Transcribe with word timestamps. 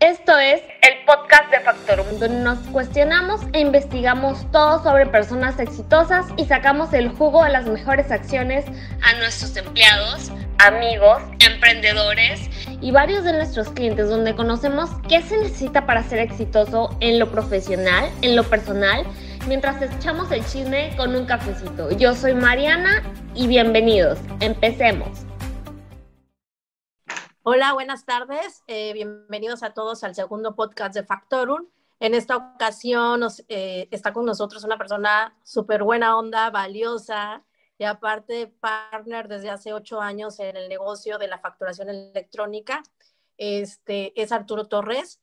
Esto 0.00 0.38
es 0.38 0.60
el 0.82 1.04
podcast 1.06 1.50
de 1.50 1.60
Factorum, 1.60 2.06
donde 2.18 2.40
nos 2.40 2.58
cuestionamos 2.68 3.40
e 3.54 3.60
investigamos 3.60 4.50
todo 4.50 4.82
sobre 4.82 5.06
personas 5.06 5.58
exitosas 5.58 6.26
y 6.36 6.44
sacamos 6.44 6.92
el 6.92 7.08
jugo 7.08 7.42
de 7.42 7.50
las 7.50 7.66
mejores 7.66 8.10
acciones 8.10 8.66
a 9.00 9.18
nuestros 9.18 9.56
empleados, 9.56 10.30
amigos, 10.58 11.22
emprendedores 11.38 12.50
y 12.80 12.90
varios 12.90 13.24
de 13.24 13.32
nuestros 13.32 13.70
clientes, 13.70 14.10
donde 14.10 14.34
conocemos 14.34 14.90
qué 15.08 15.22
se 15.22 15.38
necesita 15.38 15.86
para 15.86 16.02
ser 16.02 16.18
exitoso 16.18 16.94
en 17.00 17.18
lo 17.18 17.30
profesional, 17.30 18.10
en 18.20 18.36
lo 18.36 18.44
personal, 18.44 19.04
mientras 19.48 19.80
echamos 19.80 20.30
el 20.32 20.44
chisme 20.44 20.94
con 20.96 21.16
un 21.16 21.24
cafecito. 21.24 21.90
Yo 21.96 22.14
soy 22.14 22.34
Mariana 22.34 23.02
y 23.34 23.46
bienvenidos. 23.46 24.18
Empecemos. 24.40 25.24
Hola, 27.46 27.74
buenas 27.74 28.06
tardes. 28.06 28.64
Eh, 28.66 28.94
bienvenidos 28.94 29.62
a 29.62 29.74
todos 29.74 30.02
al 30.02 30.14
segundo 30.14 30.56
podcast 30.56 30.94
de 30.94 31.04
Factorum. 31.04 31.68
En 32.00 32.14
esta 32.14 32.38
ocasión 32.38 33.22
eh, 33.48 33.86
está 33.90 34.14
con 34.14 34.24
nosotros 34.24 34.64
una 34.64 34.78
persona 34.78 35.36
súper 35.42 35.82
buena 35.82 36.16
onda, 36.16 36.48
valiosa 36.48 37.44
y 37.76 37.84
aparte 37.84 38.46
partner 38.46 39.28
desde 39.28 39.50
hace 39.50 39.74
ocho 39.74 40.00
años 40.00 40.40
en 40.40 40.56
el 40.56 40.70
negocio 40.70 41.18
de 41.18 41.28
la 41.28 41.38
facturación 41.38 41.90
electrónica. 41.90 42.82
Este 43.36 44.18
es 44.18 44.32
Arturo 44.32 44.66
Torres, 44.66 45.20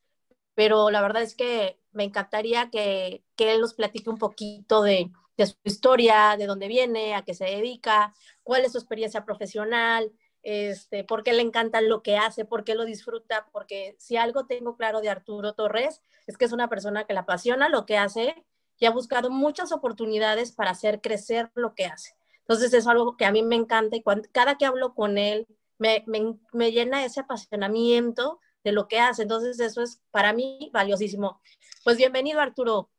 pero 0.54 0.90
la 0.92 1.02
verdad 1.02 1.22
es 1.22 1.34
que 1.34 1.80
me 1.90 2.04
encantaría 2.04 2.70
que, 2.70 3.24
él 3.36 3.60
nos 3.60 3.74
platique 3.74 4.08
un 4.08 4.18
poquito 4.18 4.84
de 4.84 5.10
su 5.44 5.56
historia, 5.64 6.36
de 6.38 6.46
dónde 6.46 6.68
viene, 6.68 7.16
a 7.16 7.22
qué 7.22 7.34
se 7.34 7.46
dedica, 7.46 8.14
cuál 8.44 8.64
es 8.64 8.70
su 8.70 8.78
experiencia 8.78 9.24
profesional, 9.24 10.12
este, 10.42 11.04
por 11.04 11.22
qué 11.22 11.32
le 11.32 11.42
encanta 11.42 11.80
lo 11.80 12.02
que 12.02 12.16
hace, 12.16 12.44
por 12.44 12.64
qué 12.64 12.74
lo 12.74 12.84
disfruta, 12.84 13.46
porque 13.52 13.94
si 13.98 14.16
algo 14.16 14.46
tengo 14.46 14.76
claro 14.76 15.00
de 15.00 15.08
Arturo 15.08 15.52
Torres 15.54 16.00
es 16.26 16.36
que 16.36 16.44
es 16.44 16.52
una 16.52 16.68
persona 16.68 17.04
que 17.04 17.12
le 17.12 17.20
apasiona 17.20 17.68
lo 17.68 17.86
que 17.86 17.96
hace 17.96 18.44
y 18.78 18.86
ha 18.86 18.90
buscado 18.90 19.30
muchas 19.30 19.70
oportunidades 19.70 20.52
para 20.52 20.70
hacer 20.70 21.00
crecer 21.00 21.50
lo 21.54 21.74
que 21.74 21.86
hace. 21.86 22.14
Entonces 22.40 22.74
es 22.74 22.88
algo 22.88 23.16
que 23.16 23.24
a 23.24 23.30
mí 23.30 23.42
me 23.42 23.54
encanta 23.54 23.96
y 23.96 24.02
cada 24.32 24.58
que 24.58 24.66
hablo 24.66 24.94
con 24.94 25.16
él 25.16 25.46
me, 25.78 26.04
me, 26.52 26.72
llena 26.72 27.04
ese 27.04 27.20
apasionamiento 27.20 28.40
de 28.64 28.72
lo 28.72 28.88
que 28.88 28.98
hace. 28.98 29.22
Entonces 29.22 29.60
eso 29.60 29.82
es 29.82 30.02
para 30.10 30.32
mí 30.32 30.70
valiosísimo. 30.72 31.40
Pues 31.84 31.96
bienvenido 31.96 32.40
Arturo, 32.40 32.90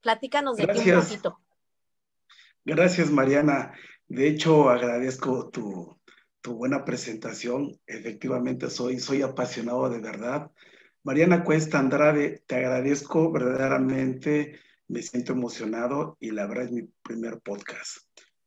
platícanos 0.00 0.56
de 0.56 0.66
ti 0.66 0.90
un 0.90 1.00
poquito. 1.00 1.38
Gracias 2.64 3.10
Mariana. 3.10 3.72
De 4.08 4.28
hecho 4.28 4.68
agradezco 4.68 5.48
tu, 5.50 5.96
tu 6.42 6.54
buena 6.54 6.84
presentación. 6.84 7.80
Efectivamente, 7.86 8.68
soy, 8.68 8.98
soy 8.98 9.22
apasionado 9.22 9.88
de 9.88 10.00
verdad. 10.00 10.50
Mariana 11.04 11.44
Cuesta 11.44 11.78
Andrade, 11.78 12.42
te 12.46 12.56
agradezco 12.56 13.32
verdaderamente, 13.32 14.60
me 14.88 15.02
siento 15.02 15.32
emocionado 15.32 16.16
y 16.20 16.30
la 16.32 16.46
verdad 16.46 16.66
es 16.66 16.72
mi 16.72 16.82
primer 17.02 17.40
podcast. 17.40 17.98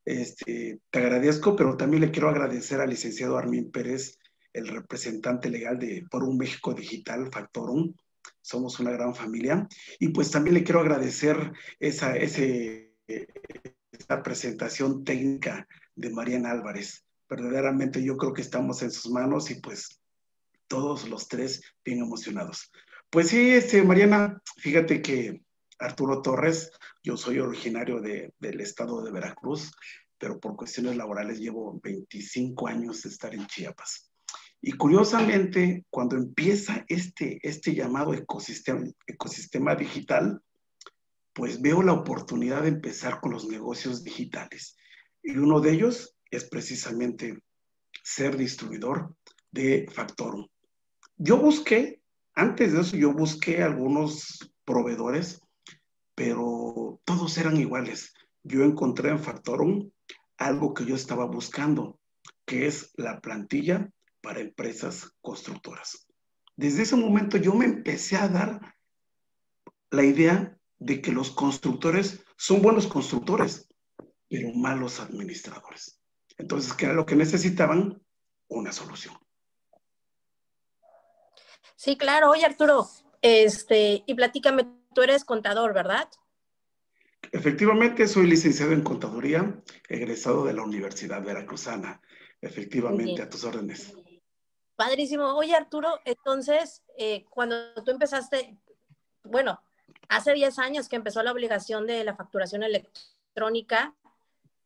Este, 0.05 0.79
te 0.91 0.99
agradezco, 0.99 1.55
pero 1.55 1.75
también 1.75 2.01
le 2.01 2.11
quiero 2.11 2.29
agradecer 2.29 2.79
al 2.79 2.91
licenciado 2.91 3.37
Armin 3.37 3.71
Pérez, 3.71 4.19
el 4.53 4.67
representante 4.67 5.49
legal 5.49 5.79
de 5.79 6.05
Forum 6.11 6.37
México 6.37 6.73
Digital, 6.73 7.29
Factorum. 7.31 7.93
Somos 8.41 8.79
una 8.79 8.91
gran 8.91 9.15
familia. 9.15 9.67
Y 9.99 10.09
pues 10.09 10.31
también 10.31 10.53
le 10.53 10.63
quiero 10.63 10.81
agradecer 10.81 11.51
esa, 11.79 12.15
ese, 12.15 12.93
esa 13.07 14.23
presentación 14.23 15.03
técnica 15.03 15.67
de 15.95 16.09
Mariana 16.09 16.51
Álvarez 16.51 17.04
verdaderamente 17.29 18.03
yo 18.03 18.17
creo 18.17 18.33
que 18.33 18.41
estamos 18.41 18.81
en 18.81 18.91
sus 18.91 19.11
manos 19.11 19.49
y 19.51 19.55
pues 19.55 20.01
todos 20.67 21.07
los 21.09 21.27
tres 21.27 21.61
bien 21.83 21.99
emocionados. 21.99 22.71
Pues 23.09 23.29
sí, 23.29 23.51
este, 23.51 23.83
Mariana, 23.83 24.41
fíjate 24.57 25.01
que 25.01 25.41
Arturo 25.79 26.21
Torres, 26.21 26.71
yo 27.03 27.17
soy 27.17 27.39
originario 27.39 27.99
de, 28.01 28.33
del 28.39 28.61
estado 28.61 29.03
de 29.03 29.11
Veracruz, 29.11 29.71
pero 30.17 30.39
por 30.39 30.55
cuestiones 30.55 30.95
laborales 30.95 31.39
llevo 31.39 31.79
25 31.83 32.67
años 32.67 33.03
de 33.03 33.09
estar 33.09 33.33
en 33.33 33.45
Chiapas. 33.47 34.11
Y 34.61 34.71
curiosamente, 34.71 35.85
cuando 35.89 36.15
empieza 36.15 36.85
este, 36.87 37.39
este 37.43 37.75
llamado 37.75 38.13
ecosistema, 38.13 38.85
ecosistema 39.05 39.75
digital, 39.75 40.41
pues 41.33 41.61
veo 41.61 41.83
la 41.83 41.93
oportunidad 41.93 42.63
de 42.63 42.69
empezar 42.69 43.19
con 43.19 43.31
los 43.31 43.47
negocios 43.47 44.03
digitales. 44.03 44.77
Y 45.21 45.37
uno 45.37 45.59
de 45.59 45.73
ellos 45.73 46.14
es 46.31 46.45
precisamente 46.49 47.41
ser 48.03 48.37
distribuidor 48.37 49.15
de 49.51 49.87
Factorum. 49.91 50.47
Yo 51.17 51.37
busqué, 51.37 52.01
antes 52.33 52.73
de 52.73 52.81
eso 52.81 52.97
yo 52.97 53.13
busqué 53.13 53.63
algunos 53.63 54.51
proveedores, 54.65 55.41
pero 56.13 56.99
todos 57.05 57.37
eran 57.37 57.57
iguales. 57.57 58.13
Yo 58.43 58.63
encontré 58.63 59.09
en 59.09 59.19
Factorum 59.19 59.89
algo 60.37 60.73
que 60.73 60.85
yo 60.85 60.95
estaba 60.95 61.25
buscando, 61.25 61.99
que 62.45 62.67
es 62.67 62.91
la 62.95 63.21
plantilla 63.21 63.89
para 64.21 64.41
empresas 64.41 65.11
constructoras. 65.21 66.07
Desde 66.55 66.83
ese 66.83 66.95
momento 66.95 67.37
yo 67.37 67.53
me 67.53 67.65
empecé 67.65 68.17
a 68.17 68.27
dar 68.27 68.75
la 69.91 70.03
idea 70.03 70.57
de 70.79 71.01
que 71.01 71.11
los 71.11 71.31
constructores 71.31 72.23
son 72.37 72.61
buenos 72.61 72.87
constructores, 72.87 73.67
pero 74.29 74.53
malos 74.53 74.99
administradores. 74.99 75.99
Entonces, 76.37 76.73
¿qué 76.73 76.85
era 76.85 76.93
lo 76.93 77.05
que 77.05 77.15
necesitaban? 77.15 78.01
Una 78.47 78.71
solución. 78.71 79.15
Sí, 81.75 81.97
claro. 81.97 82.31
Oye, 82.31 82.45
Arturo, 82.45 82.87
este, 83.21 84.03
y 84.05 84.13
platícame, 84.13 84.67
tú 84.93 85.01
eres 85.01 85.25
contador, 85.25 85.73
¿verdad? 85.73 86.07
Efectivamente, 87.31 88.07
soy 88.07 88.27
licenciado 88.27 88.71
en 88.71 88.81
contaduría, 88.81 89.61
egresado 89.89 90.45
de 90.45 90.53
la 90.53 90.63
Universidad 90.63 91.23
Veracruzana. 91.23 92.01
Efectivamente, 92.41 93.21
a 93.21 93.29
tus 93.29 93.43
órdenes. 93.43 93.93
Padrísimo. 94.75 95.35
Oye, 95.35 95.55
Arturo, 95.55 95.99
entonces, 96.05 96.83
eh, 96.97 97.25
cuando 97.29 97.73
tú 97.83 97.91
empezaste, 97.91 98.57
bueno, 99.23 99.61
hace 100.09 100.33
10 100.33 100.59
años 100.59 100.89
que 100.89 100.95
empezó 100.95 101.23
la 101.23 101.31
obligación 101.31 101.87
de 101.87 102.03
la 102.03 102.15
facturación 102.15 102.63
electrónica, 102.63 103.95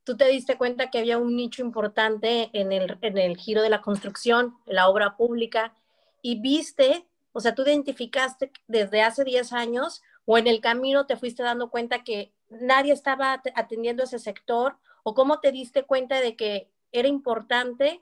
tú 0.09 0.17
te 0.17 0.25
diste 0.25 0.57
cuenta 0.57 0.89
que 0.89 0.97
había 0.97 1.19
un 1.19 1.35
nicho 1.35 1.61
importante 1.61 2.49
en 2.53 2.71
el, 2.71 2.97
en 3.01 3.19
el 3.19 3.37
giro 3.37 3.61
de 3.61 3.69
la 3.69 3.83
construcción, 3.83 4.57
la 4.65 4.89
obra 4.89 5.15
pública, 5.15 5.75
y 6.23 6.41
viste, 6.41 7.05
o 7.31 7.39
sea, 7.39 7.53
tú 7.53 7.61
identificaste 7.61 8.51
desde 8.65 9.03
hace 9.03 9.23
10 9.23 9.53
años 9.53 10.01
o 10.25 10.39
en 10.39 10.47
el 10.47 10.61
camino 10.61 11.05
te 11.05 11.15
fuiste 11.15 11.43
dando 11.43 11.69
cuenta 11.69 12.03
que 12.03 12.33
nadie 12.49 12.91
estaba 12.91 13.39
atendiendo 13.53 14.01
ese 14.01 14.17
sector, 14.17 14.77
o 15.03 15.13
cómo 15.13 15.41
te 15.41 15.51
diste 15.51 15.83
cuenta 15.83 16.19
de 16.21 16.35
que 16.35 16.71
era 16.91 17.07
importante 17.07 18.01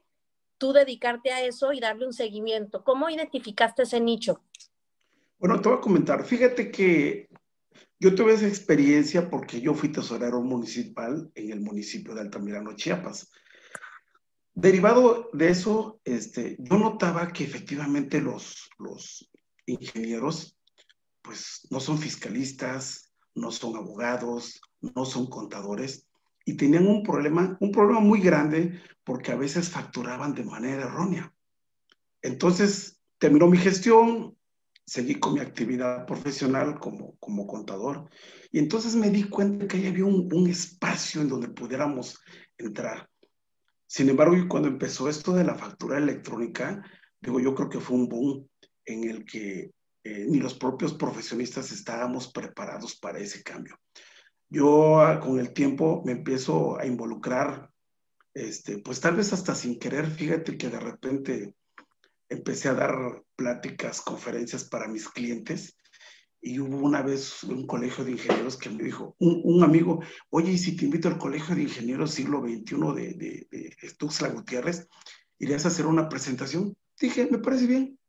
tú 0.58 0.72
dedicarte 0.72 1.34
a 1.34 1.42
eso 1.42 1.74
y 1.74 1.82
darle 1.82 2.06
un 2.06 2.14
seguimiento. 2.14 2.86
¿Cómo 2.86 3.10
identificaste 3.10 3.84
ese 3.84 4.00
nicho? 4.00 4.40
Bueno, 5.40 5.60
te 5.60 5.68
voy 5.68 5.78
a 5.80 5.82
comentar. 5.82 6.24
Fíjate 6.24 6.72
que 6.72 7.28
yo 8.00 8.14
tuve 8.14 8.34
esa 8.34 8.48
experiencia 8.48 9.30
porque 9.30 9.60
yo 9.60 9.74
fui 9.74 9.90
tesorero 9.90 10.42
municipal 10.42 11.32
en 11.34 11.52
el 11.52 11.62
municipio 11.62 12.14
de 12.14 12.22
Altamirano, 12.22 12.76
Chiapas. 12.76 13.32
Derivado 14.54 15.30
de 15.34 15.50
eso, 15.50 16.00
este, 16.04 16.58
yo 16.60 16.78
notaba 16.78 17.28
que 17.32 17.44
efectivamente 17.44 18.22
los, 18.22 18.70
los 18.80 19.30
ingenieros, 19.66 20.58
pues 21.22 21.68
no 21.70 21.80
son 21.80 21.98
fiscalistas, 21.98 23.12
no 23.36 23.52
son 23.52 23.76
abogados, 23.76 24.60
no 24.82 25.06
son 25.06 25.28
contadores, 25.28 26.08
y 26.46 26.56
tenían 26.56 26.88
un 26.88 27.04
problema, 27.04 27.58
un 27.60 27.72
problema 27.72 28.00
muy 28.00 28.22
grande 28.22 28.80
porque 29.04 29.32
a 29.32 29.36
veces 29.36 29.70
facturaban 29.70 30.34
de 30.34 30.46
manera 30.46 30.84
errónea. 30.84 31.34
Entonces, 32.22 33.02
terminó 33.18 33.48
mi 33.48 33.58
gestión, 33.58 34.37
seguí 34.88 35.16
con 35.16 35.34
mi 35.34 35.42
actividad 35.42 36.06
profesional 36.06 36.80
como, 36.80 37.18
como 37.20 37.46
contador 37.46 38.10
y 38.52 38.60
entonces 38.60 38.96
me 38.96 39.10
di 39.10 39.24
cuenta 39.24 39.68
que 39.68 39.78
ahí 39.78 39.88
había 39.88 40.06
un, 40.06 40.30
un 40.34 40.50
espacio 40.50 41.22
en 41.22 41.28
donde 41.28 41.50
pudiéramos 41.50 42.18
entrar. 42.58 43.10
Sin 43.86 44.10
embargo, 44.10 44.36
cuando 44.48 44.70
empezó 44.70 45.10
esto 45.10 45.34
de 45.34 45.44
la 45.44 45.56
factura 45.56 45.98
electrónica, 45.98 46.82
digo, 47.20 47.40
yo 47.40 47.54
creo 47.54 47.70
que 47.70 47.80
fue 47.80 47.98
un 47.98 48.08
boom 48.08 48.48
en 48.86 49.04
el 49.04 49.26
que 49.26 49.72
eh, 50.04 50.26
ni 50.30 50.40
los 50.40 50.54
propios 50.54 50.94
profesionistas 50.94 51.72
estábamos 51.72 52.32
preparados 52.32 52.96
para 52.98 53.20
ese 53.20 53.44
cambio. 53.44 53.78
Yo 54.50 55.02
ah, 55.02 55.20
con 55.20 55.38
el 55.38 55.52
tiempo 55.52 56.02
me 56.06 56.14
empiezo 56.14 56.80
a 56.80 56.86
involucrar, 56.86 57.70
este, 58.34 58.78
pues 58.78 59.02
tal 59.02 59.18
vez 59.18 59.34
hasta 59.34 59.54
sin 59.54 59.78
querer, 59.78 60.08
fíjate 60.08 60.58
que 60.58 60.70
de 60.70 60.80
repente 60.80 61.54
empecé 62.30 62.70
a 62.70 62.74
dar 62.74 63.24
pláticas, 63.36 64.02
conferencias 64.02 64.64
para 64.66 64.88
mis 64.88 65.08
clientes 65.10 65.78
y 66.42 66.60
hubo 66.60 66.78
una 66.78 67.02
vez 67.02 67.44
un 67.44 67.66
colegio 67.66 68.04
de 68.04 68.12
ingenieros 68.12 68.58
que 68.58 68.70
me 68.70 68.84
dijo, 68.84 69.16
un, 69.20 69.64
amigo, 69.64 70.02
oye, 70.30 70.52
¿y 70.52 70.58
si 70.58 70.76
te 70.76 70.86
invito 70.86 71.08
al 71.08 71.18
colegio 71.18 71.56
de 71.56 71.64
ingenieros 71.64 72.12
siglo 72.12 72.42
XXI 72.42 72.76
de, 72.96 73.14
de, 73.14 73.48
de 73.50 73.94
Tuxtla 73.98 74.30
Gutiérrez, 74.30 74.88
irías 75.40 75.66
a 75.66 75.70
hacer 75.70 75.86
una 75.86 76.08
presentación? 76.08 76.76
Dije, 77.00 77.28
me 77.30 77.40
parece 77.40 77.68
bien. 77.68 78.00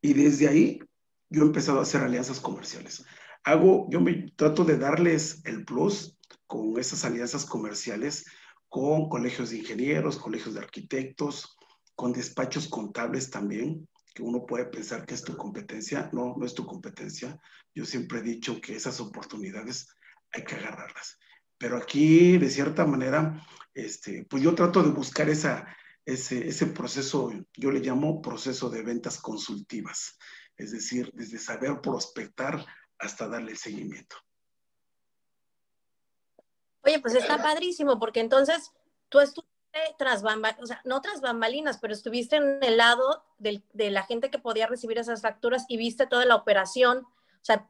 Y 0.00 0.12
desde 0.12 0.48
ahí 0.48 0.80
yo 1.28 1.42
he 1.42 1.46
empezado 1.46 1.78
a 1.78 1.82
hacer 1.82 2.02
alianzas 2.02 2.40
comerciales. 2.40 3.04
Hago, 3.42 3.88
yo 3.90 4.00
me 4.00 4.30
trato 4.36 4.64
de 4.64 4.78
darles 4.78 5.40
el 5.44 5.64
plus 5.64 6.16
con 6.46 6.78
esas 6.78 7.04
alianzas 7.04 7.44
comerciales 7.44 8.26
con 8.68 9.08
colegios 9.08 9.50
de 9.50 9.58
ingenieros, 9.58 10.18
colegios 10.18 10.54
de 10.54 10.60
arquitectos, 10.60 11.56
con 11.96 12.12
despachos 12.12 12.68
contables 12.68 13.30
también, 13.30 13.88
que 14.14 14.22
uno 14.22 14.46
puede 14.46 14.66
pensar 14.66 15.04
que 15.04 15.14
es 15.14 15.24
tu 15.24 15.36
competencia. 15.36 16.08
No, 16.12 16.36
no 16.36 16.46
es 16.46 16.54
tu 16.54 16.64
competencia. 16.64 17.38
Yo 17.74 17.84
siempre 17.84 18.20
he 18.20 18.22
dicho 18.22 18.60
que 18.60 18.76
esas 18.76 19.00
oportunidades 19.00 19.88
hay 20.30 20.44
que 20.44 20.54
agarrarlas. 20.54 21.18
Pero 21.58 21.78
aquí, 21.78 22.38
de 22.38 22.50
cierta 22.50 22.86
manera, 22.86 23.42
este, 23.74 24.26
pues 24.28 24.42
yo 24.42 24.54
trato 24.54 24.82
de 24.82 24.90
buscar 24.90 25.28
esa, 25.28 25.66
ese, 26.04 26.46
ese 26.46 26.66
proceso, 26.66 27.32
yo 27.54 27.70
le 27.70 27.80
llamo 27.80 28.22
proceso 28.22 28.68
de 28.68 28.82
ventas 28.82 29.18
consultivas, 29.20 30.18
es 30.56 30.72
decir, 30.72 31.10
desde 31.14 31.38
saber 31.38 31.80
prospectar 31.80 32.64
hasta 32.98 33.28
darle 33.28 33.52
el 33.52 33.58
seguimiento. 33.58 34.16
Oye, 36.82 37.00
pues 37.00 37.14
está 37.14 37.42
padrísimo, 37.42 37.98
porque 37.98 38.20
entonces 38.20 38.72
tú 39.08 39.18
estuviste 39.18 39.55
tras 39.98 40.22
bambalinas, 40.22 40.62
o 40.62 40.66
sea, 40.66 40.80
no 40.84 41.00
tras 41.00 41.20
bambalinas, 41.20 41.78
pero 41.78 41.92
estuviste 41.92 42.36
en 42.36 42.62
el 42.62 42.76
lado 42.76 43.24
de 43.38 43.90
la 43.90 44.02
gente 44.02 44.30
que 44.30 44.38
podía 44.38 44.66
recibir 44.66 44.98
esas 44.98 45.22
facturas 45.22 45.64
y 45.68 45.76
viste 45.76 46.06
toda 46.06 46.24
la 46.24 46.36
operación. 46.36 46.98
O 46.98 47.44
sea, 47.44 47.68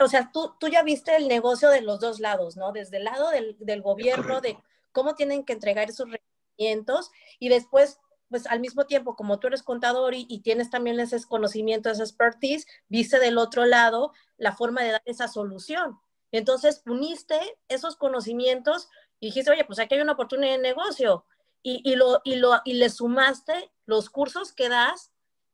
o 0.00 0.08
sea 0.08 0.30
tú, 0.32 0.54
tú 0.58 0.68
ya 0.68 0.82
viste 0.82 1.16
el 1.16 1.28
negocio 1.28 1.70
de 1.70 1.82
los 1.82 2.00
dos 2.00 2.20
lados, 2.20 2.56
¿no? 2.56 2.72
Desde 2.72 2.98
el 2.98 3.04
lado 3.04 3.30
del, 3.30 3.56
del 3.58 3.82
gobierno, 3.82 4.40
de 4.40 4.58
cómo 4.92 5.14
tienen 5.14 5.44
que 5.44 5.52
entregar 5.52 5.88
esos 5.88 6.08
requerimientos 6.10 7.10
y 7.38 7.48
después 7.48 7.98
pues 8.30 8.46
al 8.46 8.58
mismo 8.58 8.86
tiempo, 8.86 9.14
como 9.14 9.38
tú 9.38 9.46
eres 9.46 9.62
contador 9.62 10.14
y, 10.14 10.26
y, 10.28 10.40
tienes 10.40 10.68
también 10.68 10.98
ese 10.98 11.22
conocimiento, 11.24 11.90
esa 11.90 12.02
expertise, 12.02 12.66
viste 12.88 13.20
del 13.20 13.38
otro 13.38 13.64
lado 13.64 14.12
la 14.38 14.52
forma 14.52 14.82
de 14.82 14.92
dar 14.92 15.02
esa 15.04 15.28
solución. 15.28 16.00
Entonces, 16.32 16.82
uniste 16.86 17.38
esos 17.68 17.94
conocimientos 17.94 18.88
y 19.20 19.26
dijiste, 19.26 19.52
oye, 19.52 19.64
pues 19.64 19.78
aquí 19.78 19.94
hay 19.94 20.00
una 20.00 20.14
oportunidad 20.14 20.56
de 20.56 20.58
negocio. 20.58 21.24
Y, 21.66 21.80
y, 21.82 21.96
lo, 21.96 22.20
y, 22.24 22.36
lo, 22.36 22.60
y 22.64 22.74
le 22.74 22.90
sumaste 22.90 23.72
los 23.86 24.10
cursos 24.10 24.52
que 24.52 24.68
das 24.68 25.12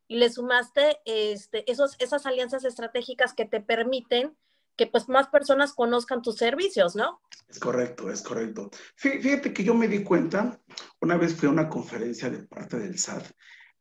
y 0.09 0.17
le 0.17 0.29
sumaste 0.29 0.99
este, 1.05 1.71
esos, 1.71 1.95
esas 2.01 2.27
alianzas 2.27 2.65
estratégicas 2.65 3.33
que 3.33 3.45
te 3.47 3.61
permiten 3.61 4.37
que 4.77 4.89
pues 4.89 5.09
más 5.09 5.29
personas 5.29 5.73
conozcan 5.73 6.21
tus 6.21 6.37
servicios, 6.37 6.97
¿no? 6.97 7.21
Es 7.49 7.61
correcto, 7.61 8.11
es 8.11 8.23
correcto. 8.23 8.71
Fíjate 8.97 9.53
que 9.53 9.63
yo 9.63 9.75
me 9.75 9.87
di 9.87 10.03
cuenta, 10.03 10.61
una 11.01 11.17
vez 11.17 11.37
fui 11.37 11.49
a 11.49 11.53
una 11.53 11.69
conferencia 11.69 12.29
de 12.29 12.45
parte 12.45 12.79
del 12.79 12.99
SAT 12.99 13.31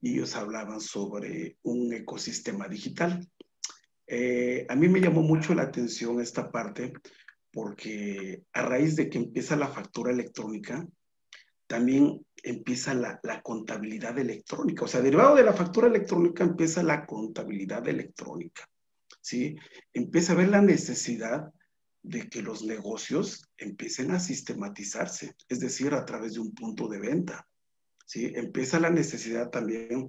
y 0.01 0.13
ellos 0.13 0.35
hablaban 0.35 0.81
sobre 0.81 1.57
un 1.63 1.91
ecosistema 1.93 2.67
digital. 2.67 3.27
Eh, 4.05 4.67
a 4.69 4.75
mí 4.75 4.87
me 4.87 5.01
llamó 5.01 5.21
mucho 5.21 5.55
la 5.55 5.63
atención 5.63 6.19
esta 6.21 6.51
parte 6.51 6.93
porque 7.51 8.43
a 8.53 8.61
raíz 8.63 8.95
de 8.95 9.09
que 9.09 9.17
empieza 9.17 9.55
la 9.55 9.69
factura 9.69 10.11
electrónica, 10.11 10.85
también 11.69 12.25
empieza 12.41 12.95
la, 12.95 13.21
contabilidad 13.43 14.17
electrónica. 14.17 14.85
O 14.85 14.87
sea, 14.87 15.01
derivado 15.01 15.35
de 15.35 15.43
la 15.43 15.53
factura 15.53 15.87
electrónica 15.87 16.43
empieza 16.43 16.81
la 16.81 17.05
contabilidad 17.05 17.87
electrónica. 17.87 18.67
¿sí? 19.21 19.55
Empieza 19.93 20.33
a 20.33 20.37
ver 20.37 20.49
la 20.49 20.63
necesidad 20.63 21.53
de 22.01 22.27
que 22.27 22.41
los 22.41 22.63
negocios 22.63 23.45
empiecen 23.55 24.09
a 24.09 24.19
sistematizarse, 24.19 25.35
es 25.47 25.59
decir, 25.59 25.93
a 25.93 26.05
través 26.05 26.33
de 26.33 26.39
un 26.39 26.55
punto 26.55 26.87
de 26.87 26.97
venta. 26.97 27.47
¿sí? 28.03 28.31
Empieza 28.33 28.79
la 28.79 28.89
necesidad 28.89 29.51
también 29.51 30.07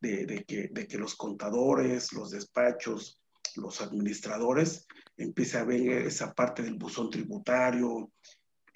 de, 0.00 0.44
que, 0.46 0.68
de 0.70 0.86
que 0.86 0.98
los 0.98 1.16
contadores, 1.16 2.12
los 2.12 2.32
despachos, 2.32 3.18
los 3.56 3.80
administradores, 3.80 4.86
empiece 5.16 5.56
a 5.56 5.64
ver 5.64 6.06
esa 6.06 6.34
parte 6.34 6.62
del 6.62 6.74
buzón 6.74 7.08
tributario, 7.08 8.12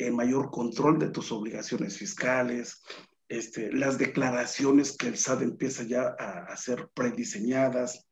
el 0.06 0.14
mayor 0.14 0.50
control 0.50 0.98
de 0.98 1.10
tus 1.10 1.32
obligaciones 1.32 1.98
fiscales, 1.98 2.82
este, 3.28 3.72
las 3.72 3.98
declaraciones 3.98 4.96
que 4.96 5.08
el 5.08 5.16
SAT 5.16 5.42
empieza 5.42 5.84
ya 5.84 6.14
a 6.18 6.44
hacer 6.52 6.90
prediseñadas. 6.94 8.06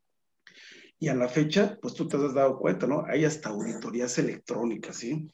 Y 0.98 1.08
a 1.08 1.14
la 1.14 1.28
fecha, 1.28 1.78
pues 1.80 1.94
tú 1.94 2.08
te 2.08 2.16
has 2.16 2.34
dado 2.34 2.58
cuenta, 2.58 2.86
¿no? 2.86 3.04
Hay 3.06 3.24
hasta 3.24 3.48
auditorías 3.48 4.18
electrónicas, 4.18 4.96
¿sí? 4.96 5.30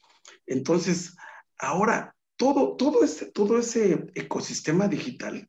Entonces, 0.46 1.16
ahora, 1.58 2.14
todo, 2.36 2.76
todo, 2.76 3.02
este, 3.02 3.26
todo 3.26 3.58
ese 3.58 4.06
ecosistema 4.14 4.88
digital, 4.88 5.48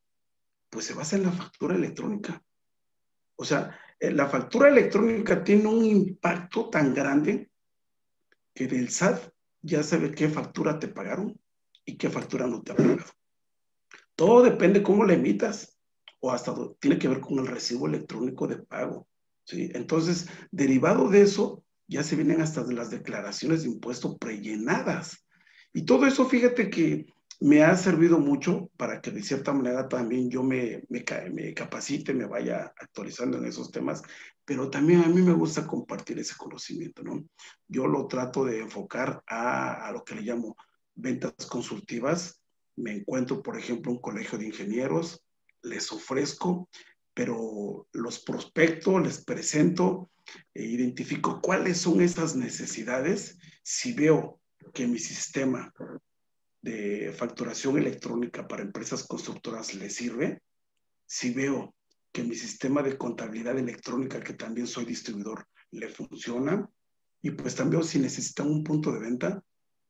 pues 0.70 0.86
se 0.86 0.94
basa 0.94 1.16
en 1.16 1.24
la 1.24 1.32
factura 1.32 1.76
electrónica. 1.76 2.42
O 3.36 3.46
sea, 3.46 3.80
eh, 4.00 4.12
la 4.12 4.28
factura 4.28 4.70
electrónica 4.70 5.44
tiene 5.44 5.68
un 5.68 5.86
impacto 5.86 6.70
tan 6.70 6.94
grande 6.94 7.50
que 8.54 8.68
del 8.68 8.90
SAT 8.90 9.32
ya 9.68 9.84
sabe 9.84 10.12
qué 10.12 10.30
factura 10.30 10.80
te 10.80 10.88
pagaron 10.88 11.40
y 11.86 11.98
qué 11.98 12.10
factura 12.10 12.48
no 12.48 12.62
te 12.62 12.72
ha 12.72 12.76
pagado. 12.76 13.04
Todo 14.16 14.42
depende 14.42 14.82
cómo 14.82 15.06
la 15.06 15.14
emitas 15.14 15.78
o 16.20 16.32
hasta 16.32 16.56
tiene 16.80 16.98
que 16.98 17.08
ver 17.08 17.20
con 17.20 17.40
el 17.40 17.48
recibo 17.48 17.88
electrónico 17.88 18.48
de 18.48 18.58
pago. 18.58 19.08
¿sí? 19.44 19.70
Entonces, 19.74 20.28
derivado 20.52 21.10
de 21.10 21.22
eso, 21.22 21.64
ya 21.88 22.04
se 22.04 22.16
vienen 22.16 22.42
hasta 22.42 22.64
de 22.64 22.74
las 22.74 22.90
declaraciones 22.90 23.64
de 23.64 23.70
impuesto 23.70 24.18
prellenadas. 24.18 25.26
Y 25.74 25.84
todo 25.84 26.08
eso, 26.08 26.26
fíjate 26.26 26.70
que 26.70 27.06
me 27.40 27.64
ha 27.64 27.76
servido 27.78 28.20
mucho 28.20 28.70
para 28.78 29.02
que 29.02 29.12
de 29.12 29.22
cierta 29.22 29.54
manera 29.54 29.88
también 29.88 30.30
yo 30.30 30.42
me, 30.44 30.84
me, 30.90 31.06
me, 31.32 31.54
capacite, 31.54 32.14
me 32.14 32.26
vaya 32.26 32.74
actualizando 32.80 33.38
en 33.38 33.46
esos 33.46 33.72
temas, 33.72 34.02
pero 34.44 34.70
también 34.70 35.04
a 35.04 35.08
mí 35.08 35.22
me 35.22 35.34
gusta 35.34 35.68
compartir 35.68 36.18
ese 36.20 36.36
conocimiento, 36.36 37.04
¿no? 37.04 37.24
Yo 37.68 37.86
lo 37.86 38.08
trato 38.08 38.44
de 38.44 38.60
enfocar 38.60 39.22
a, 39.28 39.88
a 39.88 39.92
lo 39.92 40.04
que 40.04 40.16
le 40.16 40.22
llamo 40.22 40.56
ventas 40.96 41.34
consultivas. 41.48 42.42
Me 42.76 42.92
encuentro, 42.92 43.44
por 43.44 43.58
ejemplo, 43.58 43.92
un 43.92 44.02
colegio 44.02 44.38
de 44.38 44.48
ingenieros, 44.48 45.24
les 45.62 45.92
ofrezco, 45.92 46.70
pero 47.14 47.88
los 47.92 48.20
prospecto, 48.20 49.00
les 49.00 49.24
presento, 49.24 50.10
e 50.54 50.64
identifico 50.64 51.40
cuáles 51.42 51.78
son 51.80 52.02
esas 52.02 52.36
necesidades. 52.36 53.38
Si 53.64 53.94
veo 53.94 54.40
que 54.74 54.88
mi 54.88 55.00
sistema 55.00 55.74
de 56.62 57.14
facturación 57.16 57.78
electrónica 57.78 58.48
para 58.48 58.64
empresas 58.64 59.06
constructoras 59.06 59.74
le 59.74 59.90
sirve, 59.90 60.42
si 61.06 61.34
veo 61.34 61.74
que 62.12 62.24
mi 62.24 62.36
sistema 62.36 62.82
de 62.82 62.98
contabilidad 62.98 63.58
electrónica, 63.58 64.20
que 64.20 64.34
también 64.34 64.68
soy 64.68 64.86
distribuidor, 64.86 65.48
le 65.72 65.88
funciona, 65.88 66.70
y 67.22 67.32
pues 67.32 67.56
también 67.56 67.84
si 67.84 68.00
necesitan 68.00 68.50
un 68.50 68.64
punto 68.64 68.92
de 68.92 69.00
venta, 69.00 69.44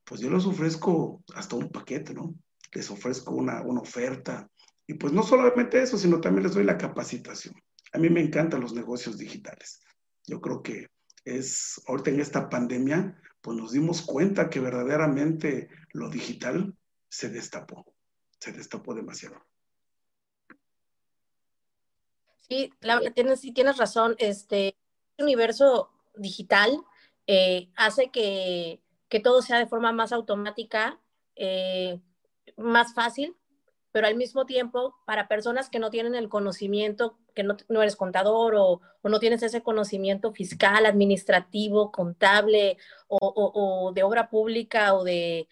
pues 0.03 0.21
yo 0.21 0.29
les 0.29 0.45
ofrezco 0.45 1.24
hasta 1.36 1.55
un 1.55 1.69
paquete, 1.69 2.13
¿no? 2.13 2.33
Les 2.74 2.89
ofrezco 2.89 3.33
una, 3.33 3.62
una 3.62 3.81
oferta. 3.81 4.50
Y 4.86 4.93
pues 4.93 5.12
no 5.12 5.24
solamente 5.24 5.81
eso, 5.81 5.97
sino 5.97 6.21
también 6.21 6.43
les 6.43 6.53
doy 6.53 6.63
la 6.63 6.77
capacitación. 6.77 7.55
A 7.93 7.97
mí 7.97 8.09
me 8.09 8.21
encantan 8.21 8.62
los 8.62 8.74
negocios 8.74 9.17
digitales. 9.17 9.81
Yo 10.25 10.39
creo 10.39 10.62
que 10.62 10.88
es, 11.25 11.81
ahorita 11.88 12.12
en 12.12 12.21
esta 12.21 12.50
pandemia, 12.50 13.21
pues 13.47 13.57
nos 13.57 13.71
dimos 13.71 14.01
cuenta 14.01 14.49
que 14.49 14.59
verdaderamente 14.59 15.69
lo 15.93 16.09
digital 16.09 16.75
se 17.07 17.29
destapó, 17.29 17.85
se 18.41 18.51
destapó 18.51 18.93
demasiado. 18.93 19.41
Sí, 22.49 22.73
tienes, 23.15 23.39
sí 23.39 23.53
tienes 23.53 23.77
razón, 23.77 24.17
este 24.19 24.75
universo 25.17 25.89
digital 26.17 26.83
eh, 27.25 27.69
hace 27.77 28.09
que, 28.09 28.81
que, 29.07 29.21
todo 29.21 29.41
sea 29.41 29.59
de 29.59 29.67
forma 29.67 29.93
más 29.93 30.11
automática, 30.11 30.99
eh, 31.37 32.01
más 32.57 32.93
fácil, 32.93 33.33
pero 33.97 34.09
al 34.09 34.15
mismo 34.15 34.45
tiempo 34.45 34.95
para 35.05 35.27
personas 35.27 35.71
que 35.71 35.79
no 35.79 35.89
tienen 35.89 36.13
el 36.13 36.29
conocimiento, 36.29 37.17
que 37.33 37.41
no, 37.41 37.57
eres 37.81 37.95
contador 37.95 38.53
o, 38.55 38.79
no 39.01 39.19
tienes 39.19 39.41
ese 39.41 39.63
conocimiento 39.63 40.31
fiscal, 40.33 40.85
administrativo, 40.85 41.91
contable 41.91 42.77
o, 43.07 43.91
de 43.95 44.03
obra 44.03 44.29
pública 44.29 44.93
o 44.93 45.03
de, 45.03 45.47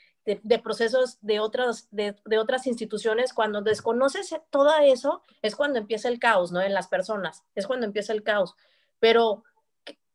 procesos 0.64 1.18
de 1.22 1.40
otras, 1.40 1.88
de, 1.90 2.14
otras 2.38 2.68
instituciones, 2.68 3.34
cuando 3.34 3.64
desconoces 3.64 4.36
todo 4.52 4.72
eso, 4.80 5.24
es 5.42 5.56
cuando 5.56 5.80
empieza 5.80 6.08
el 6.08 6.20
caos, 6.20 6.52
¿no? 6.52 6.62
En 6.62 6.76
las 6.76 6.88
personas, 6.88 7.44
es 7.56 7.66
cuando 7.66 7.88
empieza 7.88 8.14
el 8.14 8.22
caos. 8.22 8.54
Pero 9.00 9.44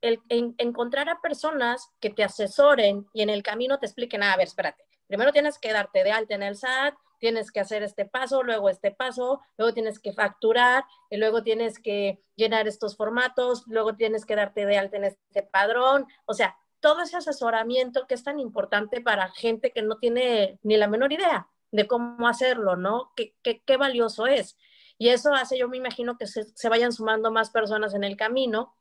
encontrar 0.00 1.08
a 1.08 1.20
personas 1.20 1.90
que 1.98 2.10
te 2.10 2.22
asesoren 2.22 3.08
y 3.12 3.22
en 3.22 3.30
el 3.30 3.42
camino 3.42 3.80
te 3.80 3.86
expliquen, 3.86 4.22
ah, 4.22 4.34
a 4.34 4.36
ver, 4.36 4.46
espérate, 4.46 4.84
primero 5.08 5.32
tienes 5.32 5.58
que 5.58 5.72
darte 5.72 6.04
de 6.04 6.12
alta 6.12 6.36
en 6.36 6.44
el 6.44 6.54
SAT, 6.54 6.94
tienes 7.20 7.52
que 7.52 7.60
hacer 7.60 7.82
este 7.84 8.06
paso, 8.06 8.42
luego 8.42 8.68
este 8.68 8.90
paso, 8.90 9.40
luego 9.56 9.72
tienes 9.72 10.00
que 10.00 10.12
facturar, 10.12 10.84
y 11.10 11.18
luego 11.18 11.42
tienes 11.42 11.78
que 11.78 12.22
llenar 12.34 12.66
estos 12.66 12.96
formatos, 12.96 13.64
luego 13.68 13.94
tienes 13.94 14.24
que 14.26 14.34
darte 14.34 14.66
de 14.66 14.78
alta 14.78 14.96
en 14.96 15.04
este 15.04 15.42
padrón, 15.42 16.06
o 16.26 16.34
sea, 16.34 16.56
todo 16.80 17.02
ese 17.02 17.18
asesoramiento 17.18 18.06
que 18.06 18.14
es 18.14 18.24
tan 18.24 18.40
importante 18.40 19.00
para 19.00 19.30
gente 19.32 19.70
que 19.70 19.82
no 19.82 19.98
tiene 19.98 20.58
ni 20.62 20.76
la 20.76 20.88
menor 20.88 21.12
idea 21.12 21.48
de 21.70 21.86
cómo 21.86 22.26
hacerlo, 22.26 22.76
¿no? 22.76 23.12
Qué, 23.14 23.36
qué, 23.42 23.62
qué 23.64 23.76
valioso 23.76 24.26
es. 24.26 24.56
Y 24.98 25.08
eso 25.10 25.32
hace, 25.32 25.56
yo 25.58 25.68
me 25.68 25.76
imagino, 25.76 26.16
que 26.18 26.26
se, 26.26 26.44
se, 26.44 26.68
vayan 26.68 26.92
sumando 26.92 27.30
más 27.30 27.50
personas 27.50 27.94
en 27.94 28.04
el 28.04 28.16
camino 28.16 28.74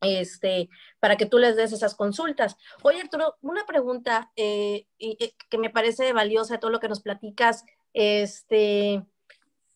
este, 0.00 0.68
para 0.98 1.16
que 1.16 1.26
tú 1.26 1.38
les 1.38 1.56
des 1.56 1.72
esas 1.72 1.94
consultas. 1.94 2.56
Oye, 2.82 3.00
Arturo, 3.00 3.36
una 3.42 3.66
pregunta 3.66 4.32
eh, 4.36 4.86
que 4.98 5.58
me 5.58 5.70
parece 5.70 6.12
valiosa 6.12 6.54
de 6.54 6.60
todo 6.60 6.70
lo 6.70 6.80
que 6.80 6.88
nos 6.88 7.00
platicas. 7.00 7.64
Este, 7.92 9.04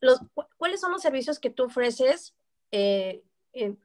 los, 0.00 0.21
¿Cuáles 0.57 0.81
son 0.81 0.93
los 0.93 1.02
servicios 1.02 1.38
que 1.38 1.50
tú 1.50 1.64
ofreces 1.64 2.35
eh, 2.71 3.23
en, 3.52 3.78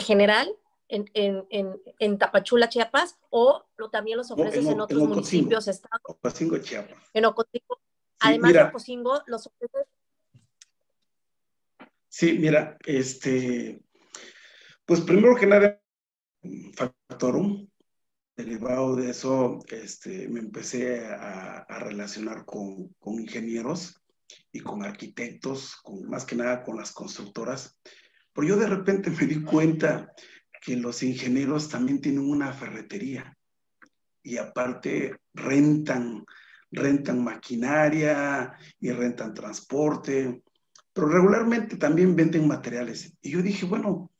general 0.00 0.54
en, 0.88 1.10
en, 1.14 2.18
Tapachula, 2.18 2.68
Chiapas, 2.68 3.18
o 3.30 3.64
también 3.90 4.18
los 4.18 4.30
ofreces 4.30 4.66
en, 4.66 4.80
otros 4.80 5.02
municipios, 5.02 5.68
estados? 5.68 6.00
Ocosingo, 6.04 6.58
Chiapas. 6.58 6.98
En 7.14 7.24
Ocosingo. 7.24 7.80
Además 8.20 8.52
de 8.52 8.62
Ocosingo, 8.62 9.22
los 9.26 9.46
ofreces. 9.46 9.86
Sí, 12.08 12.38
mira, 12.38 12.76
este, 12.84 13.80
pues 14.92 15.04
primero 15.06 15.34
que 15.34 15.46
nada, 15.46 15.80
Factorum, 16.74 17.66
derivado 18.36 18.94
de 18.94 19.08
eso, 19.08 19.58
este, 19.70 20.28
me 20.28 20.38
empecé 20.38 21.06
a, 21.06 21.64
relacionar 21.78 22.44
con, 22.44 22.88
con, 22.98 23.18
ingenieros 23.18 23.98
y 24.52 24.60
con 24.60 24.84
arquitectos, 24.84 25.76
con, 25.76 26.06
más 26.10 26.26
que 26.26 26.36
nada 26.36 26.62
con 26.62 26.76
las 26.76 26.92
constructoras. 26.92 27.78
Pero 28.34 28.46
yo 28.46 28.56
de 28.58 28.66
repente 28.66 29.08
me 29.08 29.24
di 29.24 29.42
cuenta 29.42 30.12
que 30.60 30.76
los 30.76 31.02
ingenieros 31.02 31.70
también 31.70 32.02
tienen 32.02 32.28
una 32.28 32.52
ferretería 32.52 33.34
y 34.22 34.36
aparte 34.36 35.16
rentan, 35.32 36.26
rentan 36.70 37.24
maquinaria 37.24 38.58
y 38.78 38.90
rentan 38.90 39.32
transporte, 39.32 40.42
pero 40.92 41.08
regularmente 41.08 41.78
también 41.78 42.14
venden 42.14 42.46
materiales. 42.46 43.16
Y 43.22 43.30
yo 43.30 43.40
dije, 43.40 43.64
bueno, 43.64 44.11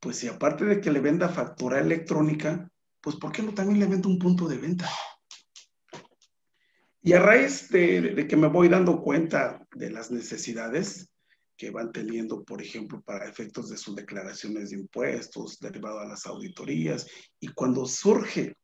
pues 0.00 0.16
si 0.16 0.28
aparte 0.28 0.64
de 0.64 0.80
que 0.80 0.90
le 0.90 1.00
venda 1.00 1.28
factura 1.28 1.78
electrónica, 1.78 2.70
pues 3.00 3.16
¿por 3.16 3.32
qué 3.32 3.42
no 3.42 3.52
también 3.52 3.80
le 3.80 3.86
vendo 3.86 4.08
un 4.08 4.18
punto 4.18 4.48
de 4.48 4.56
venta? 4.56 4.88
Y 7.02 7.12
a 7.12 7.20
raíz 7.20 7.68
de, 7.70 8.26
que 8.28 8.36
me 8.36 8.48
voy 8.48 8.68
dando 8.68 9.00
cuenta 9.00 9.66
de 9.74 9.90
las 9.90 10.10
necesidades 10.10 11.10
que 11.56 11.70
van 11.70 11.92
teniendo, 11.92 12.42
por 12.44 12.62
ejemplo, 12.62 13.02
para 13.02 13.28
efectos 13.28 13.68
de 13.68 13.76
sus 13.76 13.94
declaraciones 13.94 14.70
de 14.70 14.76
impuestos, 14.76 15.58
derivado 15.60 16.00
a 16.00 16.06
las 16.06 16.26
auditorías, 16.26 17.06
y 17.38 17.48
cuando 17.48 17.84
surge 17.84 18.56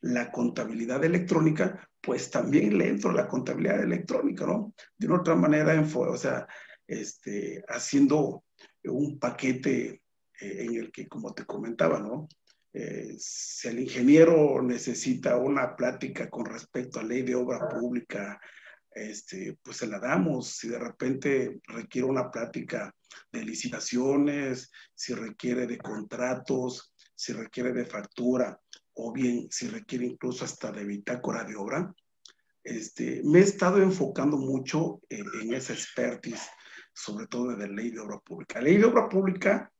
la 0.00 0.30
contabilidad 0.30 1.04
electrónica, 1.04 1.88
pues 2.00 2.30
también 2.30 2.78
le 2.78 2.88
entro 2.88 3.12
la 3.12 3.26
contabilidad 3.26 3.82
electrónica, 3.82 4.46
¿no? 4.46 4.74
De 4.96 5.06
una 5.06 5.20
otra 5.20 5.34
manera, 5.34 5.80
o 5.94 6.16
sea, 6.16 6.46
este, 6.86 7.64
haciendo 7.68 8.44
un 8.84 9.18
paquete 9.18 10.03
en 10.44 10.74
el 10.74 10.92
que, 10.92 11.08
como 11.08 11.32
te 11.34 11.44
comentaba, 11.44 12.00
¿no? 12.00 12.28
Eh, 12.76 13.14
si 13.18 13.68
el 13.68 13.78
ingeniero 13.78 14.60
necesita 14.60 15.36
una 15.36 15.76
plática 15.76 16.28
con 16.28 16.44
respecto 16.44 16.98
a 16.98 17.04
ley 17.04 17.22
de 17.22 17.36
obra 17.36 17.68
pública, 17.68 18.40
este, 18.90 19.58
pues 19.62 19.76
se 19.76 19.86
la 19.86 20.00
damos. 20.00 20.56
Si 20.56 20.68
de 20.68 20.78
repente 20.78 21.60
requiere 21.68 22.08
una 22.08 22.30
plática 22.30 22.92
de 23.30 23.44
licitaciones, 23.44 24.72
si 24.92 25.14
requiere 25.14 25.68
de 25.68 25.78
contratos, 25.78 26.92
si 27.14 27.32
requiere 27.32 27.72
de 27.72 27.84
factura, 27.84 28.58
o 28.94 29.12
bien 29.12 29.46
si 29.50 29.68
requiere 29.68 30.06
incluso 30.06 30.44
hasta 30.44 30.72
de 30.72 30.84
bitácora 30.84 31.44
de 31.44 31.54
obra, 31.54 31.94
este, 32.64 33.22
me 33.24 33.38
he 33.38 33.42
estado 33.42 33.80
enfocando 33.80 34.36
mucho 34.36 35.00
en, 35.08 35.26
en 35.42 35.54
esa 35.54 35.74
expertise, 35.74 36.48
sobre 36.92 37.26
todo 37.28 37.54
de 37.54 37.68
ley 37.68 37.90
de 37.90 38.00
obra 38.00 38.18
pública. 38.18 38.58
La 38.58 38.64
ley 38.64 38.78
de 38.78 38.84
obra 38.86 39.08
pública 39.08 39.70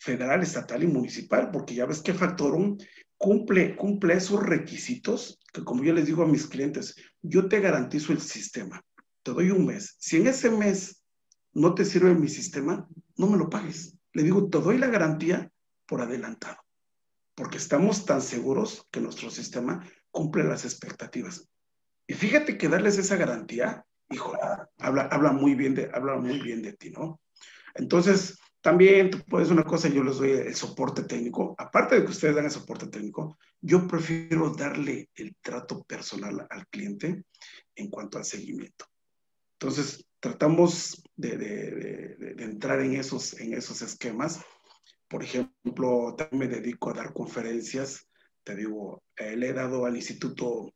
federal, 0.00 0.42
estatal 0.42 0.82
y 0.82 0.86
municipal, 0.86 1.50
porque 1.52 1.74
ya 1.74 1.86
ves 1.86 2.02
que 2.02 2.14
Factorum 2.14 2.78
cumple, 3.16 3.76
cumple 3.76 4.14
esos 4.14 4.42
requisitos 4.42 5.38
que 5.52 5.62
como 5.62 5.84
yo 5.84 5.92
les 5.92 6.06
digo 6.06 6.22
a 6.22 6.28
mis 6.28 6.46
clientes, 6.46 6.96
yo 7.22 7.48
te 7.48 7.60
garantizo 7.60 8.12
el 8.12 8.20
sistema, 8.20 8.82
te 9.22 9.32
doy 9.32 9.50
un 9.50 9.66
mes. 9.66 9.96
Si 9.98 10.16
en 10.16 10.26
ese 10.26 10.50
mes 10.50 11.04
no 11.52 11.74
te 11.74 11.84
sirve 11.84 12.14
mi 12.14 12.28
sistema, 12.28 12.88
no 13.16 13.26
me 13.26 13.36
lo 13.36 13.50
pagues. 13.50 13.96
Le 14.12 14.22
digo, 14.22 14.48
te 14.48 14.58
doy 14.58 14.78
la 14.78 14.86
garantía 14.86 15.50
por 15.86 16.00
adelantado, 16.00 16.56
porque 17.34 17.58
estamos 17.58 18.06
tan 18.06 18.22
seguros 18.22 18.86
que 18.90 19.00
nuestro 19.00 19.30
sistema 19.30 19.84
cumple 20.10 20.44
las 20.44 20.64
expectativas. 20.64 21.48
Y 22.06 22.14
fíjate 22.14 22.56
que 22.56 22.68
darles 22.68 22.96
esa 22.98 23.16
garantía, 23.16 23.84
hijo, 24.08 24.32
habla, 24.78 25.02
habla, 25.02 25.32
muy 25.32 25.54
bien 25.54 25.74
de, 25.74 25.90
habla 25.92 26.16
muy 26.16 26.40
bien 26.40 26.62
de 26.62 26.72
ti, 26.72 26.90
¿no? 26.90 27.20
Entonces, 27.74 28.38
también 28.60 29.10
tú 29.10 29.18
puedes 29.28 29.50
una 29.50 29.64
cosa, 29.64 29.88
yo 29.88 30.02
les 30.02 30.18
doy 30.18 30.30
el 30.32 30.54
soporte 30.54 31.04
técnico. 31.04 31.54
Aparte 31.56 31.96
de 31.96 32.04
que 32.04 32.10
ustedes 32.10 32.34
dan 32.34 32.44
el 32.44 32.50
soporte 32.50 32.88
técnico, 32.88 33.38
yo 33.60 33.86
prefiero 33.88 34.50
darle 34.54 35.08
el 35.14 35.34
trato 35.40 35.82
personal 35.84 36.46
al 36.50 36.66
cliente 36.68 37.24
en 37.74 37.88
cuanto 37.88 38.18
al 38.18 38.24
seguimiento. 38.24 38.86
Entonces, 39.58 40.06
tratamos 40.20 41.02
de, 41.16 41.36
de, 41.36 42.34
de, 42.34 42.44
entrar 42.44 42.80
en 42.80 42.94
esos, 42.94 43.38
en 43.40 43.54
esos 43.54 43.80
esquemas. 43.82 44.40
Por 45.08 45.22
ejemplo, 45.22 46.14
también 46.16 46.50
me 46.50 46.56
dedico 46.56 46.90
a 46.90 46.94
dar 46.94 47.12
conferencias. 47.12 48.08
Te 48.44 48.54
digo, 48.54 49.02
eh, 49.16 49.36
le 49.36 49.48
he 49.48 49.52
dado 49.52 49.86
al 49.86 49.96
Instituto 49.96 50.72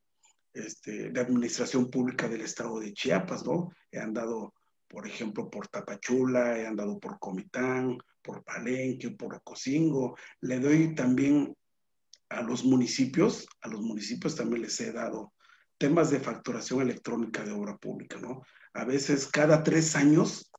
este, 0.55 1.11
de 1.11 1.21
Administración 1.21 1.91
Pública 1.91 2.29
del 2.29 2.43
Estado 2.43 2.79
de 2.81 2.93
Chiapas, 2.93 3.45
¿no? 3.45 3.71
He 3.91 3.99
andado 3.99 4.55
por 4.94 5.08
ejemplo, 5.08 5.50
por 5.50 5.66
Tapachula, 5.66 6.56
he 6.56 6.68
andado 6.68 7.00
por 7.00 7.18
Comitán, 7.18 7.98
por 8.22 8.44
Palenque, 8.44 9.10
por 9.10 9.34
Ocosingo. 9.34 10.16
Le 10.40 10.60
doy 10.60 10.94
también 10.94 11.52
a 12.28 12.42
los 12.42 12.64
municipios, 12.64 13.44
a 13.60 13.68
los 13.68 13.80
municipios 13.80 14.36
también 14.36 14.62
les 14.62 14.80
he 14.80 14.92
dado 14.92 15.32
temas 15.78 16.10
de 16.12 16.20
facturación 16.20 16.80
electrónica 16.80 17.42
de 17.42 17.50
obra 17.50 17.76
pública, 17.76 18.18
¿no? 18.20 18.42
A 18.72 18.84
veces 18.84 19.26
cada 19.26 19.64
tres 19.64 19.96
años 19.96 20.52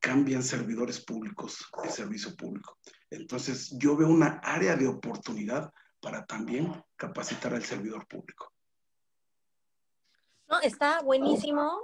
cambian 0.00 0.42
servidores 0.42 1.00
públicos 1.04 1.64
de 1.84 1.90
servicio 1.90 2.34
público. 2.34 2.76
Entonces, 3.08 3.72
yo 3.78 3.96
veo 3.96 4.08
una 4.08 4.40
área 4.42 4.74
de 4.74 4.88
oportunidad 4.88 5.72
para 6.00 6.26
también 6.26 6.72
capacitar 6.96 7.54
al 7.54 7.62
servidor 7.62 8.08
público. 8.08 8.52
No, 10.48 10.58
está 10.60 11.02
buenísimo 11.02 11.80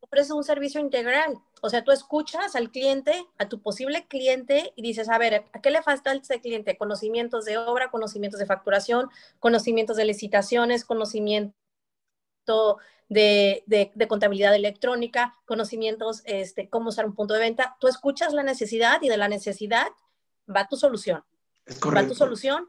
ofrece 0.00 0.32
un 0.32 0.44
servicio 0.44 0.80
integral. 0.80 1.38
O 1.62 1.70
sea, 1.70 1.84
tú 1.84 1.92
escuchas 1.92 2.56
al 2.56 2.70
cliente, 2.70 3.26
a 3.38 3.48
tu 3.48 3.60
posible 3.60 4.06
cliente 4.08 4.72
y 4.76 4.82
dices, 4.82 5.08
a 5.08 5.18
ver, 5.18 5.44
¿a 5.52 5.60
qué 5.60 5.70
le 5.70 5.82
falta 5.82 6.10
a 6.10 6.14
este 6.14 6.40
cliente? 6.40 6.76
Conocimientos 6.76 7.44
de 7.44 7.58
obra, 7.58 7.90
conocimientos 7.90 8.40
de 8.40 8.46
facturación, 8.46 9.08
conocimientos 9.38 9.96
de 9.96 10.04
licitaciones, 10.04 10.84
conocimiento 10.84 11.54
de, 13.08 13.62
de, 13.66 14.08
contabilidad 14.08 14.54
electrónica, 14.54 15.36
conocimientos, 15.44 16.22
este, 16.24 16.68
cómo 16.68 16.88
usar 16.88 17.06
un 17.06 17.14
punto 17.14 17.34
de 17.34 17.40
venta. 17.40 17.76
Tú 17.80 17.88
escuchas 17.88 18.32
la 18.32 18.42
necesidad 18.42 19.00
y 19.02 19.08
de 19.08 19.16
la 19.16 19.28
necesidad 19.28 19.86
va 20.54 20.68
tu 20.68 20.76
solución. 20.76 21.24
Es 21.64 21.78
correcto. 21.78 22.04
Va 22.04 22.08
tu 22.08 22.14
solución 22.14 22.68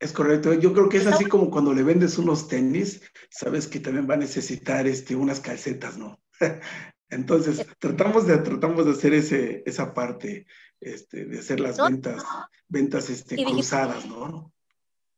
es 0.00 0.12
correcto. 0.12 0.54
Yo 0.54 0.72
creo 0.72 0.88
que 0.88 0.96
es 0.96 1.06
así 1.06 1.26
como 1.26 1.50
cuando 1.50 1.74
le 1.74 1.82
vendes 1.82 2.16
unos 2.16 2.48
tenis, 2.48 3.02
sabes 3.28 3.68
que 3.68 3.80
también 3.80 4.08
va 4.08 4.14
a 4.14 4.16
necesitar 4.16 4.86
este, 4.86 5.14
unas 5.14 5.40
calcetas, 5.40 5.98
¿no? 5.98 6.18
Entonces, 7.10 7.66
tratamos 7.78 8.26
de, 8.26 8.38
tratamos 8.38 8.84
de 8.86 8.92
hacer 8.92 9.14
ese, 9.14 9.62
esa 9.66 9.92
parte, 9.92 10.46
este, 10.80 11.24
de 11.24 11.40
hacer 11.40 11.58
las 11.58 11.76
ventas, 11.76 12.24
ventas 12.68 13.10
este, 13.10 13.44
cruzadas, 13.44 14.06
¿no? 14.06 14.52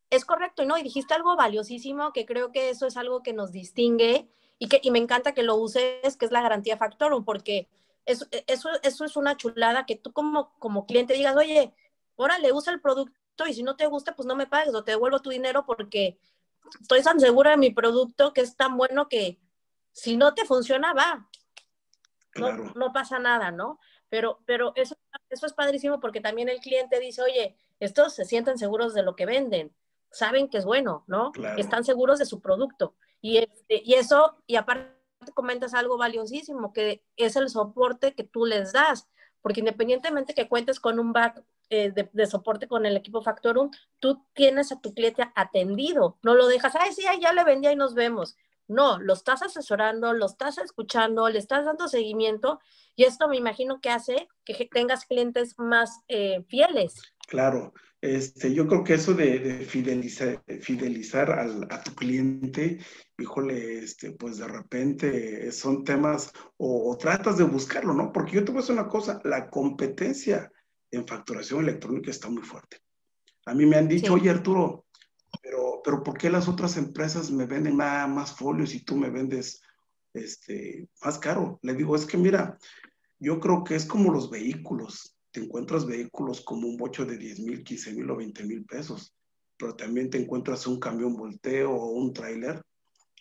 Es 0.08 0.24
correcto, 0.24 0.64
¿no? 0.64 0.78
Y 0.78 0.82
dijiste 0.82 1.14
algo 1.14 1.36
valiosísimo, 1.36 2.12
que 2.12 2.24
creo 2.24 2.50
que 2.50 2.70
eso 2.70 2.86
es 2.86 2.96
algo 2.96 3.22
que 3.22 3.34
nos 3.34 3.52
distingue 3.52 4.28
y 4.58 4.68
que 4.68 4.80
y 4.82 4.90
me 4.90 4.98
encanta 4.98 5.32
que 5.32 5.42
lo 5.42 5.56
uses, 5.56 6.16
que 6.16 6.24
es 6.24 6.32
la 6.32 6.42
garantía 6.42 6.78
Factorum, 6.78 7.24
porque 7.24 7.68
eso, 8.06 8.26
eso, 8.46 8.70
eso 8.82 9.04
es 9.04 9.16
una 9.16 9.36
chulada 9.36 9.84
que 9.86 9.96
tú 9.96 10.12
como, 10.12 10.52
como 10.58 10.86
cliente 10.86 11.14
digas, 11.14 11.36
oye, 11.36 11.74
órale, 12.16 12.52
usa 12.52 12.72
el 12.72 12.80
producto 12.80 13.46
y 13.46 13.54
si 13.54 13.62
no 13.62 13.76
te 13.76 13.86
gusta, 13.86 14.14
pues 14.14 14.26
no 14.26 14.34
me 14.34 14.46
pagues 14.46 14.74
o 14.74 14.84
te 14.84 14.92
devuelvo 14.92 15.20
tu 15.20 15.30
dinero 15.30 15.64
porque 15.66 16.18
estoy 16.80 17.02
tan 17.02 17.20
segura 17.20 17.50
de 17.52 17.56
mi 17.58 17.70
producto 17.70 18.32
que 18.32 18.40
es 18.40 18.56
tan 18.56 18.76
bueno 18.76 19.08
que 19.08 19.38
si 19.92 20.16
no 20.16 20.34
te 20.34 20.44
funciona, 20.44 20.92
va. 20.92 21.28
No, 22.75 22.92
pasa 22.92 23.18
nada, 23.18 23.50
¿no? 23.50 23.78
Pero, 24.08 24.40
pero 24.46 24.72
eso, 24.75 24.96
eso 25.28 25.46
es 25.46 25.52
padrísimo 25.52 26.00
porque 26.00 26.20
también 26.20 26.49
el 26.49 26.61
cliente 26.61 26.99
dice, 26.99 27.22
oye, 27.22 27.56
estos 27.78 28.14
se 28.14 28.25
sienten 28.25 28.58
seguros 28.58 28.94
de 28.94 29.02
lo 29.02 29.16
que 29.16 29.26
venden, 29.26 29.75
saben 30.11 30.49
que 30.49 30.58
es 30.58 30.64
bueno, 30.64 31.04
¿no? 31.06 31.32
Están 31.56 31.84
seguros 31.84 32.18
de 32.18 32.26
su 32.26 32.40
producto. 32.40 32.94
Y, 33.20 33.38
este, 33.38 33.82
y 33.84 33.94
eso, 33.94 34.37
y 34.46 34.56
aparte 34.56 35.02
comentas 35.34 35.75
algo 35.75 35.96
valiosísimo, 35.96 36.72
que 36.72 37.04
es 37.16 37.37
el 37.37 37.49
soporte 37.49 38.14
que 38.14 38.25
tú 38.25 38.44
les 38.46 38.72
das, 38.72 39.08
porque 39.40 39.61
independientemente 39.61 40.34
que 40.34 40.49
cuentes 40.49 40.80
con 40.80 40.99
un 40.99 41.12
back 41.12 41.42
eh, 41.70 41.90
de, 41.90 42.26
soporte 42.26 42.68
con 42.68 42.87
el 42.87 42.96
equipo 42.96 43.22
Factorum, 43.22 43.70
tú 43.99 44.25
tienes 44.34 44.72
a 44.72 44.80
tu 44.80 44.92
cliente 44.94 45.25
atendido, 45.34 46.18
no 46.22 46.34
lo 46.34 46.46
dejas, 46.46 46.75
ay, 46.76 46.92
sí, 46.92 47.02
ya 47.20 47.32
le 47.32 47.44
vendía 47.44 47.72
y 47.72 47.76
nos 47.76 47.94
vemos. 47.94 48.37
No, 48.69 48.99
lo 48.99 49.12
estás 49.12 49.42
asesorando, 49.42 50.12
lo 50.12 50.26
estás 50.26 50.59
escuchando, 50.59 51.28
le 51.28 51.38
estás 51.38 51.64
dando 51.64 51.88
seguimiento 51.88 52.61
y 52.97 53.04
esto 53.04 53.28
me 53.28 53.37
imagino 53.37 53.81
que 53.81 53.90
hace 53.90 54.28
que 54.45 54.69
tengas 54.73 55.04
clientes 55.07 55.54
más 55.59 56.00
eh, 56.09 56.42
fieles. 56.49 56.95
Claro, 57.28 57.73
este, 58.02 58.52
yo 58.52 58.66
creo 58.66 58.83
que 58.83 58.95
eso 58.95 59.14
de, 59.14 59.64
fidelizar, 59.64 60.42
fidelizar 60.61 61.31
al, 61.31 61.69
a 61.71 61.83
tu 61.83 61.95
cliente, 61.95 62.78
híjole, 63.16 63.78
este, 63.78 64.11
pues 64.11 64.38
de 64.38 64.49
repente 64.49 65.52
son 65.52 65.85
temas, 65.85 66.33
o, 66.57 66.97
tratas 66.99 67.38
de 67.38 67.45
buscarlo, 67.45 67.95
¿no? 67.95 68.12
Porque 68.12 68.33
yo 68.33 68.45
te 68.45 68.50
voy 68.50 68.59
a 68.59 68.62
decir 68.62 68.75
una 68.75 68.88
cosa, 68.88 69.21
la 69.23 69.49
competencia 69.49 70.50
en 70.90 71.07
facturación 71.07 71.61
electrónica 71.61 72.11
está 72.11 72.28
muy 72.28 72.42
fuerte. 72.42 72.78
A 73.47 73.54
mí 73.54 73.66
me 73.66 73.76
han 73.76 73.88
dicho, 73.88 74.14
oye 74.14 74.31
Arturo, 74.31 74.81
pero, 75.52 75.82
pero 75.85 76.02
¿por 76.02 76.16
qué 76.16 76.30
las 76.30 76.49
otras 76.49 76.78
empresas 76.78 77.30
me 77.30 77.44
venden 77.44 77.76
nada 77.76 78.06
más 78.06 78.35
folios 78.35 78.75
y 78.75 78.85
tú 78.85 78.97
me 78.97 79.11
vendes 79.11 79.61
este, 80.14 80.88
más 81.02 81.18
caro? 81.18 81.59
Le 81.62 81.75
digo, 81.75 81.94
es 81.94 82.06
que 82.06 82.16
mira, 82.16 82.56
yo 83.18 83.38
creo 83.38 83.62
que 83.62 83.75
es 83.75 83.85
como 83.85 84.11
los 84.11 84.30
vehículos 84.30 85.14
te 85.30 85.40
encuentras 85.40 85.87
vehículos 85.87 86.42
como 86.42 86.68
un 86.68 86.76
bocho 86.76 87.04
de 87.04 87.16
10 87.16 87.40
mil, 87.40 87.64
15 87.64 87.92
mil 87.92 88.11
o 88.11 88.16
20 88.16 88.44
mil 88.44 88.64
pesos, 88.64 89.14
pero 89.56 89.75
también 89.75 90.11
te 90.11 90.18
encuentras 90.18 90.66
un 90.66 90.78
camión 90.78 91.16
volteo 91.16 91.73
o 91.73 91.90
un 91.92 92.12
tráiler 92.12 92.62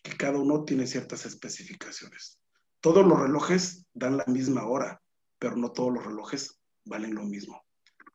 que 0.03 0.15
cada 0.17 0.37
uno 0.37 0.63
tiene 0.63 0.87
ciertas 0.87 1.25
especificaciones. 1.25 2.39
Todos 2.81 3.05
los 3.05 3.19
relojes 3.19 3.85
dan 3.93 4.17
la 4.17 4.25
misma 4.27 4.65
hora, 4.65 5.01
pero 5.39 5.55
no 5.55 5.71
todos 5.71 5.93
los 5.93 6.05
relojes 6.05 6.59
valen 6.85 7.13
lo 7.13 7.23
mismo. 7.23 7.61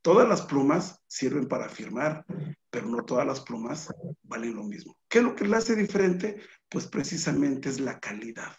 Todas 0.06 0.28
las 0.28 0.42
plumas 0.42 1.02
sirven 1.08 1.48
para 1.48 1.68
firmar, 1.68 2.24
pero 2.70 2.86
no 2.86 3.04
todas 3.04 3.26
las 3.26 3.40
plumas 3.40 3.92
valen 4.22 4.54
lo 4.54 4.62
mismo. 4.62 4.96
¿Qué 5.08 5.18
es 5.18 5.24
lo 5.24 5.34
que 5.34 5.48
le 5.48 5.56
hace 5.56 5.74
diferente? 5.74 6.40
Pues 6.68 6.86
precisamente 6.86 7.68
es 7.68 7.80
la 7.80 7.98
calidad. 7.98 8.52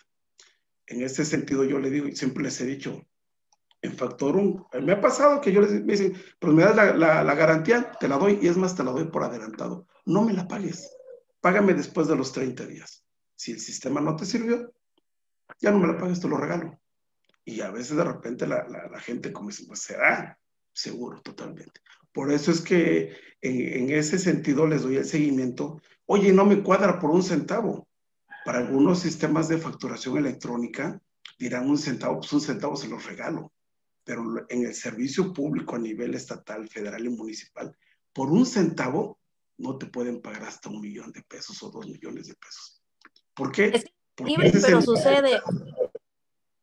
En 0.88 1.02
ese 1.02 1.24
sentido 1.24 1.64
yo 1.64 1.80
le 1.80 1.90
digo, 1.90 2.06
y 2.06 2.18
siempre 2.18 2.44
les 2.44 2.60
he 2.60 2.66
dicho, 2.66 3.02
en 3.82 3.96
Factorum. 3.96 4.66
Me 4.82 4.92
ha 4.92 5.00
pasado 5.00 5.40
que 5.40 5.54
yo 5.54 5.62
les 5.62 5.72
me 5.86 5.94
dicen, 5.94 6.22
pues 6.38 6.54
me 6.54 6.64
das 6.64 6.76
la, 6.76 7.34
garantía, 7.34 7.94
te 7.98 8.10
la 8.10 8.18
doy 8.18 8.40
y 8.42 8.50
es 8.50 8.58
más, 8.58 8.76
te 8.76 8.84
la 8.84 8.92
doy 8.92 9.06
por 9.06 9.24
adelantado. 9.24 9.88
No 10.06 10.24
me 10.24 10.34
la 10.34 10.50
pagues, 10.50 10.94
págame 11.40 11.74
después 11.74 12.10
de 12.10 12.18
los 12.18 12.34
30 12.34 12.66
días. 12.66 13.06
Si 13.36 13.54
el 13.54 13.62
sistema 13.62 14.02
no 14.02 14.18
te 14.18 14.26
sirvió, 14.26 14.74
ya 15.62 15.72
no 15.72 15.80
me 15.80 15.88
la 15.88 15.98
pagues, 15.98 16.20
te 16.20 16.28
lo 16.28 16.36
regalo. 16.36 16.78
Y 17.46 17.62
a 17.62 17.72
veces 17.72 17.96
de 17.96 18.04
repente 18.04 18.46
la, 18.46 19.00
gente 19.00 19.32
como 19.32 19.48
dice, 19.48 19.64
pues 19.66 19.80
será, 19.80 20.38
seguro, 20.78 21.22
totalmente. 21.22 21.82
Por 22.12 22.32
eso 22.32 22.52
es 22.52 22.62
que 22.62 23.16
en, 23.42 23.62
en, 23.62 23.90
ese 23.92 24.18
sentido 24.18 24.66
les 24.68 24.84
doy 24.84 24.98
el 24.98 25.06
seguimiento. 25.06 25.82
Oye, 26.06 26.32
no 26.32 26.46
me 26.46 26.64
cuadra 26.64 27.00
por 27.00 27.12
un 27.12 27.24
centavo. 27.24 27.88
Para 28.46 28.60
algunos 28.60 29.00
sistemas 29.00 29.48
de 29.50 29.58
facturación 29.58 30.18
electrónica 30.18 31.02
dirán 31.38 31.70
un 31.70 31.78
centavo, 31.78 32.20
pues 32.20 32.32
un 32.34 32.42
centavo 32.42 32.76
se 32.76 32.88
los 32.88 33.06
regalo 33.06 33.52
pero 34.08 34.24
en 34.48 34.64
el 34.66 34.74
servicio 34.74 35.34
público 35.34 35.76
a 35.76 35.80
nivel 35.80 36.16
estatal, 36.16 36.70
federal 36.70 37.06
y 37.06 37.10
municipal, 37.10 37.78
por 38.14 38.32
un 38.32 38.46
centavo 38.46 39.20
no 39.58 39.78
te 39.78 39.88
pueden 39.88 40.22
pagar 40.22 40.44
hasta 40.44 40.70
un 40.70 40.80
millón 40.80 41.12
de 41.12 41.22
pesos 41.24 41.62
o 41.62 41.70
dos 41.70 41.86
millones 41.86 42.28
de 42.28 42.36
pesos. 42.36 42.82
¿Por 43.36 43.52
qué? 43.52 43.68
Es 43.68 43.86
Porque 44.16 44.34
pero 44.62 44.82
sucede. 44.82 45.42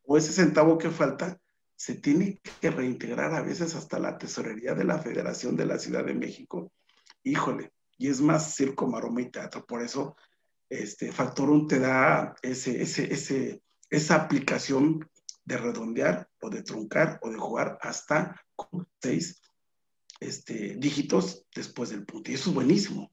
O 0.07 0.17
ese 0.17 0.33
centavo 0.33 0.79
que 0.79 0.91
falta 0.91 1.39
se 1.77 1.95
tiene 1.97 2.41
que 2.61 2.71
reintegrar 2.71 3.35
a 3.35 3.43
veces 3.43 3.75
hasta 3.75 3.99
la 3.99 4.17
tesorería 4.19 4.75
de 4.75 4.85
la 4.85 4.99
Federación 4.99 5.57
de 5.57 5.67
la 5.67 5.79
Ciudad 5.79 6.05
de 6.05 6.15
México. 6.15 6.73
Híjole, 7.23 7.73
y 7.99 8.09
es 8.09 8.21
más 8.21 8.55
circo, 8.55 8.87
maroma 8.87 9.23
y 9.23 9.31
teatro. 9.31 9.65
Por 9.67 9.83
eso, 9.83 10.17
este, 10.69 11.13
Factorum 11.13 11.67
te 11.67 11.79
da 11.79 12.35
ese, 12.43 12.83
ese, 12.83 13.13
ese, 13.13 13.63
esa 13.91 14.17
aplicación 14.17 15.09
de 15.45 15.59
redondear 15.59 16.29
o 16.41 16.51
de 16.51 16.63
truncar 16.63 17.19
o 17.23 17.31
de 17.31 17.39
jugar 17.39 17.79
hasta 17.83 18.41
seis 19.01 19.43
este, 20.21 20.77
dígitos 20.77 21.47
después 21.55 21.91
del 21.91 22.05
punto. 22.05 22.31
Y 22.31 22.35
eso 22.35 22.51
es 22.51 22.55
buenísimo. 22.55 23.11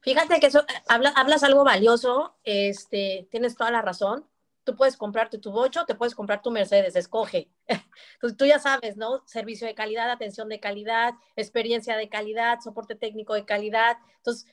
Fíjate 0.00 0.38
que 0.40 0.46
eso, 0.46 0.60
eh, 0.60 0.82
hablas 0.88 1.42
algo 1.42 1.64
valioso, 1.64 2.36
este, 2.44 3.28
tienes 3.30 3.56
toda 3.56 3.70
la 3.70 3.82
razón. 3.82 4.26
Tú 4.64 4.76
puedes 4.76 4.96
comprarte 4.96 5.38
tu 5.38 5.52
bocho, 5.52 5.84
te 5.84 5.94
puedes 5.94 6.14
comprar 6.14 6.42
tu 6.42 6.50
Mercedes, 6.50 6.96
escoge. 6.96 7.50
Entonces, 8.14 8.36
tú 8.36 8.46
ya 8.46 8.58
sabes, 8.58 8.96
¿no? 8.96 9.22
Servicio 9.26 9.66
de 9.66 9.74
calidad, 9.74 10.10
atención 10.10 10.48
de 10.48 10.60
calidad, 10.60 11.14
experiencia 11.36 11.96
de 11.96 12.08
calidad, 12.08 12.60
soporte 12.60 12.94
técnico 12.94 13.34
de 13.34 13.44
calidad. 13.44 13.98
Entonces, 14.16 14.46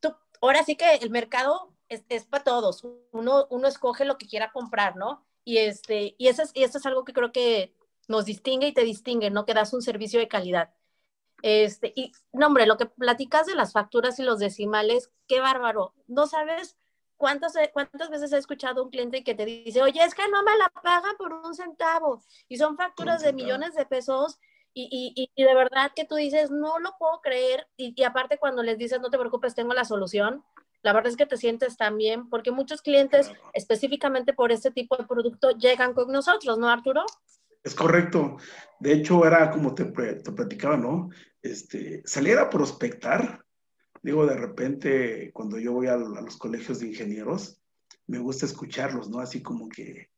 tú, 0.00 0.14
ahora 0.40 0.62
sí 0.64 0.76
que 0.76 0.96
el 0.96 1.10
mercado 1.10 1.74
es, 1.88 2.04
es 2.08 2.26
para 2.26 2.44
todos. 2.44 2.84
Uno, 3.12 3.46
uno 3.50 3.66
escoge 3.66 4.04
lo 4.04 4.18
que 4.18 4.26
quiera 4.26 4.52
comprar, 4.52 4.96
¿no? 4.96 5.26
Y, 5.44 5.58
este, 5.58 6.14
y, 6.18 6.28
eso 6.28 6.42
es, 6.42 6.50
y 6.54 6.64
eso 6.64 6.78
es 6.78 6.86
algo 6.86 7.04
que 7.04 7.12
creo 7.12 7.32
que 7.32 7.74
nos 8.08 8.24
distingue 8.26 8.68
y 8.68 8.74
te 8.74 8.84
distingue, 8.84 9.30
¿no? 9.30 9.46
Que 9.46 9.54
das 9.54 9.72
un 9.72 9.82
servicio 9.82 10.20
de 10.20 10.28
calidad. 10.28 10.74
Este, 11.42 11.92
y, 11.96 12.12
no, 12.32 12.50
lo 12.50 12.76
que 12.76 12.86
platicas 12.86 13.46
de 13.46 13.54
las 13.54 13.72
facturas 13.72 14.18
y 14.18 14.22
los 14.22 14.38
decimales, 14.38 15.10
qué 15.26 15.40
bárbaro. 15.40 15.94
No 16.06 16.26
sabes 16.26 16.76
cuántas, 17.20 17.52
cuántas 17.74 18.08
veces 18.08 18.32
he 18.32 18.38
escuchado 18.38 18.82
un 18.82 18.90
cliente 18.90 19.22
que 19.22 19.34
te 19.34 19.44
dice, 19.44 19.82
oye, 19.82 20.02
es 20.02 20.14
que 20.14 20.26
no 20.28 20.42
me 20.42 20.56
la 20.56 20.70
pagan 20.70 21.16
por 21.18 21.34
un 21.34 21.54
centavo. 21.54 22.22
Y 22.48 22.56
son 22.56 22.78
facturas 22.78 23.22
de 23.22 23.34
millones 23.34 23.74
de 23.74 23.84
pesos. 23.84 24.40
Y, 24.72 24.88
y, 25.14 25.30
y, 25.36 25.44
de 25.44 25.54
verdad 25.54 25.92
que 25.94 26.06
tú 26.06 26.14
dices, 26.14 26.50
no 26.50 26.78
lo 26.78 26.94
puedo 26.98 27.20
creer. 27.20 27.68
Y, 27.76 27.92
y 27.94 28.04
aparte 28.04 28.38
cuando 28.38 28.62
les 28.62 28.78
dices, 28.78 29.02
no 29.02 29.10
te 29.10 29.18
preocupes, 29.18 29.54
tengo 29.54 29.74
la 29.74 29.84
solución, 29.84 30.42
la 30.82 30.94
verdad 30.94 31.10
es 31.10 31.16
que 31.16 31.26
te 31.26 31.36
sientes 31.36 31.76
tan 31.76 31.98
bien, 31.98 32.30
porque 32.30 32.52
muchos 32.52 32.80
clientes, 32.80 33.30
específicamente 33.52 34.32
por 34.32 34.50
este 34.50 34.70
tipo 34.70 34.96
de 34.96 35.04
producto, 35.04 35.50
llegan 35.50 35.92
con 35.92 36.10
nosotros, 36.10 36.56
¿no, 36.56 36.70
Arturo? 36.70 37.04
Es 37.62 37.74
correcto. 37.74 38.38
De 38.78 38.94
hecho, 38.94 39.26
era 39.26 39.50
como 39.50 39.74
te, 39.74 39.84
te 39.84 40.32
platicaba, 40.32 40.78
¿no? 40.78 41.10
Este, 41.42 42.02
salir 42.06 42.38
a 42.38 42.48
prospectar. 42.48 43.44
Digo, 44.02 44.26
de 44.26 44.36
repente, 44.36 45.30
cuando 45.32 45.58
yo 45.58 45.72
voy 45.72 45.88
a, 45.88 45.96
los 45.96 46.36
colegios 46.38 46.80
de 46.80 46.88
ingenieros, 46.88 47.60
me 48.06 48.18
gusta 48.18 48.46
escucharlos, 48.46 49.10
¿no? 49.10 49.20
Así 49.20 49.42
como 49.42 49.68
que, 49.68 50.08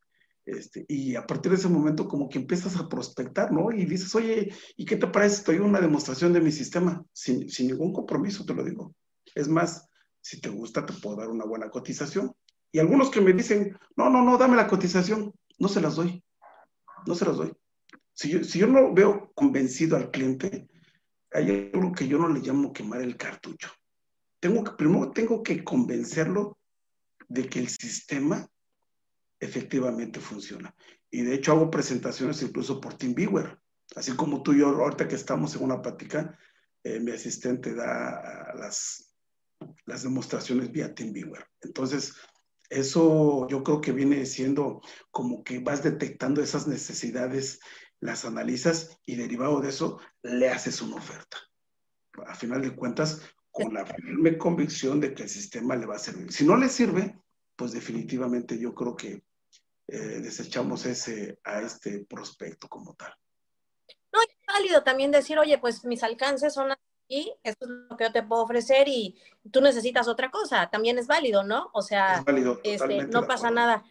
este, 0.44 0.84
y 0.88 1.16
a 1.16 1.26
partir 1.26 1.50
de 1.50 1.58
ese 1.58 1.68
momento 1.68 2.08
como 2.08 2.28
que 2.28 2.38
empiezas 2.38 2.76
a 2.76 2.88
prospectar, 2.88 3.52
¿no? 3.52 3.72
Y 3.72 3.84
dices, 3.84 4.14
oye, 4.14 4.54
¿y 4.76 4.84
qué 4.84 4.96
te 4.96 5.08
parece? 5.08 5.36
Estoy 5.36 5.58
una 5.58 5.80
demostración 5.80 6.32
de 6.32 6.40
mi 6.40 6.52
sistema, 6.52 7.04
sin, 7.12 7.48
sin 7.50 7.68
ningún 7.68 7.92
compromiso, 7.92 8.44
te 8.44 8.54
lo 8.54 8.64
digo. 8.64 8.94
Es 9.34 9.48
más, 9.48 9.88
si 10.20 10.40
te 10.40 10.48
gusta, 10.48 10.86
te 10.86 10.92
puedo 10.94 11.16
dar 11.16 11.28
una 11.28 11.44
buena 11.44 11.68
cotización. 11.68 12.32
Y 12.70 12.78
algunos 12.78 13.10
que 13.10 13.20
me 13.20 13.32
dicen, 13.32 13.76
no, 13.96 14.08
no, 14.08 14.22
no, 14.22 14.38
dame 14.38 14.56
la 14.56 14.68
cotización, 14.68 15.34
no 15.58 15.68
se 15.68 15.80
las 15.80 15.96
doy. 15.96 16.22
No 17.06 17.14
se 17.14 17.24
las 17.24 17.36
doy. 17.36 17.52
Si 18.14 18.30
yo, 18.30 18.44
si 18.44 18.60
yo 18.60 18.66
no 18.66 18.94
veo 18.94 19.32
convencido 19.34 19.96
al 19.96 20.10
cliente, 20.10 20.68
hay 21.34 21.70
algo 21.72 21.92
que 21.92 22.06
yo 22.06 22.18
no 22.18 22.28
le 22.28 22.40
llamo 22.40 22.72
quemar 22.72 23.02
el 23.02 23.16
cartucho. 23.16 23.70
Tengo 24.40 24.64
que, 24.64 24.72
primero 24.72 25.10
tengo 25.10 25.42
que 25.42 25.62
convencerlo 25.62 26.58
de 27.28 27.48
que 27.48 27.60
el 27.60 27.68
sistema 27.68 28.48
efectivamente 29.40 30.20
funciona. 30.20 30.74
Y 31.10 31.22
de 31.22 31.34
hecho 31.34 31.52
hago 31.52 31.70
presentaciones 31.70 32.42
incluso 32.42 32.80
por 32.80 32.94
TeamViewer. 32.94 33.58
Así 33.94 34.12
como 34.16 34.42
tú 34.42 34.52
y 34.52 34.60
yo, 34.60 34.68
ahorita 34.68 35.08
que 35.08 35.16
estamos 35.16 35.54
en 35.54 35.64
una 35.64 35.82
plática, 35.82 36.38
eh, 36.82 37.00
mi 37.00 37.12
asistente 37.12 37.74
da 37.74 38.54
las, 38.56 39.14
las 39.86 40.02
demostraciones 40.02 40.70
vía 40.72 40.94
TeamViewer. 40.94 41.46
Entonces, 41.60 42.14
eso 42.70 43.46
yo 43.48 43.62
creo 43.62 43.80
que 43.80 43.92
viene 43.92 44.24
siendo 44.26 44.80
como 45.10 45.44
que 45.44 45.58
vas 45.58 45.82
detectando 45.82 46.42
esas 46.42 46.66
necesidades, 46.66 47.60
las 48.02 48.24
analizas 48.24 48.98
y 49.06 49.14
derivado 49.14 49.60
de 49.60 49.68
eso 49.68 50.00
le 50.22 50.48
haces 50.50 50.82
una 50.82 50.96
oferta. 50.96 51.38
A 52.26 52.34
final 52.34 52.60
de 52.60 52.74
cuentas, 52.74 53.22
con 53.50 53.72
la 53.72 53.86
firme 53.86 54.36
convicción 54.36 55.00
de 55.00 55.14
que 55.14 55.22
el 55.22 55.28
sistema 55.28 55.76
le 55.76 55.86
va 55.86 55.94
a 55.96 56.00
servir. 56.00 56.32
Si 56.32 56.44
no 56.44 56.56
le 56.56 56.68
sirve, 56.68 57.16
pues 57.54 57.72
definitivamente 57.72 58.58
yo 58.58 58.74
creo 58.74 58.96
que 58.96 59.22
eh, 59.86 59.96
desechamos 59.96 60.84
ese, 60.84 61.38
a 61.44 61.62
este 61.62 62.04
prospecto 62.04 62.68
como 62.68 62.94
tal. 62.94 63.14
No, 64.12 64.20
es 64.20 64.28
válido 64.46 64.82
también 64.82 65.12
decir, 65.12 65.38
oye, 65.38 65.58
pues 65.58 65.84
mis 65.84 66.02
alcances 66.02 66.52
son 66.52 66.72
y 67.08 67.32
esto 67.44 67.66
es 67.66 67.70
lo 67.70 67.96
que 67.96 68.04
yo 68.04 68.12
te 68.12 68.22
puedo 68.22 68.42
ofrecer 68.42 68.88
y 68.88 69.20
tú 69.50 69.60
necesitas 69.60 70.08
otra 70.08 70.30
cosa, 70.30 70.70
también 70.70 70.98
es 70.98 71.06
válido, 71.06 71.44
¿no? 71.44 71.70
O 71.74 71.82
sea, 71.82 72.24
este, 72.64 73.06
no 73.06 73.26
pasa 73.26 73.50
nada. 73.50 73.84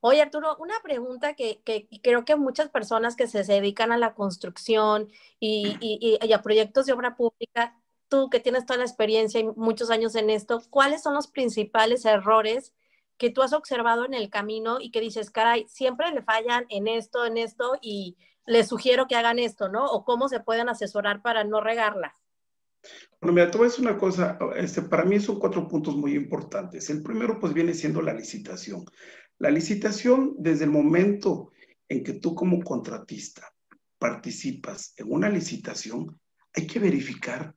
Oye, 0.00 0.22
Arturo, 0.22 0.56
una 0.58 0.74
pregunta 0.82 1.34
que, 1.34 1.60
creo 2.02 2.24
que 2.24 2.36
muchas 2.36 2.68
personas 2.68 3.16
que 3.16 3.26
se 3.26 3.42
dedican 3.42 3.90
a 3.92 3.98
la 3.98 4.14
construcción 4.14 5.08
y, 5.40 5.76
y, 5.80 6.32
a 6.32 6.42
proyectos 6.42 6.86
de 6.86 6.92
obra 6.92 7.16
pública, 7.16 7.76
tú 8.08 8.30
que 8.30 8.40
tienes 8.40 8.64
toda 8.64 8.78
la 8.78 8.84
experiencia 8.84 9.40
y 9.40 9.44
muchos 9.44 9.90
años 9.90 10.14
en 10.14 10.30
esto, 10.30 10.62
¿cuáles 10.70 11.02
son 11.02 11.14
los 11.14 11.26
principales 11.26 12.04
errores 12.04 12.72
que 13.16 13.30
tú 13.30 13.42
has 13.42 13.52
observado 13.52 14.04
en 14.04 14.14
el 14.14 14.30
camino 14.30 14.78
y 14.80 14.90
que 14.92 15.00
dices, 15.00 15.30
caray, 15.30 15.66
siempre 15.68 16.12
le 16.12 16.22
fallan 16.22 16.66
en 16.68 16.86
esto, 16.86 17.26
en 17.26 17.36
esto 17.36 17.76
y, 17.82 18.16
les 18.48 18.66
sugiero 18.66 19.06
que 19.06 19.14
hagan 19.14 19.38
esto, 19.38 19.68
¿no? 19.68 19.84
O 19.84 20.04
cómo 20.04 20.28
se 20.28 20.40
pueden 20.40 20.68
asesorar 20.68 21.22
para 21.22 21.44
no 21.44 21.60
regarla. 21.60 22.14
Bueno, 23.20 23.34
mira, 23.34 23.50
te 23.50 23.58
voy 23.58 23.66
a 23.66 23.70
decir 23.70 23.86
una 23.86 23.98
cosa, 23.98 24.38
este, 24.56 24.82
para 24.82 25.04
mí 25.04 25.20
son 25.20 25.38
cuatro 25.38 25.68
puntos 25.68 25.94
muy 25.94 26.14
importantes. 26.14 26.88
El 26.88 27.02
primero, 27.02 27.38
pues, 27.38 27.52
viene 27.52 27.74
siendo 27.74 28.00
la 28.00 28.14
licitación. 28.14 28.86
La 29.38 29.50
licitación, 29.50 30.34
desde 30.38 30.64
el 30.64 30.70
momento 30.70 31.52
en 31.88 32.02
que 32.02 32.14
tú 32.14 32.34
como 32.34 32.60
contratista 32.60 33.52
participas 33.98 34.94
en 34.96 35.12
una 35.12 35.28
licitación, 35.28 36.20
hay 36.54 36.66
que 36.66 36.78
verificar 36.78 37.54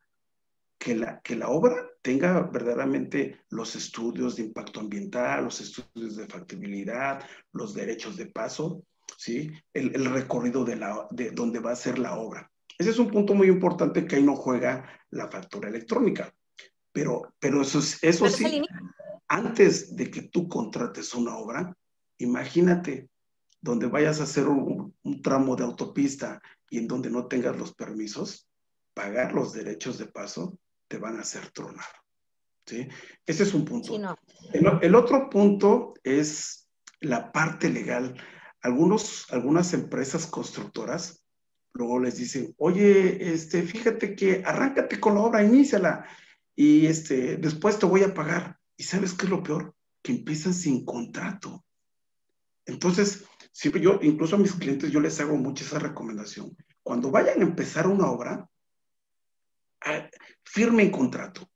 que 0.77 0.95
la, 0.95 1.21
que 1.21 1.35
la 1.35 1.49
obra 1.49 1.75
tenga 2.01 2.41
verdaderamente 2.41 3.41
los 3.49 3.75
estudios 3.75 4.35
de 4.35 4.43
impacto 4.43 4.79
ambiental, 4.79 5.43
los 5.43 5.61
estudios 5.61 6.15
de 6.15 6.27
factibilidad, 6.27 7.23
los 7.53 7.73
derechos 7.73 8.17
de 8.17 8.25
paso, 8.27 8.83
¿sí? 9.17 9.51
el, 9.73 9.95
el 9.95 10.05
recorrido 10.05 10.65
de, 10.65 10.75
la, 10.75 11.07
de 11.11 11.31
donde 11.31 11.59
va 11.59 11.71
a 11.71 11.75
ser 11.75 11.99
la 11.99 12.15
obra. 12.15 12.51
Ese 12.77 12.89
es 12.89 12.99
un 12.99 13.11
punto 13.11 13.35
muy 13.35 13.47
importante 13.47 14.05
que 14.05 14.15
ahí 14.15 14.23
no 14.23 14.35
juega 14.35 14.89
la 15.11 15.29
factura 15.29 15.69
electrónica. 15.69 16.33
Pero, 16.91 17.33
pero 17.39 17.61
eso, 17.61 17.79
eso 18.01 18.27
sí, 18.27 18.63
antes 19.31 19.95
de 19.95 20.11
que 20.11 20.23
tú 20.23 20.49
contrates 20.49 21.13
una 21.13 21.37
obra, 21.37 21.73
imagínate 22.17 23.09
donde 23.61 23.87
vayas 23.87 24.19
a 24.19 24.23
hacer 24.23 24.49
un, 24.49 24.93
un, 25.03 25.21
tramo 25.21 25.55
de 25.55 25.63
autopista 25.63 26.41
y 26.69 26.79
en 26.79 26.87
donde 26.87 27.09
no 27.09 27.27
tengas 27.27 27.57
los 27.57 27.73
permisos, 27.73 28.49
pagar 28.93 29.33
los 29.33 29.53
derechos 29.53 29.97
de 29.97 30.07
paso 30.07 30.59
te 30.89 30.97
van 30.97 31.15
a 31.15 31.21
hacer 31.21 31.49
tronar. 31.51 31.85
¿sí? 32.65 32.89
Ese 33.25 33.43
es 33.43 33.53
un 33.53 33.63
punto. 33.63 33.93
Sí, 33.93 33.99
no. 33.99 34.17
el, 34.51 34.67
el, 34.81 34.95
otro 34.95 35.29
punto 35.29 35.93
es 36.03 36.67
la 36.99 37.31
parte 37.31 37.69
legal. 37.69 38.21
Algunos, 38.61 39.31
algunas 39.31 39.73
empresas 39.73 40.27
constructoras 40.27 41.23
luego 41.71 42.01
les 42.01 42.17
dicen, 42.17 42.53
oye, 42.57 43.33
este, 43.33 43.63
fíjate 43.63 44.13
que 44.13 44.43
arráncate 44.45 44.99
con 44.99 45.15
la 45.15 45.21
obra, 45.21 45.41
iníciala 45.41 46.05
y 46.53 46.85
este, 46.87 47.37
después 47.37 47.79
te 47.79 47.85
voy 47.85 48.03
a 48.03 48.13
pagar. 48.13 48.59
¿Y 48.81 48.83
sabes 48.83 49.13
qué 49.13 49.27
es 49.27 49.29
lo 49.29 49.43
peor? 49.43 49.75
Que 50.01 50.11
empiezan 50.11 50.55
sin 50.55 50.83
contrato. 50.83 51.63
Entonces, 52.65 53.25
siempre 53.51 53.79
yo, 53.79 53.99
incluso 54.01 54.35
a 54.35 54.39
mis 54.39 54.53
clientes, 54.53 54.91
yo 54.91 54.99
les 54.99 55.19
hago 55.19 55.37
mucho 55.37 55.63
esa 55.63 55.77
recomendación. 55.77 56.57
Cuando 56.81 57.11
vayan 57.11 57.41
a 57.41 57.43
empezar 57.43 57.85
una 57.85 58.09
obra, 58.09 58.49
firmen 60.43 60.89
contrato, 60.89 61.47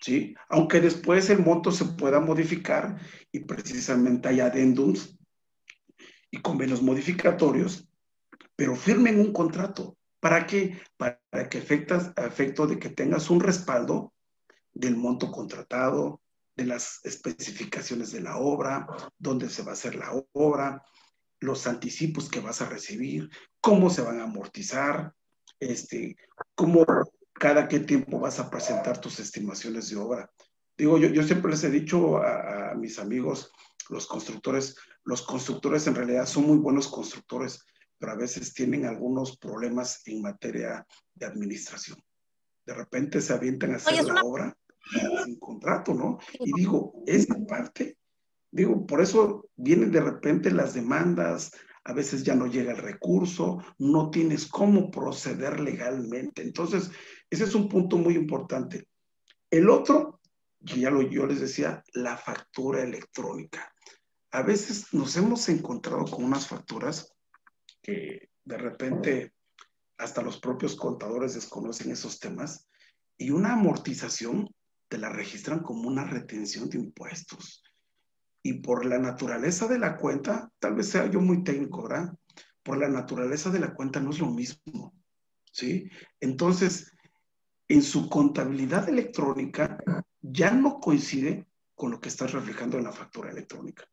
¿sí? 0.00 0.34
Aunque 0.48 0.80
después 0.80 1.30
el 1.30 1.44
monto 1.44 1.70
se 1.70 1.84
pueda 1.84 2.18
modificar 2.18 3.00
y 3.30 3.38
precisamente 3.44 4.28
hay 4.28 4.40
adendums 4.40 5.16
y 6.32 6.42
convenios 6.42 6.82
modificatorios, 6.82 7.88
pero 8.56 8.74
firmen 8.74 9.20
un 9.20 9.32
contrato. 9.32 9.96
¿Para 10.18 10.44
qué? 10.44 10.82
Para 10.96 11.20
que 11.48 11.58
efectas, 11.58 12.12
a 12.16 12.26
efecto 12.26 12.66
de 12.66 12.80
que 12.80 12.88
tengas 12.88 13.30
un 13.30 13.38
respaldo 13.38 14.12
del 14.72 14.96
monto 14.96 15.30
contratado, 15.30 16.20
de 16.58 16.66
las 16.66 17.00
especificaciones 17.04 18.10
de 18.10 18.20
la 18.20 18.36
obra, 18.36 18.84
dónde 19.16 19.48
se 19.48 19.62
va 19.62 19.70
a 19.70 19.74
hacer 19.74 19.94
la 19.94 20.10
obra, 20.32 20.84
los 21.38 21.68
anticipos 21.68 22.28
que 22.28 22.40
vas 22.40 22.60
a 22.60 22.68
recibir, 22.68 23.30
cómo 23.60 23.90
se 23.90 24.02
van 24.02 24.20
a 24.20 24.24
amortizar, 24.24 25.14
este, 25.60 26.16
cómo 26.56 26.84
cada 27.32 27.68
qué 27.68 27.78
tiempo 27.78 28.18
vas 28.18 28.40
a 28.40 28.50
presentar 28.50 29.00
tus 29.00 29.20
estimaciones 29.20 29.88
de 29.88 29.96
obra. 29.98 30.32
Digo, 30.76 30.98
yo, 30.98 31.08
yo 31.10 31.22
siempre 31.22 31.52
les 31.52 31.62
he 31.62 31.70
dicho 31.70 32.18
a, 32.18 32.72
a, 32.72 32.74
mis 32.74 32.98
amigos, 32.98 33.52
los 33.88 34.08
constructores, 34.08 34.74
los 35.04 35.22
constructores 35.22 35.86
en 35.86 35.94
realidad 35.94 36.26
son 36.26 36.44
muy 36.44 36.58
buenos 36.58 36.88
constructores, 36.88 37.64
pero 37.98 38.10
a 38.10 38.16
veces 38.16 38.52
tienen 38.52 38.84
algunos 38.84 39.38
problemas 39.38 40.02
en 40.06 40.22
materia 40.22 40.84
de 41.14 41.24
administración. 41.26 42.02
De 42.66 42.74
repente 42.74 43.20
se 43.20 43.32
avientan 43.32 43.74
a 43.74 43.76
hacer 43.76 43.94
Oye, 43.94 44.02
la 44.02 44.12
una... 44.14 44.22
obra 44.22 44.58
sin 45.24 45.38
contrato, 45.38 45.94
¿no? 45.94 46.18
Y 46.40 46.52
digo, 46.54 47.02
esta 47.06 47.36
parte, 47.46 47.98
digo, 48.50 48.86
por 48.86 49.00
eso 49.00 49.48
vienen 49.56 49.90
de 49.90 50.00
repente 50.00 50.50
las 50.50 50.74
demandas, 50.74 51.52
a 51.84 51.92
veces 51.92 52.22
ya 52.22 52.34
no 52.34 52.46
llega 52.46 52.72
el 52.72 52.78
recurso, 52.78 53.62
no 53.78 54.10
tienes 54.10 54.46
cómo 54.46 54.90
proceder 54.90 55.58
legalmente. 55.60 56.42
Entonces, 56.42 56.90
ese 57.30 57.44
es 57.44 57.54
un 57.54 57.68
punto 57.68 57.96
muy 57.96 58.14
importante. 58.14 58.88
El 59.50 59.70
otro, 59.70 60.20
que 60.64 60.80
ya 60.80 60.90
lo 60.90 61.02
yo 61.02 61.26
les 61.26 61.40
decía, 61.40 61.82
la 61.94 62.16
factura 62.16 62.82
electrónica. 62.82 63.72
A 64.30 64.42
veces 64.42 64.92
nos 64.92 65.16
hemos 65.16 65.48
encontrado 65.48 66.04
con 66.04 66.24
unas 66.24 66.46
facturas 66.46 67.14
que 67.80 68.28
de 68.44 68.58
repente 68.58 69.32
hasta 69.96 70.22
los 70.22 70.38
propios 70.38 70.76
contadores 70.76 71.34
desconocen 71.34 71.90
esos 71.90 72.18
temas 72.20 72.68
y 73.16 73.30
una 73.30 73.54
amortización 73.54 74.48
te 74.88 74.98
la 74.98 75.10
registran 75.10 75.60
como 75.60 75.88
una 75.88 76.04
retención 76.04 76.68
de 76.68 76.78
impuestos. 76.78 77.62
Y 78.42 78.54
por 78.54 78.86
la 78.86 78.98
naturaleza 78.98 79.66
de 79.66 79.78
la 79.78 79.96
cuenta, 79.96 80.50
tal 80.58 80.74
vez 80.74 80.88
sea 80.88 81.10
yo 81.10 81.20
muy 81.20 81.44
técnico, 81.44 81.82
¿verdad? 81.82 82.14
Por 82.62 82.78
la 82.78 82.88
naturaleza 82.88 83.50
de 83.50 83.60
la 83.60 83.74
cuenta 83.74 84.00
no 84.00 84.10
es 84.10 84.18
lo 84.18 84.30
mismo, 84.30 84.94
¿sí? 85.52 85.90
Entonces, 86.20 86.92
en 87.68 87.82
su 87.82 88.08
contabilidad 88.08 88.88
electrónica 88.88 89.78
ya 90.22 90.50
no 90.50 90.80
coincide 90.80 91.46
con 91.74 91.90
lo 91.90 92.00
que 92.00 92.08
estás 92.08 92.32
reflejando 92.32 92.78
en 92.78 92.84
la 92.84 92.92
factura 92.92 93.30
electrónica. 93.30 93.84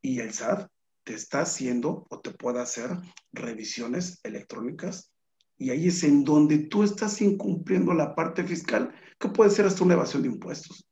Y 0.00 0.20
el 0.20 0.32
SAT 0.32 0.70
te 1.04 1.14
está 1.14 1.40
haciendo 1.40 2.06
o 2.10 2.20
te 2.20 2.30
puede 2.30 2.60
hacer 2.60 2.90
revisiones 3.32 4.20
electrónicas 4.22 5.11
y 5.58 5.70
ahí 5.70 5.88
es 5.88 6.02
en 6.04 6.24
donde 6.24 6.58
tú 6.58 6.82
estás 6.82 7.20
incumpliendo 7.20 7.94
la 7.94 8.14
parte 8.14 8.44
fiscal, 8.44 8.92
que 9.18 9.28
puede 9.28 9.50
ser 9.50 9.66
hasta 9.66 9.84
una 9.84 9.94
evasión 9.94 10.22
de 10.22 10.28
impuestos. 10.28 10.88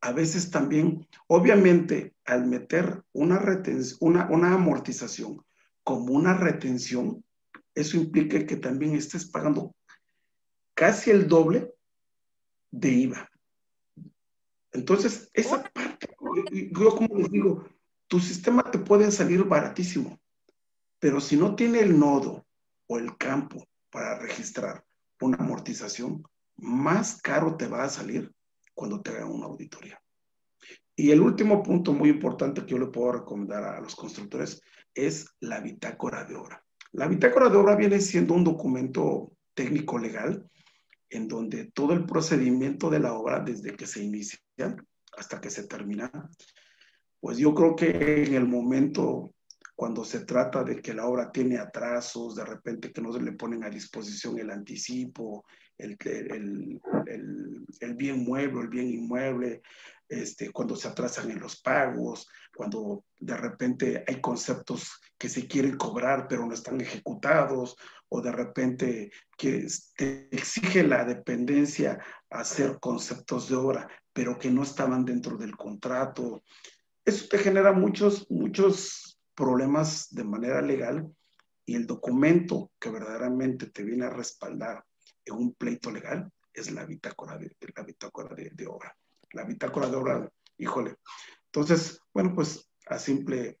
A 0.00 0.12
veces 0.12 0.50
también, 0.50 1.06
obviamente, 1.26 2.14
al 2.24 2.46
meter 2.46 3.02
una, 3.12 3.40
una, 4.00 4.28
una 4.30 4.54
amortización 4.54 5.44
como 5.82 6.12
una 6.14 6.34
retención, 6.34 7.24
eso 7.74 7.96
implica 7.96 8.44
que 8.46 8.56
también 8.56 8.94
estés 8.94 9.26
pagando 9.26 9.74
casi 10.74 11.10
el 11.10 11.28
doble 11.28 11.72
de 12.70 12.90
IVA. 12.90 13.30
Entonces, 14.72 15.30
esa 15.32 15.62
parte, 15.62 16.08
yo 16.72 16.96
como 16.96 17.16
les 17.16 17.30
digo, 17.30 17.64
tu 18.08 18.20
sistema 18.20 18.62
te 18.70 18.78
puede 18.78 19.10
salir 19.10 19.44
baratísimo, 19.44 20.20
pero 20.98 21.20
si 21.20 21.36
no 21.36 21.56
tiene 21.56 21.80
el 21.80 21.98
nodo 21.98 22.45
o 22.86 22.98
el 22.98 23.16
campo 23.16 23.66
para 23.90 24.18
registrar 24.18 24.84
una 25.20 25.38
amortización, 25.38 26.22
más 26.56 27.20
caro 27.20 27.56
te 27.56 27.66
va 27.66 27.84
a 27.84 27.88
salir 27.88 28.32
cuando 28.74 29.00
te 29.00 29.10
hagan 29.10 29.30
una 29.30 29.46
auditoría. 29.46 30.00
Y 30.94 31.10
el 31.10 31.20
último 31.20 31.62
punto 31.62 31.92
muy 31.92 32.08
importante 32.08 32.64
que 32.64 32.72
yo 32.72 32.78
le 32.78 32.86
puedo 32.86 33.12
recomendar 33.12 33.64
a 33.64 33.80
los 33.80 33.94
constructores 33.94 34.60
es 34.94 35.26
la 35.40 35.60
bitácora 35.60 36.24
de 36.24 36.36
obra. 36.36 36.62
La 36.92 37.06
bitácora 37.06 37.50
de 37.50 37.56
obra 37.56 37.76
viene 37.76 38.00
siendo 38.00 38.34
un 38.34 38.44
documento 38.44 39.32
técnico 39.54 39.98
legal 39.98 40.48
en 41.10 41.28
donde 41.28 41.70
todo 41.72 41.92
el 41.92 42.06
procedimiento 42.06 42.90
de 42.90 43.00
la 43.00 43.12
obra, 43.12 43.40
desde 43.40 43.76
que 43.76 43.86
se 43.86 44.02
inicia 44.02 44.38
hasta 45.16 45.40
que 45.40 45.50
se 45.50 45.66
termina, 45.66 46.10
pues 47.20 47.38
yo 47.38 47.54
creo 47.54 47.76
que 47.76 48.24
en 48.24 48.34
el 48.34 48.46
momento 48.46 49.34
cuando 49.76 50.04
se 50.04 50.24
trata 50.24 50.64
de 50.64 50.80
que 50.80 50.94
la 50.94 51.06
obra 51.06 51.30
tiene 51.30 51.58
atrasos, 51.58 52.34
de 52.34 52.46
repente 52.46 52.90
que 52.90 53.02
no 53.02 53.12
se 53.12 53.20
le 53.20 53.32
ponen 53.32 53.62
a 53.62 53.68
disposición 53.68 54.38
el 54.38 54.50
anticipo, 54.50 55.44
el, 55.76 55.98
el, 56.00 56.80
el, 57.06 57.66
el 57.80 57.94
bien 57.94 58.24
mueble, 58.24 58.62
el 58.62 58.68
bien 58.68 58.88
inmueble, 58.88 59.60
este, 60.08 60.50
cuando 60.50 60.76
se 60.76 60.88
atrasan 60.88 61.30
en 61.30 61.40
los 61.40 61.60
pagos, 61.60 62.26
cuando 62.54 63.04
de 63.20 63.36
repente 63.36 64.02
hay 64.06 64.18
conceptos 64.20 64.98
que 65.18 65.28
se 65.28 65.46
quieren 65.46 65.76
cobrar 65.76 66.26
pero 66.26 66.46
no 66.46 66.54
están 66.54 66.80
ejecutados, 66.80 67.76
o 68.08 68.22
de 68.22 68.32
repente 68.32 69.10
que 69.36 69.66
te 69.96 70.28
exige 70.34 70.84
la 70.84 71.04
dependencia 71.04 71.98
hacer 72.30 72.78
conceptos 72.80 73.50
de 73.50 73.56
obra, 73.56 73.88
pero 74.14 74.38
que 74.38 74.50
no 74.50 74.62
estaban 74.62 75.04
dentro 75.04 75.36
del 75.36 75.54
contrato. 75.54 76.42
Eso 77.04 77.26
te 77.28 77.38
genera 77.38 77.72
muchos, 77.72 78.26
muchos 78.30 79.15
problemas 79.36 80.08
de 80.10 80.24
manera 80.24 80.60
legal 80.62 81.08
y 81.64 81.76
el 81.76 81.86
documento 81.86 82.72
que 82.80 82.90
verdaderamente 82.90 83.66
te 83.70 83.84
viene 83.84 84.06
a 84.06 84.10
respaldar 84.10 84.84
en 85.24 85.34
un 85.34 85.54
pleito 85.54 85.90
legal 85.90 86.30
es 86.52 86.72
la 86.72 86.84
bitácora 86.86 87.36
de, 87.38 87.54
la 87.76 87.82
bitácora 87.84 88.34
de, 88.34 88.50
de 88.50 88.66
obra. 88.66 88.96
La 89.32 89.44
bitácora 89.44 89.88
de 89.88 89.96
obra, 89.96 90.32
híjole. 90.56 90.96
Entonces, 91.52 92.00
bueno, 92.12 92.32
pues 92.34 92.68
a 92.86 92.98
simple, 92.98 93.60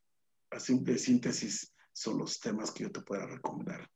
a 0.50 0.58
simple 0.58 0.98
síntesis 0.98 1.74
son 1.92 2.18
los 2.18 2.40
temas 2.40 2.70
que 2.70 2.84
yo 2.84 2.92
te 2.92 3.00
pueda 3.00 3.26
recomendar. 3.26 3.88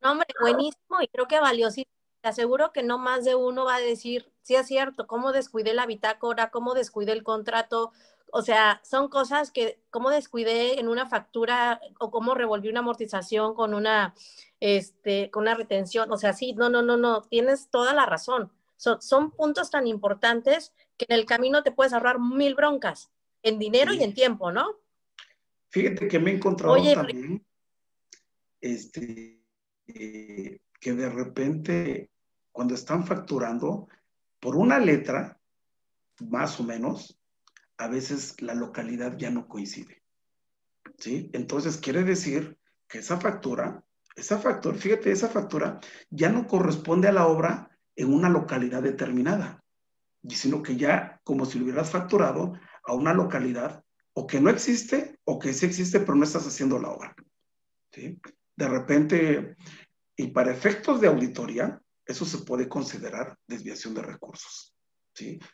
No, 0.00 0.12
hombre, 0.12 0.26
buenísimo 0.40 1.00
y 1.02 1.08
creo 1.08 1.26
que 1.26 1.40
valiosísimo. 1.40 1.92
Te 2.20 2.28
aseguro 2.28 2.72
que 2.72 2.82
no 2.82 2.98
más 2.98 3.24
de 3.24 3.34
uno 3.34 3.64
va 3.64 3.76
a 3.76 3.80
decir, 3.80 4.32
sí 4.42 4.56
es 4.56 4.66
cierto, 4.66 5.06
cómo 5.06 5.32
descuidé 5.32 5.72
la 5.72 5.86
bitácora, 5.86 6.50
cómo 6.50 6.74
descuidé 6.74 7.12
el 7.12 7.22
contrato, 7.22 7.92
o 8.32 8.42
sea, 8.42 8.80
son 8.84 9.08
cosas 9.08 9.50
que, 9.50 9.80
cómo 9.90 10.10
descuidé 10.10 10.80
en 10.80 10.88
una 10.88 11.06
factura 11.06 11.80
o 11.98 12.10
cómo 12.10 12.34
revolví 12.34 12.68
una 12.68 12.80
amortización 12.80 13.54
con 13.54 13.74
una, 13.74 14.14
este, 14.60 15.30
con 15.30 15.42
una 15.42 15.54
retención, 15.54 16.10
o 16.12 16.16
sea, 16.16 16.32
sí, 16.32 16.52
no, 16.54 16.68
no, 16.68 16.82
no, 16.82 16.96
no, 16.96 17.22
tienes 17.22 17.68
toda 17.70 17.92
la 17.94 18.06
razón. 18.06 18.52
So, 18.76 19.00
son 19.00 19.32
puntos 19.32 19.70
tan 19.70 19.86
importantes 19.86 20.72
que 20.96 21.06
en 21.08 21.18
el 21.18 21.26
camino 21.26 21.62
te 21.62 21.72
puedes 21.72 21.92
ahorrar 21.92 22.20
mil 22.20 22.54
broncas, 22.54 23.10
en 23.42 23.58
dinero 23.58 23.92
sí. 23.92 23.98
y 23.98 24.04
en 24.04 24.14
tiempo, 24.14 24.52
¿no? 24.52 24.76
Fíjate 25.70 26.08
que 26.08 26.18
me 26.18 26.30
he 26.30 26.34
encontrado 26.34 26.74
Oye, 26.74 26.94
también 26.94 27.44
este, 28.60 29.42
eh, 29.86 30.60
que 30.80 30.92
de 30.92 31.08
repente, 31.08 32.10
cuando 32.52 32.74
están 32.74 33.06
facturando, 33.06 33.88
por 34.40 34.56
una 34.56 34.78
letra, 34.78 35.40
más 36.20 36.58
o 36.60 36.64
menos, 36.64 37.17
a 37.78 37.88
veces 37.88 38.40
la 38.42 38.54
localidad 38.54 39.16
ya 39.16 39.30
no 39.30 39.48
coincide. 39.48 40.02
¿Sí? 40.98 41.30
Entonces 41.32 41.78
quiere 41.78 42.02
decir 42.02 42.58
que 42.88 42.98
esa 42.98 43.20
factura, 43.20 43.84
esa 44.16 44.38
factura, 44.38 44.76
fíjate, 44.76 45.12
esa 45.12 45.28
factura 45.28 45.80
ya 46.10 46.28
no 46.30 46.46
corresponde 46.46 47.08
a 47.08 47.12
la 47.12 47.26
obra 47.26 47.70
en 47.94 48.12
una 48.12 48.28
localidad 48.28 48.82
determinada, 48.82 49.62
sino 50.28 50.62
que 50.62 50.76
ya 50.76 51.20
como 51.24 51.46
si 51.46 51.58
lo 51.58 51.64
hubieras 51.64 51.90
facturado 51.90 52.54
a 52.84 52.94
una 52.94 53.14
localidad 53.14 53.84
o 54.12 54.26
que 54.26 54.40
no 54.40 54.50
existe 54.50 55.18
o 55.24 55.38
que 55.38 55.52
sí 55.52 55.66
existe 55.66 56.00
pero 56.00 56.16
no 56.16 56.24
estás 56.24 56.46
haciendo 56.46 56.78
la 56.78 56.90
obra. 56.90 57.14
¿sí? 57.92 58.20
De 58.56 58.68
repente, 58.68 59.56
y 60.16 60.28
para 60.28 60.52
efectos 60.52 61.00
de 61.00 61.06
auditoría, 61.06 61.80
eso 62.04 62.24
se 62.24 62.38
puede 62.38 62.68
considerar 62.68 63.36
desviación 63.46 63.94
de 63.94 64.02
recursos. 64.02 64.74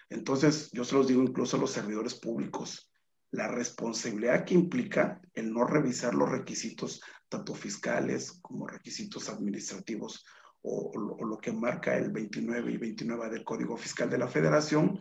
Entonces, 0.08 0.70
yo 0.72 0.84
se 0.84 0.94
los 0.94 1.06
digo 1.06 1.22
incluso 1.22 1.56
a 1.56 1.60
los 1.60 1.70
servidores 1.70 2.14
públicos, 2.14 2.90
la 3.30 3.48
responsabilidad 3.48 4.44
que 4.44 4.54
implica 4.54 5.20
el 5.32 5.52
no 5.52 5.66
revisar 5.66 6.14
los 6.14 6.28
requisitos, 6.28 7.00
tanto 7.28 7.54
fiscales 7.54 8.38
como 8.40 8.66
requisitos 8.66 9.28
administrativos, 9.28 10.24
o, 10.62 10.92
o, 10.94 11.24
lo 11.24 11.38
que 11.38 11.52
marca 11.52 11.96
el 11.96 12.10
29 12.10 12.72
y 12.72 12.76
29 12.78 13.28
del 13.28 13.44
Código 13.44 13.76
Fiscal 13.76 14.08
de 14.08 14.18
la 14.18 14.28
Federación, 14.28 15.00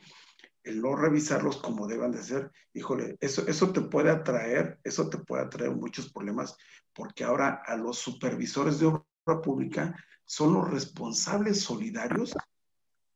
el 0.64 0.82
no 0.82 0.96
revisarlos 0.96 1.58
como 1.58 1.88
deban 1.88 2.12
de 2.12 2.24
ser, 2.24 2.52
híjole, 2.74 3.18
eso, 3.20 3.46
eso 3.48 3.72
te 3.72 3.82
puede 3.82 4.10
atraer, 4.10 4.80
eso 4.84 5.10
te 5.10 5.18
puede 5.20 5.44
atraer 5.44 5.72
muchos 5.72 6.12
problemas, 6.12 6.56
porque 6.94 7.24
ahora 7.24 7.62
a 7.66 7.76
los 7.78 7.98
supervisores 7.98 8.80
de 8.80 8.88
obra 8.88 9.42
pública 9.42 9.96
son 10.26 10.54
los 10.54 10.70
responsables 10.70 11.62
solidarios 11.62 12.34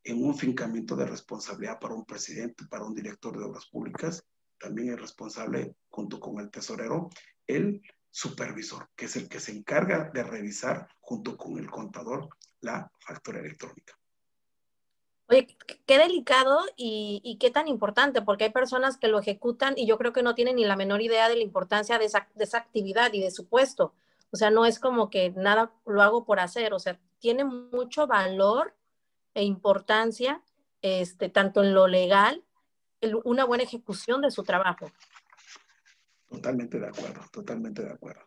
en 0.07 0.23
un 0.23 0.37
fincamiento 0.37 0.95
de 0.95 1.05
responsabilidad 1.05 1.79
para 1.79 1.93
un 1.93 2.05
presidente, 2.05 2.65
para 2.69 2.85
un 2.85 2.95
director 2.95 3.37
de 3.37 3.43
obras 3.43 3.65
públicas, 3.65 4.23
también 4.57 4.93
es 4.93 5.01
responsable 5.01 5.75
junto 5.89 6.19
con 6.19 6.39
el 6.39 6.49
tesorero, 6.49 7.09
el 7.45 7.81
supervisor, 8.09 8.89
que 8.95 9.05
es 9.05 9.17
el 9.17 9.27
que 9.27 9.41
se 9.41 9.51
encarga 9.51 10.09
de 10.13 10.23
revisar 10.23 10.87
junto 11.01 11.35
con 11.35 11.59
el 11.59 11.69
contador 11.69 12.29
la 12.61 12.89
factura 12.99 13.39
electrónica. 13.39 13.99
Oye, 15.29 15.45
qué 15.85 15.97
delicado 15.97 16.61
y, 16.77 17.37
qué 17.37 17.51
tan 17.51 17.67
importante, 17.67 18.21
porque 18.21 18.45
hay 18.45 18.51
personas 18.51 18.97
que 18.97 19.09
lo 19.09 19.19
ejecutan 19.19 19.73
y 19.75 19.85
yo 19.85 19.97
creo 19.97 20.13
que 20.13 20.23
no 20.23 20.35
tienen 20.35 20.55
ni 20.55 20.63
la 20.63 20.77
menor 20.77 21.01
idea 21.01 21.27
de 21.27 21.35
la 21.35 21.43
importancia 21.43 21.99
de 21.99 22.05
esa, 22.05 22.29
de 22.33 22.45
esa 22.45 22.59
actividad 22.59 23.11
y 23.11 23.19
de 23.19 23.31
su 23.31 23.45
puesto. 23.45 23.93
O 24.31 24.37
sea, 24.37 24.51
no 24.51 24.65
es 24.65 24.79
como 24.79 25.09
que 25.09 25.31
nada 25.31 25.73
lo 25.85 26.01
hago 26.01 26.23
por 26.23 26.39
hacer, 26.39 26.73
o 26.73 26.79
sea, 26.79 26.97
tiene 27.19 27.43
mucho 27.43 28.07
valor 28.07 28.76
e 29.37 29.43
importancia, 29.43 30.41
este, 30.81 31.29
tanto 31.29 31.63
en 31.63 31.75
lo 31.75 31.87
legal, 31.87 32.43
una 33.23 33.45
buena 33.45 33.63
ejecución 33.63 34.21
de 34.21 34.31
su 34.31 34.43
trabajo. 34.43 34.91
Totalmente 36.27 36.79
de 36.79 36.87
acuerdo, 36.87 37.21
totalmente 37.31 37.83
de 37.83 37.91
acuerdo. 37.91 38.23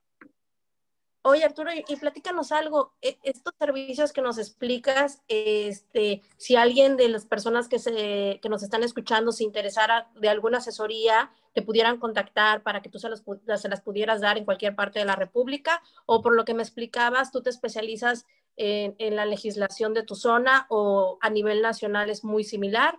Oye, 1.23 1.45
Arturo, 1.45 1.71
y, 1.75 1.97
platícanos 1.97 2.51
algo, 2.51 2.95
e, 3.03 3.19
estos 3.25 3.53
servicios 3.59 4.13
que 4.13 4.23
nos 4.23 4.39
explicas, 4.39 5.21
este, 5.29 6.23
si 6.39 6.57
alguien 6.57 6.97
de 6.97 7.09
las 7.09 7.27
personas 7.27 7.69
que, 7.69 7.79
se, 7.79 8.39
que 8.41 8.49
nos 8.49 8.63
están 8.63 8.85
escuchando 8.85 9.33
se 9.33 9.45
interesara 9.45 10.11
de 10.15 10.31
alguna 10.31 10.59
asesoría, 10.59 11.31
te 11.53 11.61
pudieran 11.61 11.99
contactar 11.99 12.63
para 12.63 12.81
que 12.81 12.89
tú 12.89 12.99
se 12.99 13.11
las, 13.11 13.23
se 13.57 13.69
las 13.69 13.83
pudieras 13.83 14.21
dar 14.21 14.39
en 14.39 14.47
cualquier 14.47 14.75
parte 14.75 15.01
de 15.01 15.05
la 15.05 15.17
República, 15.17 15.83
o 16.07 16.23
por 16.23 16.35
lo 16.35 16.45
que 16.45 16.55
me 16.55 16.63
explicabas, 16.63 17.33
tú 17.33 17.43
te 17.43 17.51
especializas 17.51 18.25
en, 18.61 18.95
en 18.99 19.17
la 19.17 19.25
legislación 19.25 19.95
de 19.95 20.03
tu 20.03 20.15
zona 20.15 20.67
o 20.69 21.19
a 21.23 21.31
nivel 21.31 21.63
nacional 21.63 22.11
es 22.11 22.23
muy 22.23 22.45
similar. 22.45 22.99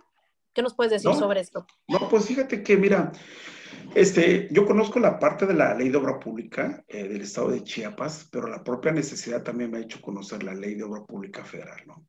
¿Qué 0.52 0.60
nos 0.60 0.74
puedes 0.74 0.90
decir 0.90 1.14
sobre 1.14 1.40
esto? 1.40 1.64
No, 1.88 2.08
pues 2.10 2.26
fíjate 2.26 2.62
que, 2.62 2.76
mira, 2.76 3.12
este, 3.94 4.48
yo 4.50 4.66
conozco 4.66 4.98
la 4.98 5.18
parte 5.18 5.46
de 5.46 5.54
la 5.54 5.72
ley 5.74 5.88
de 5.88 5.96
obra 5.96 6.18
pública 6.18 6.84
eh, 6.88 7.08
del 7.08 7.22
estado 7.22 7.52
de 7.52 7.62
Chiapas, 7.62 8.28
pero 8.30 8.48
la 8.48 8.62
propia 8.62 8.92
necesidad 8.92 9.42
también 9.42 9.70
me 9.70 9.78
ha 9.78 9.82
hecho 9.82 10.02
conocer 10.02 10.42
la 10.42 10.52
ley 10.52 10.74
de 10.74 10.82
obra 10.82 11.04
pública 11.04 11.44
federal, 11.44 11.80
¿no? 11.86 12.06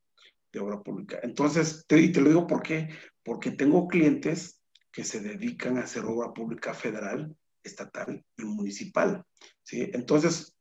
De 0.51 0.59
obra 0.59 0.81
pública. 0.81 1.19
Entonces, 1.21 1.85
te, 1.87 1.99
y 1.99 2.11
te 2.11 2.21
lo 2.21 2.29
digo 2.29 2.47
por 2.47 2.63
qué, 2.63 2.89
porque 3.23 3.51
tengo 3.51 3.87
clientes 3.87 4.59
que 4.91 5.03
se 5.03 5.21
dedican 5.21 5.77
a 5.77 5.83
hacer 5.83 6.03
obra 6.05 6.33
pública 6.33 6.73
federal, 6.73 7.33
estatal 7.63 8.23
y 8.37 8.43
municipal, 8.43 9.23
¿sí? 9.63 9.89
Entonces, 9.93 10.52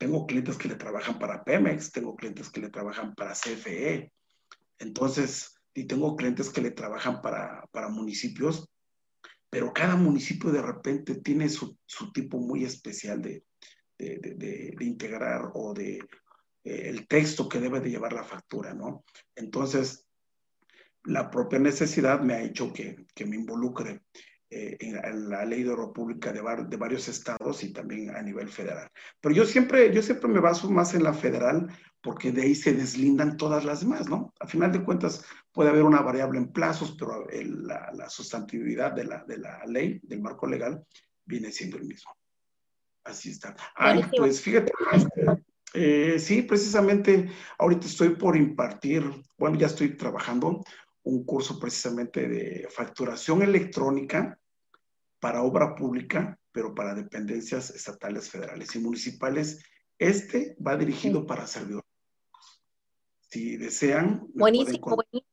tengo 0.00 0.26
clientes 0.26 0.56
que 0.56 0.68
le 0.68 0.76
trabajan 0.76 1.18
para 1.18 1.44
Pemex, 1.44 1.92
tengo 1.92 2.16
clientes 2.16 2.48
que 2.48 2.60
le 2.60 2.70
trabajan 2.70 3.14
para 3.14 3.34
CFE, 3.34 4.10
entonces, 4.78 5.54
y 5.74 5.84
tengo 5.84 6.16
clientes 6.16 6.48
que 6.48 6.62
le 6.62 6.70
trabajan 6.70 7.20
para, 7.20 7.66
para 7.70 7.88
municipios 7.88 8.70
pero 9.50 9.72
cada 9.72 9.96
municipio 9.96 10.50
de 10.52 10.62
repente 10.62 11.16
tiene 11.16 11.48
su, 11.48 11.76
tipo 12.14 12.38
muy 12.38 12.64
especial 12.64 13.20
de, 13.20 13.44
integrar 14.80 15.50
o 15.54 15.74
de 15.74 15.98
eh, 16.64 16.88
el 16.88 17.06
texto 17.06 17.48
que 17.48 17.58
debe 17.58 17.80
de 17.80 17.90
llevar 17.90 18.12
la 18.12 18.24
factura, 18.24 18.72
¿no? 18.72 19.04
Entonces, 19.34 20.06
la 21.04 21.30
propia 21.30 21.58
necesidad 21.58 22.20
me 22.20 22.34
ha 22.34 22.42
hecho 22.42 22.72
que, 22.72 23.04
me 23.26 23.36
involucre 23.36 24.02
eh, 24.50 24.76
en, 24.80 25.28
la 25.30 25.44
ley 25.44 25.62
de 25.62 25.70
obra 25.70 25.92
pública 25.92 26.32
de, 26.32 26.42
de, 26.68 26.76
varios 26.76 27.06
estados 27.06 27.62
y 27.62 27.72
también 27.72 28.10
a 28.16 28.20
nivel 28.20 28.48
federal. 28.48 28.88
Pero 29.20 29.32
yo 29.34 29.44
siempre, 29.44 29.94
yo 29.94 30.02
siempre 30.02 30.28
me 30.28 30.40
baso 30.40 30.68
más 30.68 30.92
en 30.94 31.04
la 31.04 31.12
federal 31.12 31.68
porque 32.00 32.32
de 32.32 32.42
ahí 32.42 32.54
se 32.54 32.72
deslindan 32.72 33.36
todas 33.36 33.64
las 33.64 33.80
demás, 33.80 34.08
¿no? 34.08 34.34
A 34.40 34.46
final 34.46 34.72
de 34.72 34.82
cuentas 34.82 35.24
puede 35.52 35.70
haber 35.70 35.84
una 35.84 36.00
variable 36.00 36.38
en 36.38 36.52
plazos, 36.52 36.96
pero 36.98 37.26
la, 37.30 38.08
sustantividad 38.08 38.92
de 38.92 39.04
la, 39.04 39.24
de 39.24 39.38
la 39.38 39.64
ley, 39.66 40.00
del 40.02 40.20
marco 40.20 40.46
legal, 40.46 40.84
viene 41.24 41.52
siendo 41.52 41.76
el 41.76 41.84
mismo. 41.84 42.10
Así 43.04 43.30
está. 43.30 43.54
Ay, 43.76 44.04
pues 44.16 44.40
fíjate, 44.40 44.72
eh, 45.74 46.18
sí, 46.18 46.42
precisamente 46.42 47.30
ahorita 47.58 47.86
estoy 47.86 48.16
por 48.16 48.36
impartir, 48.36 49.04
bueno, 49.38 49.56
ya 49.56 49.68
estoy 49.68 49.96
trabajando 49.96 50.64
un 51.02 51.24
curso 51.24 51.58
precisamente 51.58 52.28
de 52.28 52.68
facturación 52.70 53.42
electrónica 53.42 54.38
para 55.18 55.42
obra 55.42 55.74
pública, 55.74 56.38
pero 56.52 56.74
para 56.74 56.94
dependencias 56.94 57.70
estatales, 57.70 58.30
federales 58.30 58.74
y 58.74 58.78
municipales. 58.80 59.64
Este 59.98 60.56
va 60.66 60.76
dirigido 60.76 61.26
para 61.26 61.46
servidores 61.46 61.90
si 63.30 63.56
desean, 63.56 64.26
buenísimo, 64.34 64.96
buenísimo. 64.96 65.30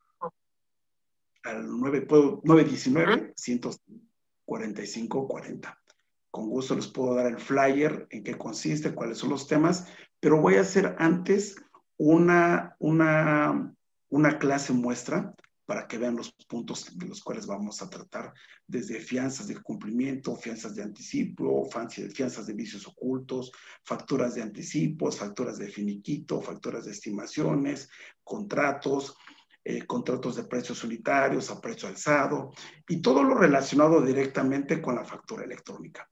Al 1.43 1.67
919 1.67 3.33
145 3.35 5.27
40. 5.27 5.81
Con 6.29 6.49
gusto 6.49 6.75
les 6.75 6.87
puedo 6.87 7.15
dar 7.15 7.25
el 7.27 7.39
flyer, 7.39 8.07
en 8.11 8.23
qué 8.23 8.37
consiste, 8.37 8.93
cuáles 8.93 9.17
son 9.17 9.31
los 9.31 9.47
temas, 9.47 9.87
pero 10.19 10.39
voy 10.39 10.55
a 10.55 10.61
hacer 10.61 10.95
antes 10.99 11.55
una, 11.97 12.75
una, 12.77 13.73
una 14.09 14.37
clase 14.37 14.73
muestra 14.73 15.33
para 15.67 15.85
que 15.85 15.97
vean 15.97 16.15
los 16.15 16.31
puntos 16.47 16.97
de 16.97 17.07
los 17.07 17.21
cuales 17.21 17.45
vamos 17.45 17.81
a 17.81 17.89
tratar, 17.89 18.33
desde 18.65 19.01
fianzas 19.01 19.47
de 19.47 19.61
cumplimiento, 19.61 20.33
fianzas 20.37 20.73
de 20.73 20.81
anticipo, 20.81 21.69
fianzas 22.13 22.47
de 22.47 22.53
vicios 22.53 22.87
ocultos, 22.87 23.51
facturas 23.83 24.33
de 24.33 24.43
anticipos, 24.43 25.17
facturas 25.17 25.57
de 25.57 25.67
finiquito, 25.67 26.41
facturas 26.41 26.85
de 26.85 26.91
estimaciones, 26.91 27.89
contratos, 28.23 29.17
eh, 29.65 29.85
contratos 29.85 30.37
de 30.37 30.45
precios 30.45 30.85
unitarios 30.85 31.51
a 31.51 31.59
precio 31.59 31.89
alzado 31.89 32.53
y 32.87 33.01
todo 33.01 33.21
lo 33.21 33.35
relacionado 33.35 34.01
directamente 34.01 34.81
con 34.81 34.95
la 34.95 35.03
factura 35.03 35.43
electrónica. 35.43 36.09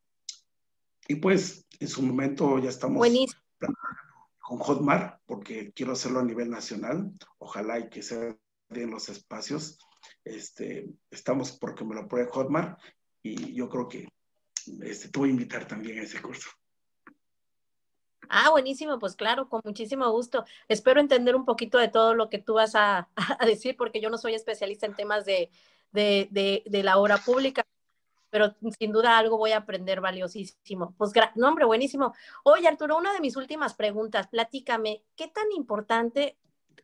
Y 1.08 1.16
pues 1.16 1.66
en 1.80 1.88
su 1.88 2.02
momento 2.02 2.60
ya 2.60 2.72
estamos 2.72 3.08
con 4.40 4.60
Hotmart 4.60 5.22
porque 5.26 5.72
quiero 5.74 5.94
hacerlo 5.94 6.20
a 6.20 6.26
nivel 6.26 6.50
nacional. 6.50 7.14
Ojalá 7.38 7.80
y 7.80 7.90
que 7.90 8.04
sea 8.04 8.36
en 8.70 8.92
los 8.92 9.10
espacios. 9.10 9.78
Este, 10.24 10.88
estamos 11.10 11.52
porque 11.52 11.84
me 11.84 11.96
lo 11.96 12.08
pruebe 12.08 12.30
Hotmart 12.32 12.80
y 13.22 13.54
yo 13.54 13.70
creo 13.70 13.88
que 13.88 14.08
este, 14.84 15.10
te 15.10 15.20
voy 15.20 15.30
a 15.30 15.32
invitar 15.32 15.68
también 15.68 16.00
a 16.00 16.04
ese 16.04 16.22
curso. 16.22 16.50
Ah, 18.30 18.50
buenísimo, 18.50 18.98
pues 19.00 19.16
claro, 19.16 19.50
con 19.50 19.62
muchísimo 19.64 20.10
gusto. 20.12 20.46
Espero 20.68 21.00
entender 21.00 21.36
un 21.36 21.46
poquito 21.46 21.78
de 21.78 21.90
todo 21.90 22.16
lo 22.16 22.30
que 22.30 22.40
tú 22.40 22.56
vas 22.56 22.74
a, 22.76 23.10
decir, 23.46 23.78
porque 23.78 24.02
yo 24.02 24.10
no 24.10 24.18
soy 24.18 24.34
especialista 24.34 24.86
en 24.86 24.96
temas 24.96 25.26
de, 25.26 25.52
de, 25.92 26.64
de, 26.66 26.84
la 26.84 26.98
obra 26.98 27.18
pública, 27.18 27.66
pero 28.30 28.56
sin 28.80 28.92
duda 28.92 29.18
algo 29.18 29.38
voy 29.38 29.52
a 29.52 29.58
aprender 29.58 30.02
valiosísimo. 30.02 30.96
Pues, 30.98 31.12
no, 31.36 31.48
hombre, 31.48 31.66
buenísimo. 31.66 32.14
Oye, 32.44 32.68
Arturo, 32.68 32.98
una 32.98 33.14
de 33.14 33.22
mis 33.22 33.38
últimas 33.38 33.76
preguntas, 33.76 34.28
platícame, 34.28 35.04
¿qué 35.16 35.28
tan 35.28 35.52
importante 35.56 36.38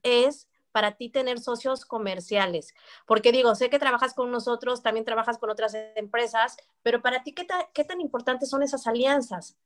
es 0.03 0.47
para 0.71 0.93
ti 0.93 1.09
tener 1.09 1.39
socios 1.39 1.85
comerciales? 1.85 2.73
Porque 3.05 3.31
digo, 3.31 3.55
sé 3.55 3.69
que 3.69 3.79
trabajas 3.79 4.13
con 4.13 4.31
nosotros, 4.31 4.81
también 4.81 5.05
trabajas 5.05 5.37
con 5.37 5.49
otras 5.49 5.75
empresas, 5.95 6.57
pero 6.83 7.01
para 7.01 7.23
ti, 7.23 7.33
¿qué, 7.33 7.83
tan 7.83 8.01
importantes 8.01 8.49
son 8.49 8.63
esas 8.63 8.87
alianzas? 8.87 9.57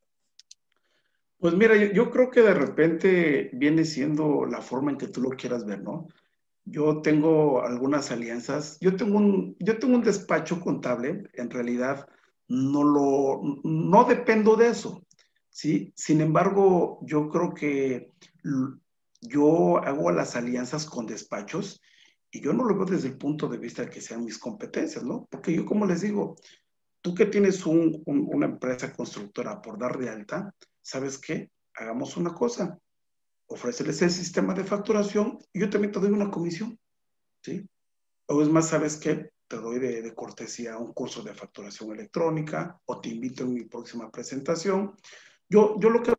Pues 1.39 1.53
mira, 1.53 1.75
yo, 1.75 2.09
creo 2.11 2.31
que 2.31 2.41
de 2.41 2.53
repente 2.53 3.49
viene 3.53 3.85
siendo 3.85 4.45
la 4.45 4.61
forma 4.61 4.91
en 4.91 4.97
que 4.97 5.07
tú 5.07 5.21
lo 5.21 5.29
quieras 5.31 5.65
ver, 5.65 5.81
¿no? 5.81 6.07
Yo 6.63 7.01
tengo 7.01 7.61
algunas 7.61 8.11
alianzas, 8.11 8.79
yo 8.79 8.95
tengo 8.95 9.17
un, 9.17 9.55
yo 9.59 9.77
tengo 9.77 9.95
un 9.95 10.03
despacho 10.03 10.59
contable, 10.59 11.29
en 11.33 11.49
realidad 11.51 12.07
no 12.47 12.83
lo, 12.83 13.41
no 13.63 14.03
dependo 14.05 14.55
de 14.55 14.69
eso, 14.69 15.03
¿sí? 15.49 15.93
Sin 15.95 16.21
embargo, 16.21 16.99
yo 17.03 17.29
creo 17.29 17.53
que 17.53 18.11
yo 19.27 19.77
hago 19.77 20.11
las 20.11 20.35
alianzas 20.35 20.85
con 20.85 21.05
despachos 21.05 21.81
y 22.31 22.41
yo 22.41 22.53
no 22.53 22.65
lo 22.65 22.75
veo 22.75 22.85
desde 22.85 23.07
el 23.07 23.17
punto 23.17 23.47
de 23.47 23.57
vista 23.57 23.83
de 23.83 23.89
que 23.89 24.01
sean 24.01 24.25
mis 24.25 24.37
competencias, 24.37 25.03
¿no? 25.03 25.27
Porque 25.29 25.53
yo, 25.53 25.65
como 25.65 25.85
les 25.85 26.01
digo, 26.01 26.35
tú 27.01 27.13
que 27.13 27.25
tienes 27.27 27.65
una 27.65 28.45
empresa 28.45 28.91
constructora 28.91 29.61
por 29.61 29.79
dar 29.79 29.97
de 29.97 30.09
alta, 30.09 30.53
¿sabes 30.81 31.17
qué? 31.17 31.49
Hagamos 31.75 32.17
una 32.17 32.33
cosa, 32.33 32.77
ofréceles 33.47 34.01
el 34.01 34.11
sistema 34.11 34.53
de 34.53 34.63
facturación 34.63 35.37
y 35.53 35.59
yo 35.61 35.69
también 35.69 35.91
te 35.91 35.99
doy 35.99 36.11
una 36.11 36.31
comisión, 36.31 36.79
¿sí? 37.41 37.67
O 38.27 38.41
es 38.41 38.49
más, 38.49 38.69
¿sabes 38.69 38.97
qué? 38.97 39.29
Te 39.47 39.57
doy 39.57 39.79
de, 39.79 40.13
cortesía 40.15 40.77
un 40.77 40.93
curso 40.93 41.21
de 41.21 41.35
facturación 41.35 41.91
electrónica 41.91 42.81
o 42.85 42.99
te 42.99 43.09
invito 43.09 43.43
en 43.43 43.53
mi 43.53 43.65
próxima 43.65 44.09
presentación. 44.09 44.95
Yo, 45.47 45.79
yo, 45.79 45.89
lo 45.89 46.01
que, 46.01 46.15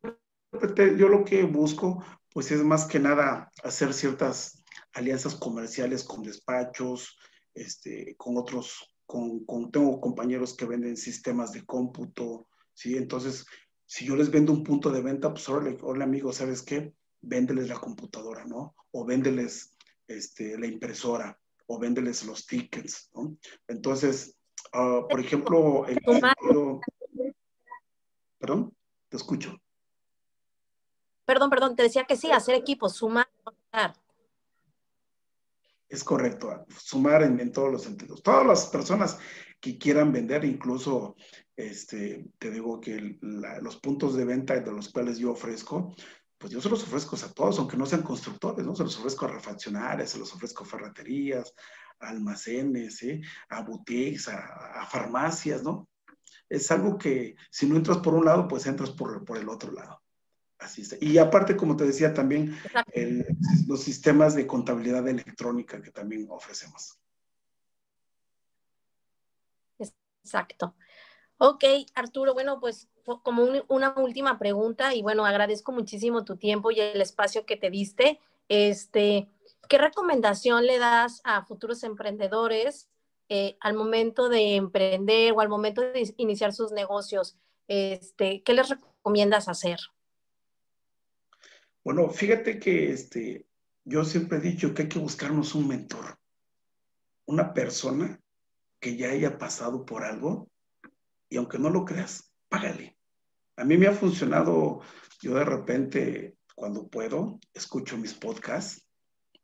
yo 0.97 1.09
lo 1.09 1.25
que 1.25 1.43
busco, 1.43 2.01
pues 2.37 2.51
es 2.51 2.63
más 2.63 2.85
que 2.85 2.99
nada 2.99 3.51
hacer 3.63 3.95
ciertas 3.95 4.63
alianzas 4.93 5.33
comerciales 5.33 6.03
con 6.03 6.21
despachos, 6.21 7.17
este, 7.55 8.15
con 8.15 8.37
otros, 8.37 8.93
con, 9.07 9.43
con, 9.43 9.71
tengo 9.71 9.99
compañeros 9.99 10.55
que 10.55 10.67
venden 10.67 10.97
sistemas 10.97 11.51
de 11.51 11.65
cómputo, 11.65 12.47
¿sí? 12.75 12.95
Entonces, 12.95 13.43
si 13.87 14.05
yo 14.05 14.15
les 14.15 14.29
vendo 14.29 14.53
un 14.53 14.63
punto 14.63 14.91
de 14.91 15.01
venta, 15.01 15.31
pues 15.31 15.49
hola 15.49 16.03
amigo, 16.03 16.31
¿sabes 16.31 16.61
qué? 16.61 16.93
Véndeles 17.21 17.69
la 17.69 17.79
computadora, 17.79 18.45
¿no? 18.45 18.75
O 18.91 19.03
véndeles 19.03 19.75
este, 20.07 20.59
la 20.59 20.67
impresora, 20.67 21.39
o 21.65 21.79
véndeles 21.79 22.23
los 22.23 22.45
tickets, 22.45 23.09
¿no? 23.15 23.35
Entonces, 23.67 24.37
ah, 24.73 25.07
por 25.09 25.19
ejemplo, 25.19 25.87
perdón, 28.37 28.77
te 29.09 29.17
escucho. 29.17 29.59
Perdón, 31.27 31.49
perdón, 31.49 31.75
te 31.75 31.83
decía 31.83 32.05
que 32.05 32.15
sí, 32.15 32.31
hacer 32.31 32.55
equipo, 32.55 32.87
sumar, 32.87 33.27
Es 35.89 36.01
correcto, 36.01 36.65
sumar 36.69 37.21
en, 37.23 37.37
en, 37.41 37.51
todos 37.51 37.69
los 37.69 37.83
sentidos. 37.83 38.23
Todas 38.23 38.47
las 38.47 38.67
personas 38.67 39.19
que 39.59 39.77
quieran 39.77 40.13
vender, 40.13 40.45
incluso 40.45 41.17
este, 41.57 42.31
te 42.39 42.49
digo 42.49 42.79
que 42.79 43.17
los 43.19 43.75
puntos 43.75 44.15
de 44.15 44.23
venta 44.23 44.57
de 44.57 44.71
los 44.71 44.87
cuales 44.87 45.17
yo 45.17 45.31
ofrezco, 45.31 45.93
pues 46.37 46.53
yo 46.53 46.61
se 46.61 46.69
los 46.69 46.83
ofrezco 46.83 47.17
a 47.17 47.33
todos, 47.33 47.59
aunque 47.59 47.75
no 47.75 47.85
sean 47.85 48.03
constructores, 48.03 48.65
¿no? 48.65 48.73
Se 48.73 48.83
los 48.83 48.97
ofrezco 48.97 49.25
a 49.25 49.33
refaccionarias, 49.33 50.11
se 50.11 50.19
los 50.19 50.33
ofrezco 50.33 50.63
a 50.63 50.67
ferreterías, 50.67 51.53
a 51.99 52.07
almacenes, 52.07 52.99
¿sí? 52.99 53.19
a 53.49 53.63
boutiques, 53.63 54.29
a, 54.29 54.87
farmacias, 54.89 55.61
¿no? 55.61 55.89
Es 56.47 56.71
algo 56.71 56.97
que 56.97 57.35
si 57.51 57.65
no 57.65 57.75
entras 57.75 57.97
por 57.97 58.13
un 58.13 58.23
lado, 58.23 58.47
pues 58.47 58.65
entras 58.65 58.91
por, 58.91 59.25
por 59.25 59.37
el 59.37 59.49
otro 59.49 59.73
lado. 59.73 60.01
Así 60.59 60.81
está. 60.81 60.97
Y 60.99 61.17
aparte, 61.17 61.55
como 61.55 61.75
te 61.77 61.85
decía, 61.85 62.13
también 62.13 62.57
los 63.67 63.81
sistemas 63.81 64.35
de 64.35 64.47
contabilidad 64.47 65.07
electrónica 65.07 65.81
que 65.81 65.91
también 65.91 66.27
ofrecemos. 66.29 66.97
Exacto. 70.27 70.75
Ok, 71.37 71.63
Arturo, 71.93 72.33
bueno, 72.33 72.59
pues 72.59 72.89
como 73.23 73.45
una 73.69 73.93
última 73.95 74.37
pregunta 74.37 74.93
y 74.93 75.01
bueno, 75.01 75.25
agradezco 75.25 75.71
muchísimo 75.71 76.25
tu 76.25 76.35
tiempo 76.35 76.71
y 76.71 76.81
el 76.81 76.99
espacio 76.99 77.45
que 77.45 77.55
te 77.55 77.69
diste. 77.69 78.19
Este, 78.49 79.29
¿qué 79.69 79.77
recomendación 79.77 80.65
le 80.65 80.79
das 80.79 81.21
a 81.23 81.45
futuros 81.45 81.83
emprendedores 81.83 82.89
eh, 83.29 83.55
al 83.61 83.75
momento 83.75 84.27
de 84.27 84.55
emprender 84.55 85.31
o 85.33 85.39
al 85.39 85.47
momento 85.47 85.81
de 85.81 86.13
iniciar 86.17 86.53
sus 86.53 86.71
negocios? 86.73 87.37
Este, 87.67 88.43
¿Qué 88.43 88.53
les 88.53 88.69
recomiendas 88.69 89.47
hacer? 89.47 89.79
Bueno, 91.87 92.09
fíjate 92.09 92.59
que 92.59 92.91
este, 92.91 93.47
yo 93.85 94.03
siempre 94.03 94.39
he 94.39 94.41
dicho 94.41 94.73
que 94.73 94.81
hay 94.81 94.89
que 94.89 94.99
buscarnos 94.99 95.55
un 95.55 95.69
mentor, 95.69 96.19
una 97.27 97.53
persona 97.53 98.19
que 98.77 98.97
ya 98.97 99.11
haya 99.11 99.37
pasado 99.37 99.85
por 99.85 100.03
algo 100.03 100.49
y 101.29 101.37
aunque 101.37 101.57
no 101.57 101.69
lo 101.69 101.85
creas, 101.85 102.33
págale. 102.49 102.97
A 103.55 103.63
mí 103.63 103.77
me 103.77 103.87
ha 103.87 103.93
funcionado, 103.93 104.81
yo 105.21 105.35
de 105.35 105.45
repente, 105.45 106.35
cuando 106.55 106.89
puedo, 106.89 107.39
escucho 107.53 107.97
mis 107.97 108.13
podcasts. 108.13 108.85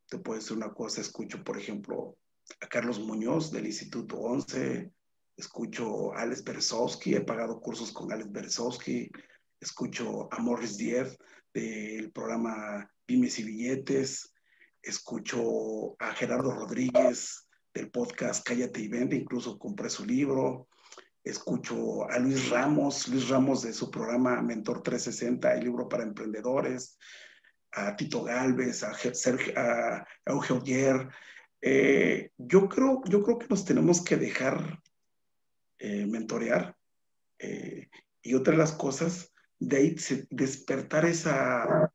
Te 0.10 0.18
puedo 0.18 0.38
decir 0.38 0.58
una 0.58 0.74
cosa, 0.74 1.00
escucho, 1.00 1.42
por 1.46 1.58
ejemplo, 1.58 2.18
a 2.60 2.68
Carlos 2.68 3.00
Muñoz 3.00 3.54
del 3.54 3.68
Instituto 3.68 4.18
11, 4.18 4.92
escucho 5.38 6.14
a 6.14 6.24
Alex 6.24 6.44
Beresowski, 6.44 7.16
he 7.16 7.22
pagado 7.22 7.62
cursos 7.62 7.94
con 7.94 8.12
Alex 8.12 8.30
Beresowski, 8.34 9.10
escucho 9.62 10.28
a 10.30 10.40
Morris 10.40 10.76
Diez 10.76 11.18
del 11.54 12.12
programa 12.12 12.90
Pymes 13.06 13.40
y 13.40 13.44
Billetes, 13.44 14.34
escucho 14.82 15.96
a 16.00 16.14
Gerardo 16.14 16.52
Rodríguez 16.52 17.48
del 17.74 17.92
podcast 17.92 18.46
Cállate 18.46 18.82
y 18.82 18.88
Vende, 18.88 19.16
incluso 19.16 19.58
compré 19.58 19.90
su 19.90 20.06
libro, 20.06 20.68
escucho 21.24 22.10
a 22.10 22.20
Luis 22.20 22.50
Ramos, 22.50 23.08
Luis 23.08 23.30
Ramos 23.30 23.64
de 23.64 23.74
su 23.74 23.90
programa 23.90 24.42
Mentor 24.42 24.84
360, 24.84 25.54
el 25.54 25.64
libro 25.64 25.88
para 25.88 26.04
emprendedores, 26.04 26.98
a 27.72 27.96
Tito 27.96 28.24
Galvez, 28.24 28.84
a, 28.84 28.94
Sergio, 28.94 29.54
a 29.58 30.06
Eugenio 30.26 31.10
eh, 31.66 32.32
yo, 32.38 32.68
creo, 32.68 33.02
yo 33.06 33.24
creo 33.24 33.40
que 33.40 33.48
nos 33.50 33.64
tenemos 33.64 34.04
que 34.04 34.18
dejar 34.18 34.82
eh, 35.80 36.06
mentorear. 36.06 36.76
Eh, 37.40 37.90
y 38.22 38.36
otra 38.36 38.52
de 38.52 38.58
las 38.58 38.74
cosas, 38.74 39.33
de 39.68 39.78
ahí 39.78 39.96
despertar 40.30 41.06
esa, 41.06 41.92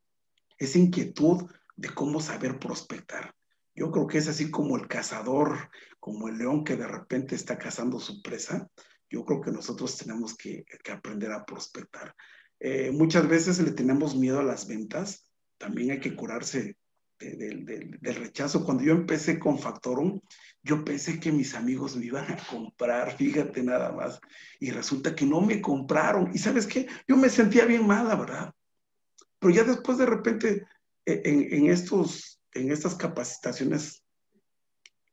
esa 0.57 0.77
inquietud 0.77 1.49
de 1.75 1.89
cómo 1.89 2.21
saber 2.21 2.59
prospectar. 2.59 3.33
Yo 3.75 3.91
creo 3.91 4.07
que 4.07 4.17
es 4.17 4.27
así 4.27 4.51
como 4.51 4.75
el 4.75 4.87
cazador, 4.87 5.69
como 5.99 6.27
el 6.27 6.37
león 6.37 6.63
que 6.63 6.75
de 6.75 6.87
repente 6.87 7.35
está 7.35 7.57
cazando 7.57 7.99
su 7.99 8.21
presa 8.21 8.69
yo 9.09 9.25
creo 9.25 9.41
que 9.41 9.51
nosotros 9.51 9.97
tenemos 9.97 10.35
que, 10.35 10.65
aprender 10.91 11.31
a 11.31 11.45
prospectar. 11.45 12.15
Eh, 12.59 12.91
muchas 12.91 13.27
veces 13.27 13.59
le 13.59 13.71
tenemos 13.71 14.15
miedo 14.15 14.39
a 14.39 14.43
las 14.43 14.67
ventas, 14.67 15.31
también 15.57 15.91
hay 15.91 15.99
que 15.99 16.15
curarse 16.15 16.77
del 17.19 18.15
rechazo. 18.15 18.63
Cuando 18.63 18.83
yo 18.83 18.93
empecé 18.93 19.39
con 19.39 19.59
Factorum, 19.59 20.19
yo 20.63 20.83
pensé 20.83 21.19
que 21.19 21.31
mis 21.31 21.55
amigos 21.55 21.95
me 21.95 22.05
iban 22.05 22.31
a 22.31 22.37
comprar, 22.47 23.11
fíjate 23.17 23.63
nada 23.63 23.91
más, 23.91 24.19
y 24.59 24.71
resulta 24.71 25.15
que 25.15 25.25
no 25.25 25.41
me 25.41 25.61
compraron. 25.61 26.31
Y 26.33 26.37
sabes 26.37 26.65
qué, 26.65 26.87
yo 27.07 27.17
me 27.17 27.29
sentía 27.29 27.65
bien 27.65 27.85
mal, 27.85 28.07
la 28.07 28.15
verdad. 28.15 28.53
Pero 29.39 29.53
ya 29.53 29.63
después 29.63 29.97
de 29.97 30.05
repente, 30.05 30.67
e, 31.05 31.21
en, 31.25 31.67
estos, 31.67 32.41
en 32.53 32.71
estas 32.71 32.95
capacitaciones 32.95 34.03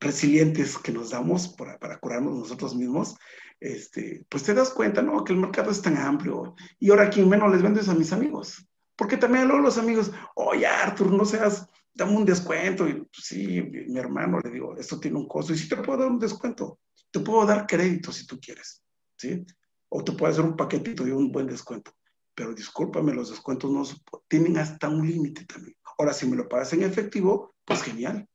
resilientes 0.00 0.78
que 0.78 0.92
nos 0.92 1.10
damos 1.10 1.48
para, 1.48 1.78
para 1.78 1.98
curarnos 1.98 2.34
nosotros 2.34 2.74
mismos, 2.74 3.16
este, 3.60 4.26
pues 4.28 4.42
te 4.42 4.54
das 4.54 4.70
cuenta, 4.70 5.02
¿no? 5.02 5.24
Que 5.24 5.32
el 5.32 5.38
mercado 5.38 5.70
es 5.70 5.80
tan 5.80 5.96
amplio 5.96 6.54
y 6.78 6.90
ahora 6.90 7.08
quien 7.08 7.28
menos 7.28 7.50
les 7.50 7.62
vendes 7.62 7.88
a 7.88 7.94
mis 7.94 8.12
amigos. 8.12 8.68
Porque 8.96 9.16
también 9.16 9.46
luego 9.46 9.62
los 9.62 9.78
amigos, 9.78 10.10
oye 10.34 10.66
Arthur, 10.66 11.12
no 11.12 11.24
seas, 11.24 11.68
dame 11.96 12.16
un 12.16 12.24
descuento. 12.24 12.86
Y 12.86 12.94
pues, 12.94 13.08
sí, 13.22 13.62
mi, 13.62 13.98
hermano 13.98 14.38
le 14.40 14.50
digo, 14.50 14.76
esto 14.76 15.00
tiene 15.00 15.16
un 15.16 15.26
costo 15.26 15.52
y 15.52 15.58
si 15.58 15.68
te 15.68 15.76
puedo 15.76 15.98
dar 16.00 16.10
un 16.10 16.18
descuento, 16.18 16.78
te 17.10 17.20
puedo 17.20 17.44
dar 17.46 17.66
crédito 17.66 18.12
si 18.12 18.26
tú 18.26 18.38
quieres, 18.38 18.82
¿sí? 19.16 19.44
O 19.88 20.04
te 20.04 20.12
puedo 20.12 20.30
hacer 20.30 20.44
un 20.44 20.56
paquetito 20.56 21.04
de 21.04 21.12
un 21.12 21.32
buen 21.32 21.46
descuento. 21.46 21.92
Pero 22.34 22.54
discúlpame, 22.54 23.14
los 23.14 23.30
descuentos 23.30 23.70
no 23.70 23.82
tienen 24.28 24.58
hasta 24.58 24.88
un 24.88 25.08
límite 25.08 25.46
también. 25.46 25.76
Ahora, 25.98 26.12
si 26.12 26.26
me 26.26 26.36
lo 26.36 26.48
pagas 26.48 26.72
en 26.74 26.82
efectivo, 26.82 27.54
pues 27.64 27.82
genial. 27.82 28.28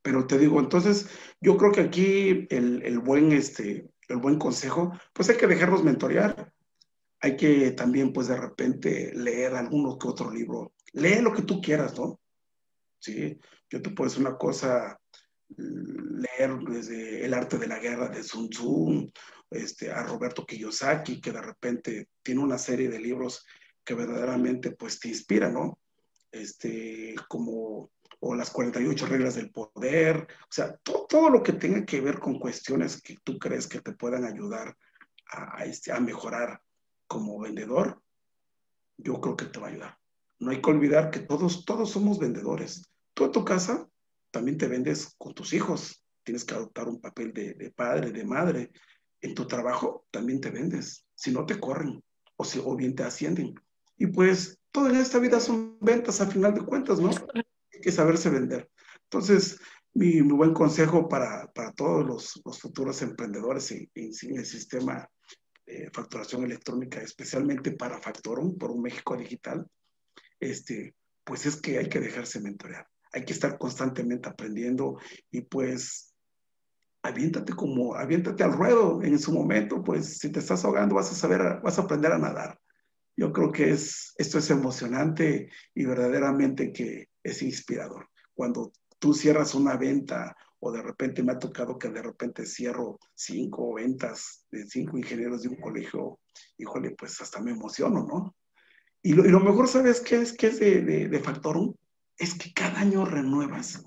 Pero 0.00 0.26
te 0.26 0.38
digo, 0.38 0.58
entonces, 0.58 1.08
yo 1.40 1.56
creo 1.58 1.72
que 1.72 1.82
aquí 1.82 2.46
el, 2.48 2.82
el 2.82 2.98
buen, 3.00 3.32
este, 3.32 3.90
el 4.08 4.16
buen 4.16 4.38
consejo, 4.38 4.92
pues 5.12 5.28
hay 5.28 5.36
que 5.36 5.46
dejarnos 5.46 5.84
mentorear. 5.84 6.52
Hay 7.20 7.36
que 7.36 7.70
también, 7.72 8.12
pues 8.12 8.28
de 8.28 8.36
repente, 8.36 9.12
leer 9.14 9.54
alguno 9.54 9.98
que 9.98 10.08
otro 10.08 10.30
libro. 10.30 10.72
Lee 10.94 11.20
lo 11.20 11.32
que 11.32 11.42
tú 11.42 11.60
quieras, 11.60 11.96
¿no? 11.98 12.21
Sí, 13.02 13.36
yo 13.68 13.82
te 13.82 13.90
puedo 13.90 14.08
decir 14.08 14.24
una 14.24 14.38
cosa, 14.38 14.96
leer 15.56 16.56
desde 16.68 17.24
El 17.24 17.34
arte 17.34 17.58
de 17.58 17.66
la 17.66 17.80
guerra 17.80 18.08
de 18.08 18.22
Sun 18.22 18.48
Tzu, 18.48 19.10
este, 19.50 19.90
a 19.90 20.04
Roberto 20.04 20.46
Kiyosaki, 20.46 21.20
que 21.20 21.32
de 21.32 21.42
repente 21.42 22.08
tiene 22.22 22.42
una 22.42 22.58
serie 22.58 22.88
de 22.88 23.00
libros 23.00 23.44
que 23.84 23.94
verdaderamente 23.94 24.70
pues 24.70 25.00
te 25.00 25.08
inspira, 25.08 25.50
¿no? 25.50 25.80
Este, 26.30 27.16
como 27.28 27.90
o 28.20 28.36
las 28.36 28.50
48 28.50 29.06
reglas 29.06 29.34
del 29.34 29.50
poder, 29.50 30.28
o 30.42 30.52
sea, 30.52 30.76
todo 30.76 31.28
lo 31.28 31.42
que 31.42 31.54
tenga 31.54 31.84
que 31.84 32.00
ver 32.00 32.20
con 32.20 32.38
cuestiones 32.38 33.02
que 33.02 33.16
tú 33.24 33.36
crees 33.36 33.66
que 33.66 33.80
te 33.80 33.94
puedan 33.94 34.24
ayudar 34.24 34.76
a, 35.28 35.64
este, 35.64 35.90
a 35.90 35.98
mejorar 35.98 36.62
como 37.08 37.40
vendedor, 37.40 38.00
yo 38.96 39.20
creo 39.20 39.36
que 39.36 39.46
te 39.46 39.58
va 39.58 39.66
a 39.66 39.70
ayudar. 39.70 40.01
No 40.42 40.50
hay 40.50 40.60
que 40.60 40.70
olvidar 40.70 41.12
que 41.12 41.20
todos, 41.20 41.64
todos 41.64 41.90
somos 41.90 42.18
vendedores. 42.18 42.82
Tú 43.14 43.26
en 43.26 43.30
tu 43.30 43.44
casa 43.44 43.88
también 44.32 44.58
te 44.58 44.66
vendes 44.66 45.14
con 45.16 45.34
tus 45.34 45.52
hijos. 45.52 46.04
Tienes 46.24 46.44
que 46.44 46.54
adoptar 46.54 46.88
un 46.88 47.00
papel 47.00 47.32
de, 47.32 47.54
de 47.54 47.70
padre, 47.70 48.10
de 48.10 48.24
madre. 48.24 48.72
En 49.20 49.36
tu 49.36 49.46
trabajo 49.46 50.04
también 50.10 50.40
te 50.40 50.50
vendes. 50.50 51.06
Si 51.14 51.30
no 51.30 51.46
te 51.46 51.60
corren 51.60 52.02
o, 52.34 52.44
si, 52.44 52.60
o 52.60 52.74
bien 52.74 52.96
te 52.96 53.04
ascienden. 53.04 53.54
Y 53.96 54.08
pues 54.08 54.58
todo 54.72 54.88
en 54.90 54.96
esta 54.96 55.20
vida 55.20 55.38
son 55.38 55.78
ventas 55.80 56.20
a 56.20 56.26
final 56.26 56.54
de 56.54 56.64
cuentas, 56.64 56.98
¿no? 56.98 57.10
Hay 57.34 57.80
que 57.80 57.92
saberse 57.92 58.28
vender. 58.28 58.68
Entonces, 59.04 59.60
mi, 59.94 60.22
buen 60.22 60.52
consejo 60.54 61.08
para, 61.08 61.52
para 61.52 61.70
todos 61.70 62.04
los, 62.04 62.42
los, 62.44 62.58
futuros 62.58 63.00
emprendedores 63.02 63.70
en, 63.70 63.88
en, 63.94 64.38
el 64.38 64.44
sistema 64.44 65.08
de 65.66 65.88
facturación 65.92 66.42
electrónica, 66.42 67.00
especialmente 67.00 67.70
para 67.70 68.00
Factorum, 68.00 68.58
por 68.58 68.72
un 68.72 68.82
México 68.82 69.16
digital, 69.16 69.64
este, 70.42 70.94
pues 71.24 71.46
es 71.46 71.60
que 71.60 71.78
hay 71.78 71.88
que 71.88 72.00
dejarse 72.00 72.40
mentorear. 72.40 72.86
Hay 73.12 73.24
que 73.24 73.32
estar 73.32 73.58
constantemente 73.58 74.28
aprendiendo 74.28 74.98
y 75.30 75.42
pues 75.42 76.14
aviéntate 77.02 77.52
como, 77.52 77.94
aviéntate 77.94 78.42
al 78.42 78.52
ruedo 78.52 79.02
en 79.02 79.18
su 79.18 79.32
momento, 79.32 79.82
pues 79.82 80.18
si 80.18 80.30
te 80.30 80.38
estás 80.38 80.64
ahogando 80.64 80.94
vas 80.94 81.10
a 81.10 81.14
saber, 81.14 81.60
vas 81.62 81.78
a 81.78 81.82
aprender 81.82 82.12
a 82.12 82.18
nadar. 82.18 82.58
Yo 83.16 83.32
creo 83.32 83.52
que 83.52 83.70
es, 83.70 84.14
esto 84.16 84.38
es 84.38 84.50
emocionante 84.50 85.50
y 85.74 85.84
verdaderamente 85.84 86.72
que 86.72 87.08
es 87.22 87.42
inspirador. 87.42 88.08
Cuando 88.34 88.72
tú 88.98 89.12
cierras 89.12 89.54
una 89.54 89.76
venta 89.76 90.34
o 90.60 90.72
de 90.72 90.80
repente 90.80 91.22
me 91.22 91.32
ha 91.32 91.38
tocado 91.38 91.78
que 91.78 91.88
de 91.88 92.02
repente 92.02 92.46
cierro 92.46 92.98
cinco 93.14 93.74
ventas 93.74 94.46
de 94.50 94.66
cinco 94.66 94.96
ingenieros 94.96 95.42
de 95.42 95.48
un 95.48 95.60
colegio, 95.60 96.20
híjole, 96.56 96.94
pues 96.96 97.20
hasta 97.20 97.40
me 97.40 97.50
emociono, 97.50 98.06
¿no? 98.06 98.34
Y 99.02 99.14
lo, 99.14 99.24
y 99.24 99.30
lo 99.30 99.40
mejor, 99.40 99.68
¿sabes 99.68 100.00
qué 100.00 100.16
es, 100.16 100.32
qué 100.32 100.48
es 100.48 100.60
de, 100.60 100.82
de, 100.82 101.08
de 101.08 101.18
Factorum? 101.18 101.74
Es 102.16 102.34
que 102.34 102.52
cada 102.52 102.80
año 102.80 103.04
renuevas. 103.04 103.84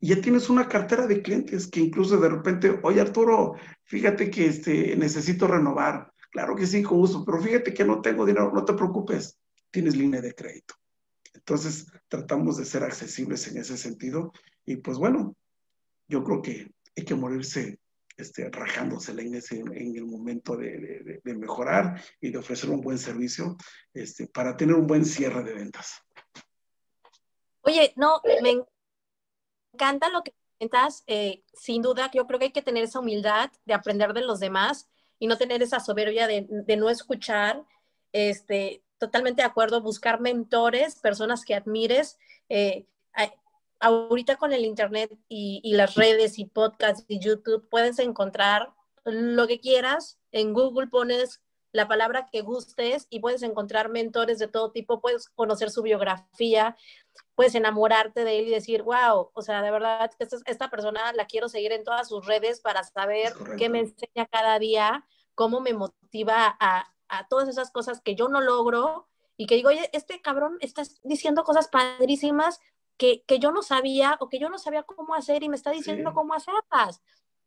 Y 0.00 0.08
ya 0.08 0.20
tienes 0.20 0.48
una 0.48 0.66
cartera 0.66 1.06
de 1.06 1.20
clientes 1.20 1.68
que 1.68 1.80
incluso 1.80 2.18
de 2.18 2.28
repente, 2.30 2.80
oye 2.82 3.00
Arturo, 3.00 3.54
fíjate 3.84 4.30
que 4.30 4.46
este, 4.46 4.96
necesito 4.96 5.46
renovar. 5.46 6.10
Claro 6.32 6.56
que 6.56 6.66
sí, 6.66 6.82
con 6.82 6.98
gusto, 6.98 7.24
pero 7.24 7.40
fíjate 7.40 7.74
que 7.74 7.84
no 7.84 8.00
tengo 8.00 8.24
dinero, 8.24 8.50
no 8.54 8.64
te 8.64 8.72
preocupes, 8.72 9.36
tienes 9.70 9.96
línea 9.96 10.20
de 10.20 10.34
crédito. 10.34 10.74
Entonces, 11.34 11.86
tratamos 12.08 12.56
de 12.56 12.64
ser 12.64 12.82
accesibles 12.82 13.46
en 13.48 13.58
ese 13.58 13.76
sentido 13.76 14.32
y 14.64 14.76
pues 14.76 14.96
bueno, 14.96 15.36
yo 16.08 16.22
creo 16.22 16.40
que 16.40 16.72
hay 16.96 17.04
que 17.04 17.14
morirse 17.14 17.79
este, 18.20 18.48
rajándosela 18.50 19.22
en, 19.22 19.34
ese, 19.34 19.60
en 19.60 19.96
el 19.96 20.06
momento 20.06 20.56
de, 20.56 20.78
de, 20.78 21.20
de, 21.22 21.34
mejorar 21.34 22.00
y 22.20 22.30
de 22.30 22.38
ofrecer 22.38 22.70
un 22.70 22.80
buen 22.80 22.98
servicio 22.98 23.56
este, 23.92 24.26
para 24.26 24.56
tener 24.56 24.74
un 24.74 24.86
buen 24.86 25.04
cierre 25.04 25.42
de 25.42 25.54
ventas. 25.54 26.02
Oye, 27.62 27.92
no, 27.96 28.20
me 28.42 28.64
encanta 29.72 30.08
lo 30.10 30.22
que 30.22 30.32
comentas. 30.58 31.04
Eh, 31.06 31.42
sin 31.52 31.82
duda, 31.82 32.10
yo 32.12 32.26
creo 32.26 32.38
que 32.38 32.46
hay 32.46 32.52
que 32.52 32.62
tener 32.62 32.84
esa 32.84 33.00
humildad 33.00 33.50
de 33.64 33.74
aprender 33.74 34.12
de 34.12 34.22
los 34.22 34.40
demás 34.40 34.88
y 35.18 35.26
no 35.26 35.36
tener 35.36 35.62
esa 35.62 35.80
soberbia 35.80 36.26
de, 36.26 36.46
de 36.48 36.76
no 36.76 36.88
escuchar. 36.90 37.64
Este, 38.12 38.82
totalmente 38.98 39.42
de 39.42 39.48
acuerdo, 39.48 39.80
buscar 39.80 40.20
mentores, 40.20 40.96
personas 40.96 41.44
que 41.44 41.54
admires. 41.54 42.18
Eh, 42.48 42.86
ahorita 43.80 44.36
con 44.36 44.52
el 44.52 44.64
Internet 44.64 45.10
y, 45.28 45.60
y, 45.64 45.74
las 45.74 45.94
redes 45.94 46.38
y 46.38 46.44
podcasts 46.44 47.04
y 47.08 47.18
YouTube 47.18 47.68
puedes 47.68 47.98
encontrar 47.98 48.72
lo 49.04 49.46
que 49.46 49.60
quieras. 49.60 50.18
En 50.32 50.52
Google 50.52 50.88
pones 50.88 51.40
la 51.72 51.86
palabra 51.86 52.28
que 52.30 52.42
gustes 52.42 53.06
y 53.10 53.20
puedes 53.20 53.42
encontrar 53.42 53.88
mentores 53.88 54.38
de 54.38 54.48
todo 54.48 54.72
tipo, 54.72 55.00
puedes 55.00 55.28
conocer 55.28 55.70
su 55.70 55.82
biografía, 55.82 56.76
puedes 57.34 57.54
enamorarte 57.54 58.24
de 58.24 58.38
él 58.38 58.48
y 58.48 58.50
decir, 58.50 58.82
wow, 58.82 59.30
o 59.32 59.42
sea, 59.42 59.62
de 59.62 59.70
verdad, 59.70 60.10
esta, 60.18 60.36
esta 60.46 60.70
persona 60.70 61.12
la 61.12 61.26
quiero 61.26 61.48
seguir 61.48 61.72
en 61.72 61.84
todas 61.84 62.08
sus 62.08 62.26
redes 62.26 62.60
para 62.60 62.82
saber 62.82 63.32
qué 63.56 63.68
me 63.68 63.80
enseña 63.80 64.26
cada 64.30 64.58
día, 64.58 65.06
cómo 65.34 65.60
me 65.60 65.72
motiva 65.72 66.56
a, 66.58 66.92
a 67.08 67.28
todas 67.28 67.48
esas 67.48 67.70
cosas 67.70 68.00
que 68.00 68.14
yo 68.14 68.28
no 68.28 68.40
logro 68.40 69.08
y 69.36 69.46
que 69.46 69.54
digo, 69.54 69.68
oye, 69.68 69.88
este 69.92 70.20
cabrón 70.20 70.58
está 70.60 70.82
diciendo 71.02 71.44
cosas 71.44 71.68
padrísimas 71.68 72.60
que, 73.00 73.22
que 73.22 73.38
yo 73.38 73.50
no 73.50 73.62
sabía 73.62 74.18
o 74.20 74.28
que 74.28 74.38
yo 74.38 74.50
no 74.50 74.58
sabía 74.58 74.82
cómo 74.82 75.14
hacer 75.14 75.42
y 75.42 75.48
me 75.48 75.56
está 75.56 75.70
diciendo 75.70 76.10
sí. 76.10 76.14
cómo 76.14 76.34
hacerlas. 76.34 77.00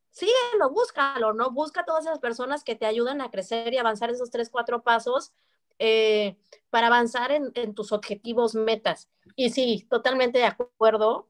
Síguelo, 0.09 0.71
búscalo, 0.71 1.33
¿no? 1.33 1.51
Busca 1.51 1.85
todas 1.85 2.07
esas 2.07 2.17
personas 2.17 2.63
que 2.63 2.75
te 2.75 2.87
ayudan 2.87 3.21
a 3.21 3.29
crecer 3.29 3.71
y 3.71 3.77
avanzar 3.77 4.09
esos 4.09 4.31
tres, 4.31 4.49
cuatro 4.49 4.81
pasos 4.81 5.31
eh, 5.77 6.37
para 6.71 6.87
avanzar 6.87 7.31
en, 7.31 7.51
en, 7.53 7.75
tus 7.75 7.91
objetivos, 7.91 8.55
metas. 8.55 9.11
Y 9.35 9.51
sí, 9.51 9.85
totalmente 9.91 10.39
de 10.39 10.45
acuerdo. 10.45 11.29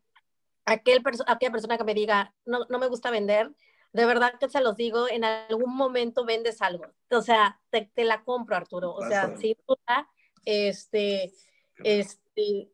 Aquel 0.63 1.03
perso 1.03 1.25
aquella 1.27 1.51
persona 1.51 1.77
que 1.77 1.83
me 1.83 1.93
diga, 1.93 2.33
no, 2.45 2.65
no 2.69 2.79
me 2.79 2.87
gusta 2.87 3.11
vender, 3.11 3.51
de 3.91 4.05
verdad 4.05 4.39
que 4.39 4.47
se 4.47 4.61
los 4.61 4.77
digo, 4.77 5.09
en 5.09 5.25
algún 5.25 5.75
momento 5.75 6.23
vendes 6.23 6.61
algo. 6.61 6.85
O 7.11 7.21
sea, 7.21 7.59
te, 7.71 7.91
te 7.93 8.05
la 8.05 8.23
compro, 8.23 8.55
Arturo. 8.55 8.93
O 8.93 9.05
sea, 9.05 9.35
sin 9.35 9.57
duda, 9.67 10.09
este, 10.45 11.33
este, 11.83 12.71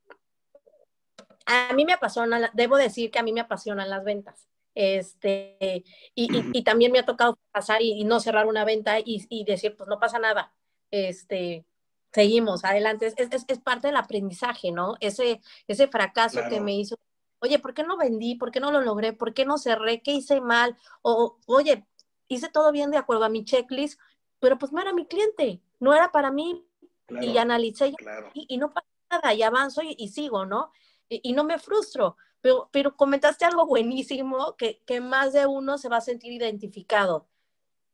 a 1.50 1.74
mí 1.74 1.84
me 1.84 1.94
apasiona, 1.94 2.52
debo 2.54 2.78
decir 2.78 3.10
que 3.10 3.20
a 3.20 3.24
mí 3.24 3.34
me 3.34 3.42
apasionan 3.42 3.90
las 3.90 4.04
ventas. 4.04 4.48
Este, 4.76 5.84
y, 6.14 6.38
y, 6.38 6.50
y 6.54 6.64
también 6.64 6.92
me 6.92 7.00
ha 7.00 7.06
tocado 7.06 7.38
pasar 7.52 7.82
y, 7.82 7.94
y 7.94 8.06
no 8.06 8.20
cerrar 8.20 8.46
una 8.46 8.64
venta 8.66 8.98
y, 9.04 9.44
decir, 9.44 9.76
pues 9.76 9.90
no 9.90 10.00
pasa 10.00 10.20
nada. 10.20 10.54
Este, 10.92 11.66
seguimos 12.14 12.64
adelante. 12.64 13.08
Es, 13.08 13.16
es, 13.18 13.46
es 13.48 13.60
parte 13.60 13.88
del 13.88 13.98
aprendizaje, 13.98 14.72
¿no? 14.72 14.96
Ese, 15.00 15.42
ese 15.68 15.88
fracaso 15.88 16.40
claro. 16.40 16.50
que 16.50 16.62
me 16.62 16.76
hizo 16.76 16.96
oye, 17.42 17.58
¿por 17.60 17.74
qué 17.74 17.84
no 17.84 17.98
vendí? 17.98 18.36
¿Por 18.36 18.52
qué 18.52 18.60
no 18.60 18.72
lo 18.72 18.82
logré? 18.82 19.14
¿Por 19.14 19.34
qué 19.34 19.46
no 19.46 19.58
cerré? 19.58 20.02
¿Qué 20.02 20.12
hice 20.12 20.42
mal? 20.42 20.78
O, 21.02 21.40
oye, 21.48 21.86
hice 22.28 22.50
todo 22.50 22.72
bien 22.72 22.92
de 22.92 22.98
acuerdo 22.98 23.24
a 23.24 23.30
mi 23.30 23.46
checklist, 23.46 24.00
pero 24.40 24.58
pues 24.58 24.72
no 24.72 24.82
era 24.82 24.94
mi 24.94 25.06
cliente, 25.08 25.62
no 25.80 25.94
era 25.94 26.12
para 26.12 26.32
mí. 26.32 26.66
Claro, 27.08 27.26
y 27.26 27.38
analicé 27.40 27.92
claro. 27.94 28.30
y, 28.36 28.46
y, 28.48 28.58
no 28.60 28.72
pasa 28.72 28.86
nada, 29.10 29.34
y 29.34 29.42
avanzo 29.42 29.82
y 29.82 30.10
sigo, 30.10 30.46
¿no? 30.46 30.72
Y, 31.10 31.22
y, 31.30 31.34
no 31.34 31.44
me 31.44 31.60
frustro. 31.60 32.16
Pero, 32.42 32.70
pero 32.72 32.96
comentaste 32.96 33.44
algo 33.44 33.66
buenísimo 33.66 34.56
que, 34.56 34.82
que, 34.86 35.02
más 35.02 35.34
de 35.34 35.46
uno 35.46 35.78
se 35.78 35.90
va 35.90 35.98
a 35.98 36.02
sentir 36.02 36.32
identificado. 36.32 37.28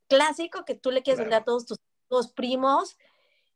Clásico 0.07 0.65
que 0.65 0.75
tú 0.75 0.91
le 0.91 1.01
quieres 1.01 1.17
claro. 1.17 1.29
vender 1.29 1.41
a 1.41 1.45
todos 1.45 1.65
tus, 1.65 1.79
tus 2.07 2.27
primos 2.31 2.97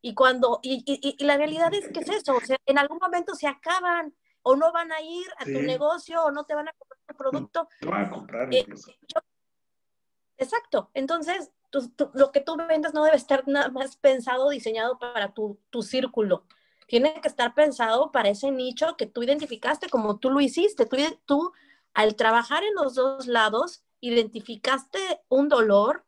y 0.02 0.14
cuando, 0.14 0.60
y, 0.64 0.84
y, 0.86 1.16
y, 1.20 1.24
la 1.26 1.38
realidad 1.38 1.74
es 1.74 1.90
que 1.90 2.00
es 2.00 2.10
eso, 2.10 2.38
o 2.38 2.42
sea, 2.42 2.58
en 2.66 2.78
algún 2.78 3.00
momento 3.02 3.36
se 3.36 3.48
acaban, 3.48 4.16
o 4.44 4.56
no 4.56 4.72
van 4.72 4.92
a 4.92 5.02
ir 5.02 5.28
a 5.38 5.46
sí. 5.46 5.54
tu 5.54 5.62
negocio 5.62 6.24
o 6.24 6.32
no 6.32 6.46
te 6.46 6.56
van 6.56 6.70
a 6.70 6.74
comprar 6.74 7.00
tu 7.06 7.16
producto. 7.16 7.68
No, 7.82 7.92
van 7.92 8.06
a 8.06 8.10
comprar 8.10 8.54
eh, 8.54 8.66
yo, 8.68 9.20
exacto. 10.38 10.90
Entonces, 10.94 11.52
tú, 11.70 11.90
tú, 11.90 12.10
lo 12.14 12.32
que 12.32 12.40
tú 12.40 12.56
vendes 12.56 12.94
no 12.94 13.04
debe 13.04 13.18
estar 13.18 13.46
nada 13.48 13.70
más 13.70 13.98
pensado, 13.98 14.50
diseñado 14.50 14.98
para 14.98 15.34
tu, 15.34 15.60
tu 15.70 15.82
círculo. 15.82 16.46
Tiene 16.90 17.14
que 17.22 17.28
estar 17.30 17.54
pensado 17.54 18.12
para 18.12 18.30
ese 18.30 18.52
nicho 18.52 18.98
que 18.98 19.06
tú 19.06 19.24
identificaste 19.24 19.90
como 19.90 20.18
tú 20.18 20.32
lo 20.32 20.42
hiciste. 20.42 20.86
Tú, 20.86 20.98
tú 21.26 21.54
al 21.94 22.16
trabajar 22.16 22.64
en 22.64 22.74
los 22.76 22.96
dos 22.96 23.28
lados, 23.28 23.86
identificaste 24.02 25.00
un 25.30 25.48
dolor, 25.50 26.06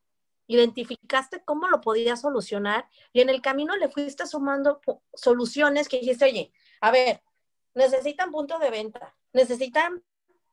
identificaste 0.48 1.44
cómo 1.46 1.70
lo 1.70 1.80
podías 1.82 2.22
solucionar 2.22 2.90
y 3.14 3.22
en 3.22 3.30
el 3.30 3.42
camino 3.42 3.76
le 3.78 3.90
fuiste 3.90 4.26
sumando 4.26 4.82
soluciones 5.14 5.88
que 5.88 6.00
dijiste, 6.00 6.26
oye, 6.26 6.52
a 6.82 6.92
ver, 6.92 7.22
necesitan 7.74 8.32
punto 8.32 8.60
de 8.60 8.70
venta, 8.70 9.16
necesitan 9.34 10.04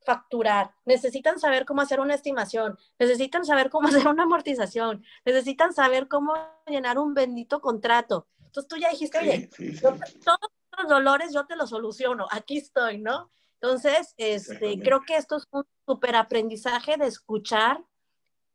facturar, 0.04 0.74
necesitan 0.84 1.38
saber 1.38 1.64
cómo 1.64 1.80
hacer 1.80 2.00
una 2.00 2.14
estimación, 2.14 2.78
necesitan 2.98 3.44
saber 3.44 3.70
cómo 3.70 3.88
hacer 3.88 4.06
una 4.06 4.24
amortización, 4.24 5.04
necesitan 5.24 5.72
saber 5.72 6.06
cómo 6.06 6.34
llenar 6.66 6.98
un 6.98 7.14
bendito 7.14 7.60
contrato. 7.60 8.26
Entonces 8.48 8.68
tú 8.68 8.76
ya 8.76 8.90
dijiste, 8.90 9.18
oye, 9.18 9.50
sí, 9.54 9.72
sí, 9.72 9.76
sí. 9.76 9.82
todos 10.24 10.40
los 10.78 10.88
dolores 10.88 11.32
yo 11.34 11.46
te 11.46 11.54
los 11.54 11.70
soluciono, 11.70 12.26
aquí 12.30 12.58
estoy, 12.58 12.98
¿no? 12.98 13.30
Entonces, 13.60 14.14
este, 14.16 14.78
creo 14.80 15.02
que 15.02 15.16
esto 15.16 15.36
es 15.36 15.44
un 15.50 15.64
súper 15.84 16.16
aprendizaje 16.16 16.96
de 16.96 17.06
escuchar 17.06 17.84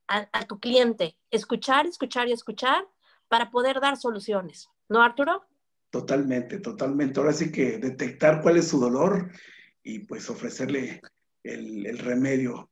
a, 0.08 0.28
a, 0.32 0.46
tu 0.46 0.60
cliente, 0.60 1.18
escuchar, 1.30 1.86
escuchar 1.86 2.28
y 2.28 2.32
escuchar 2.32 2.88
para 3.28 3.52
poder 3.52 3.80
dar 3.82 3.98
soluciones, 3.98 4.70
¿no, 4.90 5.04
Arturo? 5.04 5.46
Totalmente, 5.90 6.60
totalmente. 6.60 7.20
Ahora 7.20 7.34
sí 7.34 7.52
que 7.52 7.78
detectar 7.78 8.42
cuál 8.42 8.58
es 8.58 8.68
su 8.70 8.80
dolor 8.80 9.30
y 9.84 10.00
pues 10.00 10.30
ofrecerle 10.30 11.02
el, 11.44 11.86
el 11.86 12.00
remedio 12.00 12.72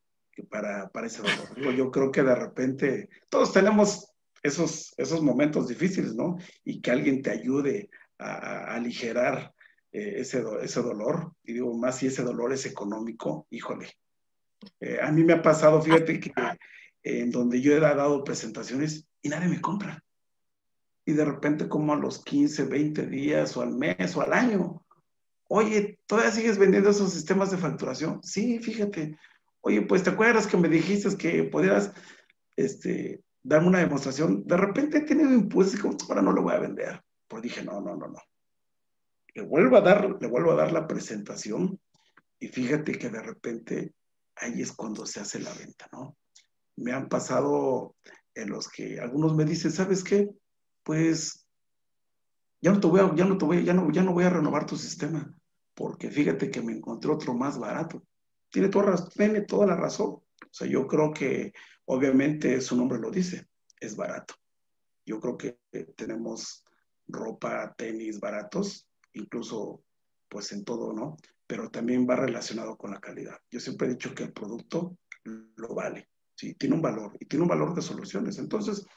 para, 0.50 0.90
para 0.90 1.08
ese 1.08 1.22
dolor. 1.22 1.76
Yo 1.76 1.92
creo 1.92 2.12
que 2.12 2.24
de 2.24 2.36
repente 2.36 3.10
todos 3.30 3.54
tenemos 3.54 4.11
esos, 4.44 4.94
esos 4.98 5.22
momentos 5.22 5.68
difíciles, 5.68 6.16
¿no? 6.16 6.38
Y 6.64 6.82
que 6.82 6.92
alguien 6.92 7.22
te 7.22 7.32
ayude 7.32 7.90
a, 8.18 8.76
aligerar 8.76 9.54
eh, 9.92 10.16
ese, 10.18 10.44
ese 10.62 10.82
dolor. 10.82 11.34
Y 11.44 11.54
digo, 11.54 11.78
más 11.78 11.98
si 11.98 12.08
ese 12.08 12.24
dolor 12.24 12.54
es 12.54 12.66
económico, 12.66 13.48
híjole. 13.50 13.90
Eh, 14.80 15.00
a 15.02 15.12
mí 15.12 15.24
me 15.24 15.34
ha 15.34 15.42
pasado, 15.42 15.82
fíjate 15.82 16.20
que 16.20 16.32
en 17.04 17.32
donde 17.32 17.62
yo 17.62 17.76
he 17.76 17.80
dado 17.80 18.24
presentaciones 18.24 19.08
y 19.22 19.30
nadie 19.30 19.48
me 19.48 19.62
compra. 19.62 20.04
y 21.04 21.14
de 21.14 21.26
repente 21.26 21.68
como 21.68 21.94
a 21.94 21.96
los 21.96 22.24
15, 22.24 22.66
20 22.66 23.08
días 23.08 23.58
o 23.58 23.62
al 23.62 23.74
mes 23.74 24.16
o 24.16 24.22
al 24.22 24.34
año, 24.34 24.86
oye, 25.50 26.00
¿todavía 26.06 26.32
sigues 26.32 26.60
vendiendo 26.60 26.92
esos 26.92 27.12
sistemas 27.12 27.50
de 27.50 27.58
facturación? 27.58 28.22
Sí, 28.24 28.60
fíjate. 28.60 29.18
Oye, 29.62 29.82
pues 29.82 30.04
te 30.04 30.12
acuerdas 30.12 30.48
que 30.48 30.58
me 30.58 30.70
dijiste 30.70 31.18
que 31.18 31.44
podías 31.44 31.92
este, 32.56 33.24
darme 33.44 33.68
una 33.68 33.80
demostración. 33.80 34.44
De 34.46 34.58
repente 34.58 35.00
he 35.00 35.02
tenido 35.02 35.34
impulsos 35.34 35.76
y 35.76 35.78
como, 35.78 35.98
ahora 36.10 36.22
no 36.22 36.32
lo 36.32 36.44
voy 36.44 36.54
a 36.54 36.60
vender. 36.60 37.02
Pues 37.28 37.44
dije, 37.44 37.64
no, 37.64 37.82
no, 37.82 37.96
no, 37.96 38.08
no. 38.08 38.20
Le 39.34 39.44
vuelvo 39.44 39.78
a 39.78 39.82
dar, 39.82 40.18
le 40.20 40.28
vuelvo 40.28 40.52
a 40.52 40.56
dar 40.56 40.72
la 40.72 40.88
presentación 40.88 41.80
y 42.40 42.48
fíjate 42.48 42.94
que 42.94 43.10
de 43.10 43.22
repente 43.22 43.94
ahí 44.36 44.62
es 44.62 44.74
cuando 44.74 45.06
se 45.06 45.20
hace 45.20 45.40
la 45.40 45.54
venta, 45.54 45.88
¿no? 45.92 46.18
Me 46.78 46.92
han 46.92 47.08
pasado 47.08 47.96
en 48.34 48.50
los 48.50 48.68
que 48.68 49.00
algunos 49.00 49.36
me 49.36 49.46
dicen, 49.46 49.72
¿sabes 49.72 50.04
qué? 50.04 50.30
Pues 50.84 51.46
ya 52.62 52.72
no 52.72 52.80
te 52.80 52.88
voy 52.88 53.00
a, 53.00 53.16
ya 53.16 53.26
no 53.26 53.38
te 53.38 53.46
voy, 53.46 53.64
ya 53.64 53.74
no, 53.74 53.92
ya 53.92 54.04
no 54.04 54.14
voy 54.14 54.24
a 54.24 54.30
renovar 54.30 54.66
tu 54.66 54.78
sistema, 54.78 55.34
porque 55.74 56.10
fíjate 56.10 56.50
que 56.50 56.62
me 56.62 56.74
encontré 56.74 57.12
otro 57.12 57.34
más 57.34 57.58
barato. 57.58 58.04
Tiene 58.50 58.70
toda, 58.70 59.08
tiene 59.08 59.42
toda 59.42 59.68
la 59.68 59.76
razón. 59.76 60.08
O 60.10 60.50
sea, 60.50 60.68
yo 60.68 60.88
creo 60.88 61.14
que 61.14 61.54
obviamente 61.92 62.62
su 62.62 62.78
nombre 62.78 63.00
lo 63.00 63.12
dice, 63.12 63.48
es 63.78 63.98
barato. 63.98 64.36
Yo 65.06 65.20
creo 65.20 65.38
que 65.38 65.58
tenemos 65.98 66.64
ropa, 67.06 67.76
tenis 67.78 68.18
baratos, 68.18 68.88
incluso 69.12 69.84
pues 70.30 70.54
en 70.54 70.64
todo, 70.64 70.94
¿no? 70.94 71.18
Pero 71.46 71.70
también 71.70 72.08
va 72.10 72.16
relacionado 72.16 72.78
con 72.78 72.92
la 72.92 73.02
calidad. 73.02 73.38
Yo 73.50 73.60
siempre 73.60 73.88
he 73.88 73.92
dicho 73.92 74.16
que 74.16 74.24
el 74.24 74.32
producto 74.32 74.96
lo 75.26 75.76
vale, 75.76 76.08
¿sí? 76.34 76.54
Tiene 76.54 76.76
un 76.76 76.82
valor 76.82 77.18
y 77.20 77.26
tiene 77.26 77.44
un 77.44 77.50
valor 77.50 77.76
de 77.76 77.82
soluciones. 77.82 78.38
Entonces, 78.38 78.88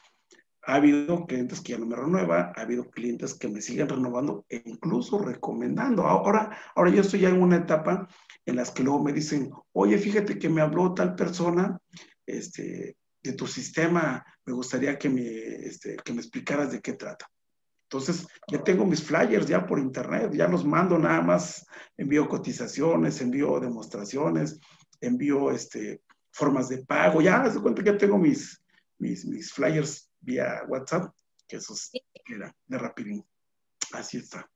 ha 0.63 0.75
habido 0.75 1.25
clientes 1.25 1.59
que 1.59 1.73
ya 1.73 1.77
no 1.77 1.87
me 1.87 1.97
renueva, 1.97 2.53
ha 2.55 2.61
habido 2.61 2.89
clientes 2.89 3.33
que 3.33 3.49
me 3.49 3.59
siguen 3.59 3.89
renovando 3.89 4.45
e 4.47 4.63
incluso 4.63 5.19
recomendando. 5.19 6.03
Ahora, 6.03 6.57
ahora 6.75 6.91
yo 6.91 7.01
estoy 7.01 7.19
ya 7.19 7.29
en 7.29 7.41
una 7.41 7.57
etapa 7.57 8.07
en 8.45 8.55
las 8.55 8.71
que 8.71 8.83
luego 8.83 9.03
me 9.03 9.11
dicen, 9.11 9.51
oye, 9.73 9.97
fíjate 9.97 10.39
que 10.39 10.47
me 10.47 10.61
habló 10.61 10.93
tal 10.93 11.15
persona 11.15 11.77
este, 12.25 12.97
de 13.21 13.33
tu 13.33 13.47
sistema, 13.47 14.25
me 14.45 14.53
gustaría 14.53 14.97
que 14.97 15.09
me, 15.09 15.25
este, 15.25 15.97
que 15.97 16.13
me 16.13 16.21
explicaras 16.21 16.71
de 16.71 16.81
qué 16.81 16.93
trata. 16.93 17.29
Entonces, 17.83 18.27
ya 18.47 18.63
tengo 18.63 18.85
mis 18.85 19.03
flyers 19.03 19.47
ya 19.47 19.65
por 19.65 19.79
internet, 19.79 20.31
ya 20.33 20.47
los 20.47 20.65
mando 20.65 20.97
nada 20.97 21.21
más, 21.21 21.65
envío 21.97 22.27
cotizaciones, 22.27 23.21
envío 23.21 23.59
demostraciones, 23.59 24.59
envío 24.99 25.51
este, 25.51 26.01
formas 26.31 26.69
de 26.69 26.79
pago, 26.79 27.21
ya, 27.21 27.47
de 27.47 27.61
cuenta 27.61 27.83
que 27.83 27.91
ya 27.91 27.97
tengo 27.97 28.17
mis, 28.17 28.61
mis, 28.97 29.25
mis 29.25 29.53
flyers 29.53 30.09
vía 30.19 30.63
WhatsApp, 30.67 31.13
que 31.47 31.57
eso 31.57 31.73
es 31.73 31.91
de 32.23 32.77
rapidín. 32.77 33.23
Así 33.91 34.17
está. 34.17 34.49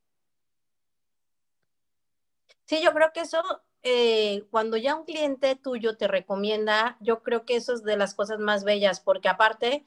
Sí, 2.66 2.80
yo 2.82 2.92
creo 2.92 3.10
que 3.12 3.20
eso, 3.20 3.42
eh, 3.82 4.44
cuando 4.50 4.76
ya 4.76 4.94
un 4.94 5.04
cliente 5.04 5.56
tuyo 5.56 5.96
te 5.96 6.06
recomienda, 6.06 6.96
yo 7.00 7.22
creo 7.22 7.44
que 7.44 7.56
eso 7.56 7.72
es 7.72 7.82
de 7.82 7.96
las 7.96 8.14
cosas 8.14 8.38
más 8.38 8.64
bellas, 8.64 9.00
porque 9.00 9.28
aparte, 9.28 9.86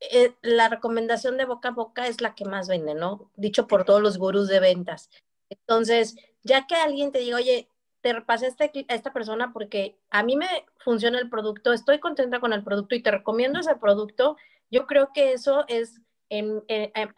eh, 0.00 0.34
la 0.42 0.68
recomendación 0.68 1.36
de 1.38 1.46
boca 1.46 1.70
a 1.70 1.72
boca 1.72 2.06
es 2.06 2.20
la 2.20 2.34
que 2.34 2.44
más 2.44 2.68
vende, 2.68 2.94
¿no? 2.94 3.30
Dicho 3.36 3.66
por 3.66 3.84
todos 3.84 4.02
los 4.02 4.18
gurús 4.18 4.48
de 4.48 4.60
ventas. 4.60 5.10
Entonces, 5.48 6.16
ya 6.42 6.66
que 6.66 6.74
alguien 6.74 7.12
te 7.12 7.20
diga, 7.20 7.36
oye, 7.36 7.68
te 8.02 8.12
repasé 8.12 8.46
a, 8.46 8.48
este, 8.48 8.86
esta 8.88 9.12
persona 9.12 9.52
porque 9.52 9.98
a 10.10 10.22
mí 10.22 10.36
me 10.36 10.46
funciona 10.78 11.18
el 11.18 11.30
producto, 11.30 11.72
estoy 11.72 11.98
contenta 11.98 12.40
con 12.40 12.52
el 12.52 12.62
producto 12.62 12.94
y 12.94 13.02
te 13.02 13.10
recomiendo 13.10 13.58
ese 13.58 13.74
producto, 13.76 14.36
yo 14.70 14.86
creo 14.86 15.12
que 15.12 15.32
eso 15.32 15.64
es, 15.66 16.00
en, 16.28 16.62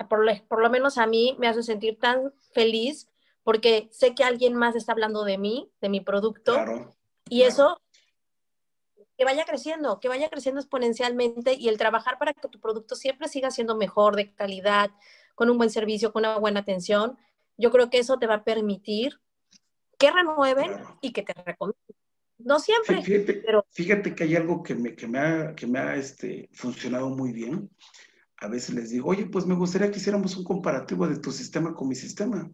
por, 0.09 0.25
por, 0.49 0.63
lo 0.63 0.71
menos 0.71 0.99
a 0.99 1.07
mí, 1.07 1.37
me 1.39 1.49
hace 1.49 1.63
sentir 1.65 1.99
tan 1.99 2.33
feliz 2.53 3.10
porque 3.43 3.89
sé 3.93 4.15
que 4.15 4.25
alguien 4.25 4.55
más 4.55 4.77
está 4.77 4.93
hablando 4.93 5.25
de 5.25 5.39
mí, 5.39 5.71
de 5.81 5.89
mi 5.89 6.01
producto, 6.01 6.57
y 7.29 7.43
eso 7.43 7.81
que 9.17 9.25
vaya 9.25 9.45
creciendo, 9.45 10.01
que 10.01 10.09
vaya 10.09 10.31
creciendo 10.31 10.61
exponencialmente 10.61 11.55
y 11.55 11.69
el 11.69 11.77
trabajar 11.77 12.19
para 12.19 12.33
que 12.33 12.49
tu 12.49 12.59
producto 12.59 12.97
siempre 12.97 13.29
siga 13.29 13.51
siendo 13.51 13.77
mejor, 13.77 14.17
de 14.17 14.35
calidad, 14.35 14.91
con 15.35 15.51
un 15.51 15.59
buen 15.59 15.71
servicio, 15.71 16.13
con 16.13 16.25
una 16.25 16.39
buena 16.39 16.61
atención, 16.61 17.19
yo 17.57 17.71
creo 17.71 17.91
que 17.91 17.99
eso 17.99 18.19
te 18.19 18.27
va 18.27 18.37
a 18.37 18.45
permitir 18.45 19.21
que 19.99 20.11
renueven 20.11 20.73
y 21.03 21.13
que 21.13 21.23
te 21.23 21.35
recomienden. 21.35 21.97
No 22.39 22.59
siempre, 22.59 23.03
fíjate, 23.03 23.35
pero... 23.35 23.67
Fíjate 23.71 24.15
que 24.15 24.25
hay 24.25 24.37
algo 24.37 24.63
que 24.63 24.75
me, 24.75 24.95
que 24.95 25.07
me 25.07 25.19
ha, 25.19 25.55
que 25.55 25.67
me 25.67 25.79
ha 25.79 25.97
este, 25.97 26.49
funcionado 26.55 27.11
muy 27.11 27.33
bien. 27.33 27.71
A 28.39 28.49
veces 28.49 28.75
les 28.75 28.91
digo, 28.91 29.11
oye, 29.11 29.27
pues 29.27 29.45
me 29.45 29.55
gustaría 29.55 29.91
que 29.91 29.99
hiciéramos 29.99 30.37
un 30.37 30.45
comparativo 30.45 31.07
de 31.07 31.19
tu 31.19 31.31
sistema 31.31 31.75
con 31.75 31.89
mi 31.89 31.95
sistema. 31.95 32.51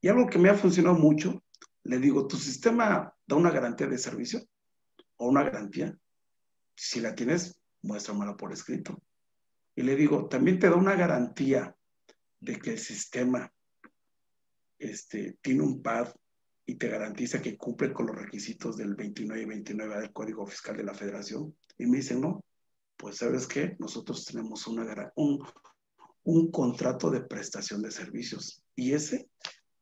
Y 0.00 0.08
algo 0.08 0.26
que 0.26 0.38
me 0.38 0.48
ha 0.48 0.54
funcionado 0.54 0.96
mucho, 0.96 1.42
le 1.84 1.98
digo, 1.98 2.26
¿tu 2.26 2.36
sistema 2.36 3.14
da 3.26 3.36
una 3.36 3.50
garantía 3.50 3.86
de 3.86 3.98
servicio? 3.98 4.40
¿O 5.16 5.28
una 5.28 5.42
garantía? 5.42 5.96
Si 6.74 7.00
la 7.00 7.14
tienes, 7.14 7.60
muéstramela 7.82 8.36
por 8.36 8.52
escrito. 8.52 9.02
Y 9.74 9.82
le 9.82 9.96
digo, 9.96 10.28
también 10.28 10.58
te 10.58 10.68
da 10.68 10.76
una 10.76 10.94
garantía 10.94 11.76
de 12.40 12.58
que 12.58 12.70
el 12.72 12.78
sistema 12.78 13.52
este, 14.78 15.38
tiene 15.42 15.62
un 15.62 15.82
pad 15.82 16.08
y 16.64 16.76
te 16.76 16.88
garantiza 16.88 17.42
que 17.42 17.56
cumple 17.56 17.92
con 17.92 18.06
los 18.06 18.16
requisitos 18.16 18.76
del 18.76 18.94
29 18.94 19.42
y 19.42 19.44
29 19.44 20.00
del 20.00 20.12
Código 20.12 20.46
Fiscal 20.46 20.76
de 20.76 20.84
la 20.84 20.94
Federación. 20.94 21.56
Y 21.76 21.86
me 21.86 21.98
dicen, 21.98 22.20
no, 22.20 22.44
pues 22.96 23.16
sabes 23.16 23.46
qué, 23.46 23.76
nosotros 23.78 24.24
tenemos 24.24 24.66
una, 24.66 25.12
un, 25.16 25.44
un 26.24 26.50
contrato 26.50 27.10
de 27.10 27.22
prestación 27.22 27.82
de 27.82 27.90
servicios 27.90 28.62
y 28.74 28.92
ese 28.92 29.30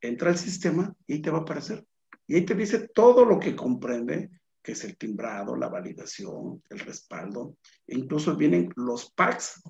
entra 0.00 0.30
al 0.30 0.38
sistema 0.38 0.94
y 1.06 1.14
ahí 1.14 1.22
te 1.22 1.30
va 1.30 1.38
a 1.38 1.42
aparecer. 1.42 1.86
Y 2.26 2.34
ahí 2.34 2.44
te 2.44 2.54
dice 2.54 2.88
todo 2.88 3.24
lo 3.24 3.38
que 3.38 3.56
comprende, 3.56 4.30
que 4.62 4.72
es 4.72 4.84
el 4.84 4.96
timbrado, 4.96 5.56
la 5.56 5.68
validación, 5.68 6.62
el 6.68 6.78
respaldo, 6.80 7.56
e 7.86 7.96
incluso 7.96 8.36
vienen 8.36 8.70
los 8.76 9.10
packs. 9.12 9.62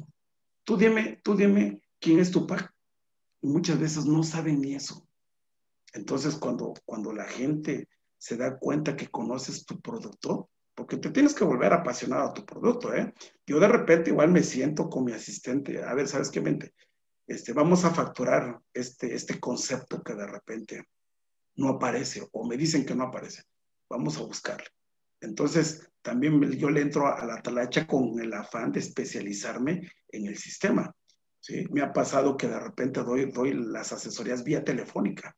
Tú 0.65 0.77
dime, 0.77 1.21
tú 1.23 1.37
dime 1.37 1.81
quién 2.01 2.19
es 2.19 2.31
tu 2.31 2.47
pack. 2.47 2.75
Y 3.41 3.49
muchas 3.49 3.79
veces 3.79 4.05
no 4.07 4.23
saben 4.25 4.61
ni 4.61 4.75
eso. 4.75 5.07
Entonces, 5.93 6.35
cuando, 6.37 6.75
cuando 6.85 7.13
la 7.13 7.25
gente 7.25 7.89
se 8.19 8.37
da 8.37 8.59
cuenta 8.59 8.97
que 8.97 9.09
conoces 9.09 9.65
tu 9.65 9.81
producto, 9.81 10.51
porque 10.75 10.97
te 10.97 11.11
tienes 11.11 11.35
que 11.35 11.45
volver 11.45 11.73
apasionado 11.73 12.29
a 12.29 12.35
tu 12.35 12.45
producto, 12.45 12.95
¿eh? 12.95 13.13
Yo 13.47 13.59
de 13.59 13.69
repente 13.69 14.11
igual 14.11 14.31
me 14.31 14.43
siento 14.43 14.89
con 14.89 15.05
mi 15.05 15.13
asistente, 15.13 15.83
a 15.83 15.95
ver, 15.95 16.09
¿sabes 16.09 16.31
qué 16.31 16.41
mente? 16.41 16.75
Este, 17.29 17.53
vamos 17.53 17.85
a 17.85 17.91
facturar 17.91 18.59
este, 18.73 19.15
este 19.15 19.39
concepto 19.39 20.03
que 20.03 20.15
de 20.15 20.27
repente 20.27 20.85
no 21.57 21.69
aparece 21.69 22.27
o 22.33 22.49
me 22.49 22.57
dicen 22.57 22.87
que 22.87 22.95
no 22.95 23.05
aparece. 23.05 23.43
Vamos 23.91 24.17
a 24.17 24.23
buscarlo. 24.23 24.67
Entonces, 25.21 25.91
también 26.01 26.41
yo 26.53 26.71
le 26.71 26.81
entro 26.81 27.07
a 27.07 27.23
la 27.27 27.43
talacha 27.43 27.87
con 27.87 28.19
el 28.19 28.33
afán 28.33 28.73
de 28.73 28.81
especializarme 28.81 29.93
en 30.09 30.27
el 30.27 30.39
sistema. 30.39 30.91
¿sí? 31.39 31.67
Me 31.71 31.83
ha 31.83 31.93
pasado 31.93 32.35
que 32.35 32.49
de 32.49 32.61
repente 32.61 33.03
doy, 33.03 33.31
doy 33.31 33.53
las 33.53 33.93
asesorías 33.93 34.43
vía 34.43 34.65
telefónica. 34.65 35.37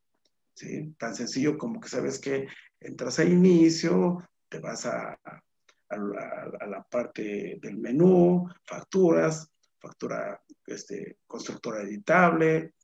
¿sí? 0.54 0.94
Tan 0.96 1.16
sencillo 1.16 1.58
como 1.58 1.80
que 1.80 1.88
sabes 1.88 2.20
que 2.20 2.46
entras 2.78 3.18
a 3.18 3.24
inicio, 3.24 4.22
te 4.48 4.60
vas 4.60 4.86
a, 4.86 5.18
a, 5.24 6.66
la 6.66 6.86
parte 6.88 7.58
del 7.60 7.78
menú, 7.78 8.48
facturas, 8.64 9.49
factura 9.80 10.42
este, 10.66 11.18
constructora 11.26 11.82
editable. 11.82 12.74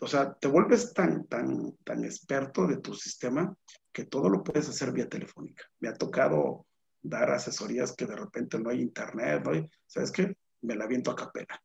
O 0.00 0.06
sea, 0.06 0.32
te 0.34 0.46
vuelves 0.46 0.92
tan, 0.92 1.26
tan, 1.26 1.76
tan 1.84 2.04
experto 2.04 2.66
de 2.66 2.78
tu 2.78 2.94
sistema 2.94 3.54
que 3.92 4.04
todo 4.04 4.28
lo 4.28 4.44
puedes 4.44 4.68
hacer 4.68 4.92
vía 4.92 5.08
telefónica. 5.08 5.64
Me 5.80 5.88
ha 5.88 5.94
tocado 5.94 6.66
dar 7.02 7.30
asesorías 7.30 7.94
que 7.94 8.06
de 8.06 8.16
repente 8.16 8.58
no 8.58 8.70
hay 8.70 8.80
internet, 8.80 9.42
¿no? 9.44 9.68
¿Sabes 9.86 10.12
qué? 10.12 10.36
Me 10.62 10.76
la 10.76 10.86
viento 10.86 11.10
a 11.10 11.16
capela. 11.16 11.60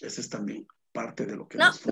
Ese 0.00 0.20
es 0.20 0.28
también 0.28 0.66
parte 0.92 1.26
de 1.26 1.36
lo 1.36 1.46
que 1.46 1.58
nos 1.58 1.82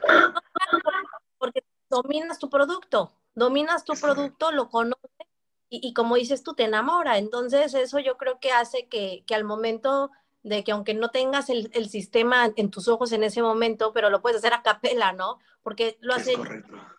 Porque 1.38 1.62
dominas 1.88 2.38
tu 2.38 2.50
producto, 2.50 3.14
dominas 3.34 3.84
tu 3.84 3.94
producto, 3.94 4.50
lo 4.50 4.68
conoces 4.68 5.10
y, 5.70 5.86
y, 5.86 5.92
como 5.92 6.16
dices 6.16 6.42
tú, 6.42 6.54
te 6.54 6.64
enamora. 6.64 7.18
Entonces, 7.18 7.74
eso 7.74 7.98
yo 7.98 8.16
creo 8.16 8.40
que 8.40 8.52
hace 8.52 8.88
que, 8.88 9.22
que 9.26 9.34
al 9.34 9.44
momento 9.44 10.10
de 10.48 10.64
que 10.64 10.72
aunque 10.72 10.94
no 10.94 11.10
tengas 11.10 11.50
el, 11.50 11.70
el, 11.74 11.88
sistema 11.88 12.50
en 12.56 12.70
tus 12.70 12.88
ojos 12.88 13.12
en 13.12 13.24
ese 13.24 13.42
momento, 13.42 13.92
pero 13.92 14.10
lo 14.10 14.22
puedes 14.22 14.38
hacer 14.38 14.54
a 14.54 14.62
capela, 14.62 15.12
¿no? 15.12 15.38
Porque 15.62 15.98
lo 16.00 16.14
hace, 16.14 16.34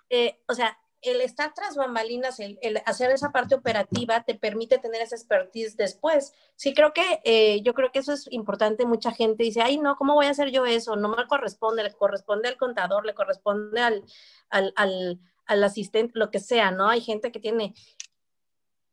eh, 0.09 0.39
o 0.47 0.53
sea, 0.53 0.77
el 1.01 1.21
estar 1.21 1.53
tras 1.53 1.75
bambalinas, 1.75 2.39
el, 2.39 2.59
el, 2.61 2.81
hacer 2.85 3.11
esa 3.11 3.31
parte 3.31 3.55
operativa 3.55 4.23
te 4.23 4.35
permite 4.35 4.79
tener 4.79 5.01
esa 5.01 5.15
expertise 5.15 5.77
después. 5.77 6.33
Sí, 6.55 6.73
creo 6.73 6.93
que 6.93 7.21
eh, 7.23 7.61
yo 7.61 7.73
creo 7.73 7.91
que 7.91 7.99
eso 7.99 8.13
es 8.13 8.31
importante. 8.31 8.85
Mucha 8.85 9.11
gente 9.11 9.43
dice, 9.43 9.61
ay, 9.61 9.77
no, 9.77 9.95
¿cómo 9.95 10.13
voy 10.13 10.25
a 10.25 10.31
hacer 10.31 10.51
yo 10.51 10.65
eso? 10.65 10.95
No 10.95 11.09
me 11.09 11.27
corresponde, 11.27 11.83
le 11.83 11.93
corresponde 11.93 12.49
al 12.49 12.57
contador, 12.57 13.05
le 13.05 13.13
corresponde 13.13 13.81
al, 13.81 14.03
al, 14.49 14.73
al, 14.75 15.19
al 15.45 15.63
asistente, 15.63 16.19
lo 16.19 16.31
que 16.31 16.39
sea, 16.39 16.71
¿no? 16.71 16.89
Hay 16.89 17.01
gente 17.01 17.31
que 17.31 17.39
tiene 17.39 17.73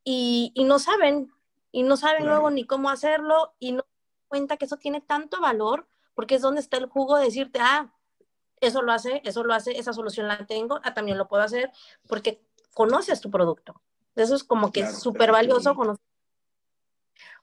y, 0.09 0.53
y 0.55 0.63
no 0.63 0.79
saben, 0.79 1.33
y 1.73 1.83
no 1.83 1.97
saben 1.97 2.21
claro. 2.21 2.35
luego 2.35 2.49
ni 2.51 2.65
cómo 2.65 2.89
hacerlo 2.89 3.53
y 3.59 3.73
no 3.73 3.85
cuenta 4.27 4.57
que 4.57 4.65
eso 4.65 4.77
tiene 4.77 5.01
tanto 5.01 5.39
valor 5.41 5.87
porque 6.13 6.35
es 6.35 6.41
donde 6.41 6.61
está 6.61 6.77
el 6.77 6.87
jugo 6.87 7.17
de 7.17 7.25
decirte, 7.25 7.59
ah, 7.61 7.93
eso 8.59 8.81
lo 8.81 8.91
hace, 8.91 9.21
eso 9.23 9.43
lo 9.43 9.53
hace, 9.53 9.77
esa 9.77 9.93
solución 9.93 10.27
la 10.27 10.45
tengo, 10.47 10.79
ah, 10.83 10.93
también 10.93 11.17
lo 11.17 11.27
puedo 11.27 11.43
hacer, 11.43 11.71
porque 12.07 12.41
conoces 12.73 13.21
tu 13.21 13.29
producto. 13.29 13.79
Eso 14.15 14.35
es 14.35 14.43
como 14.43 14.71
que 14.71 14.81
es 14.81 14.99
súper 14.99 15.31
valioso 15.31 15.75
conocer. 15.75 16.03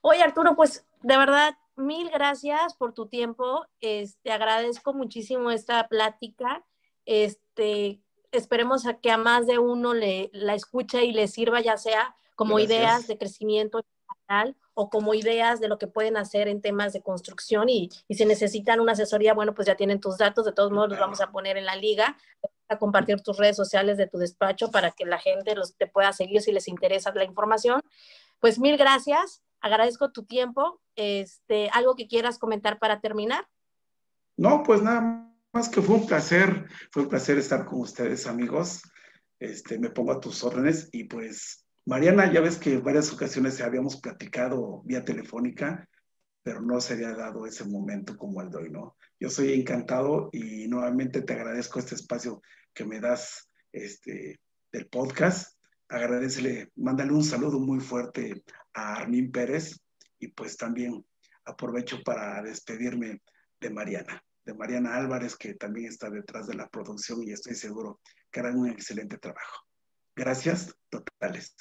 Oye, 0.01 0.21
Arturo, 0.21 0.55
pues 0.55 0.85
de 1.01 1.17
verdad, 1.17 1.57
mil 1.77 2.09
gracias 2.09 2.75
por 2.75 2.93
tu 2.93 3.07
tiempo. 3.07 3.65
Este, 3.79 4.31
agradezco 4.31 4.93
muchísimo 4.93 5.51
esta 5.51 5.87
plática. 5.87 6.65
Este, 7.05 8.01
esperemos 8.31 8.85
a 8.87 8.99
que 8.99 9.09
a 9.09 9.17
más 9.17 9.47
de 9.47 9.57
uno 9.57 9.93
le 9.93 10.29
la 10.33 10.53
escuche 10.53 11.05
y 11.05 11.13
le 11.13 11.27
sirva, 11.27 11.61
ya 11.61 11.77
sea 11.77 12.15
como 12.35 12.59
ideas 12.59 13.07
de 13.07 13.17
crecimiento 13.17 13.85
o 14.73 14.89
como 14.89 15.13
ideas 15.13 15.59
de 15.59 15.67
lo 15.67 15.77
que 15.77 15.87
pueden 15.87 16.17
hacer 16.17 16.47
en 16.47 16.61
temas 16.61 16.93
de 16.93 17.01
construcción 17.01 17.69
y, 17.69 17.89
y, 18.07 18.15
si 18.15 18.25
necesitan 18.25 18.79
una 18.79 18.93
asesoría, 18.93 19.33
bueno, 19.33 19.53
pues 19.53 19.67
ya 19.67 19.75
tienen 19.75 19.99
tus 19.99 20.17
datos, 20.17 20.45
de 20.45 20.51
todos 20.51 20.71
modos 20.71 20.89
los 20.89 20.99
vamos 20.99 21.21
a 21.21 21.31
poner 21.31 21.57
en 21.57 21.65
la 21.65 21.75
liga, 21.75 22.17
a 22.67 22.77
compartir 22.77 23.21
tus 23.21 23.37
redes 23.37 23.55
sociales 23.55 23.97
de 23.97 24.07
tu 24.07 24.17
despacho 24.17 24.71
para 24.71 24.91
que 24.91 25.05
la 25.05 25.19
gente 25.19 25.55
los, 25.55 25.75
te 25.75 25.87
pueda 25.87 26.11
seguir 26.13 26.41
si 26.41 26.51
les 26.51 26.67
interesa 26.67 27.13
la 27.13 27.23
información. 27.23 27.81
Pues 28.39 28.59
mil 28.59 28.77
gracias, 28.77 29.41
agradezco 29.61 30.11
tu 30.11 30.25
tiempo. 30.25 30.81
Este, 30.95 31.69
¿Algo 31.73 31.95
que 31.95 32.07
quieras 32.07 32.39
comentar 32.39 32.79
para 32.79 32.99
terminar? 32.99 33.47
No, 34.37 34.63
pues 34.63 34.81
nada 34.81 35.31
más 35.53 35.69
que 35.69 35.81
fue 35.81 35.95
un 35.95 36.05
placer, 36.05 36.67
fue 36.91 37.03
un 37.03 37.09
placer 37.09 37.37
estar 37.37 37.65
con 37.65 37.81
ustedes, 37.81 38.27
amigos. 38.27 38.81
Este, 39.39 39.77
me 39.79 39.89
pongo 39.89 40.11
a 40.11 40.19
tus 40.19 40.43
órdenes 40.43 40.89
y 40.91 41.05
pues, 41.05 41.64
Mariana, 41.85 42.31
ya 42.31 42.41
ves 42.41 42.57
que 42.57 42.73
en 42.73 42.83
varias 42.83 43.11
ocasiones 43.13 43.61
habíamos 43.61 44.01
platicado 44.01 44.81
vía 44.85 45.05
telefónica, 45.05 45.87
pero 46.43 46.61
no 46.61 46.81
se 46.81 46.93
había 46.93 47.13
dado 47.13 47.45
ese 47.45 47.65
momento 47.65 48.17
como 48.17 48.41
el 48.41 48.49
de 48.49 48.57
hoy, 48.57 48.69
¿no? 48.71 48.95
Yo 49.19 49.29
soy 49.29 49.53
encantado 49.53 50.29
y 50.31 50.67
nuevamente 50.67 51.21
te 51.21 51.33
agradezco 51.33 51.79
este 51.79 51.95
espacio 51.95 52.41
que 52.73 52.85
me 52.85 52.99
das 52.99 53.49
este, 53.71 54.39
del 54.71 54.87
podcast. 54.87 55.57
Agradecele, 55.87 56.71
mándale 56.75 57.11
un 57.13 57.23
saludo 57.23 57.59
muy 57.59 57.79
fuerte 57.79 58.43
a 58.73 58.95
Armin 58.95 59.31
Pérez 59.31 59.79
y 60.19 60.29
pues 60.29 60.57
también 60.57 61.05
aprovecho 61.45 62.01
para 62.03 62.41
despedirme 62.41 63.21
de 63.59 63.69
Mariana 63.69 64.23
de 64.45 64.53
Mariana 64.53 64.95
Álvarez, 64.95 65.35
que 65.35 65.55
también 65.55 65.87
está 65.87 66.09
detrás 66.09 66.47
de 66.47 66.53
la 66.53 66.69
producción 66.69 67.23
y 67.23 67.31
estoy 67.31 67.55
seguro 67.55 67.99
que 68.31 68.39
harán 68.39 68.57
un 68.57 68.69
excelente 68.69 69.17
trabajo 69.17 69.65
gracias 70.15 70.75
totales. 70.89 71.55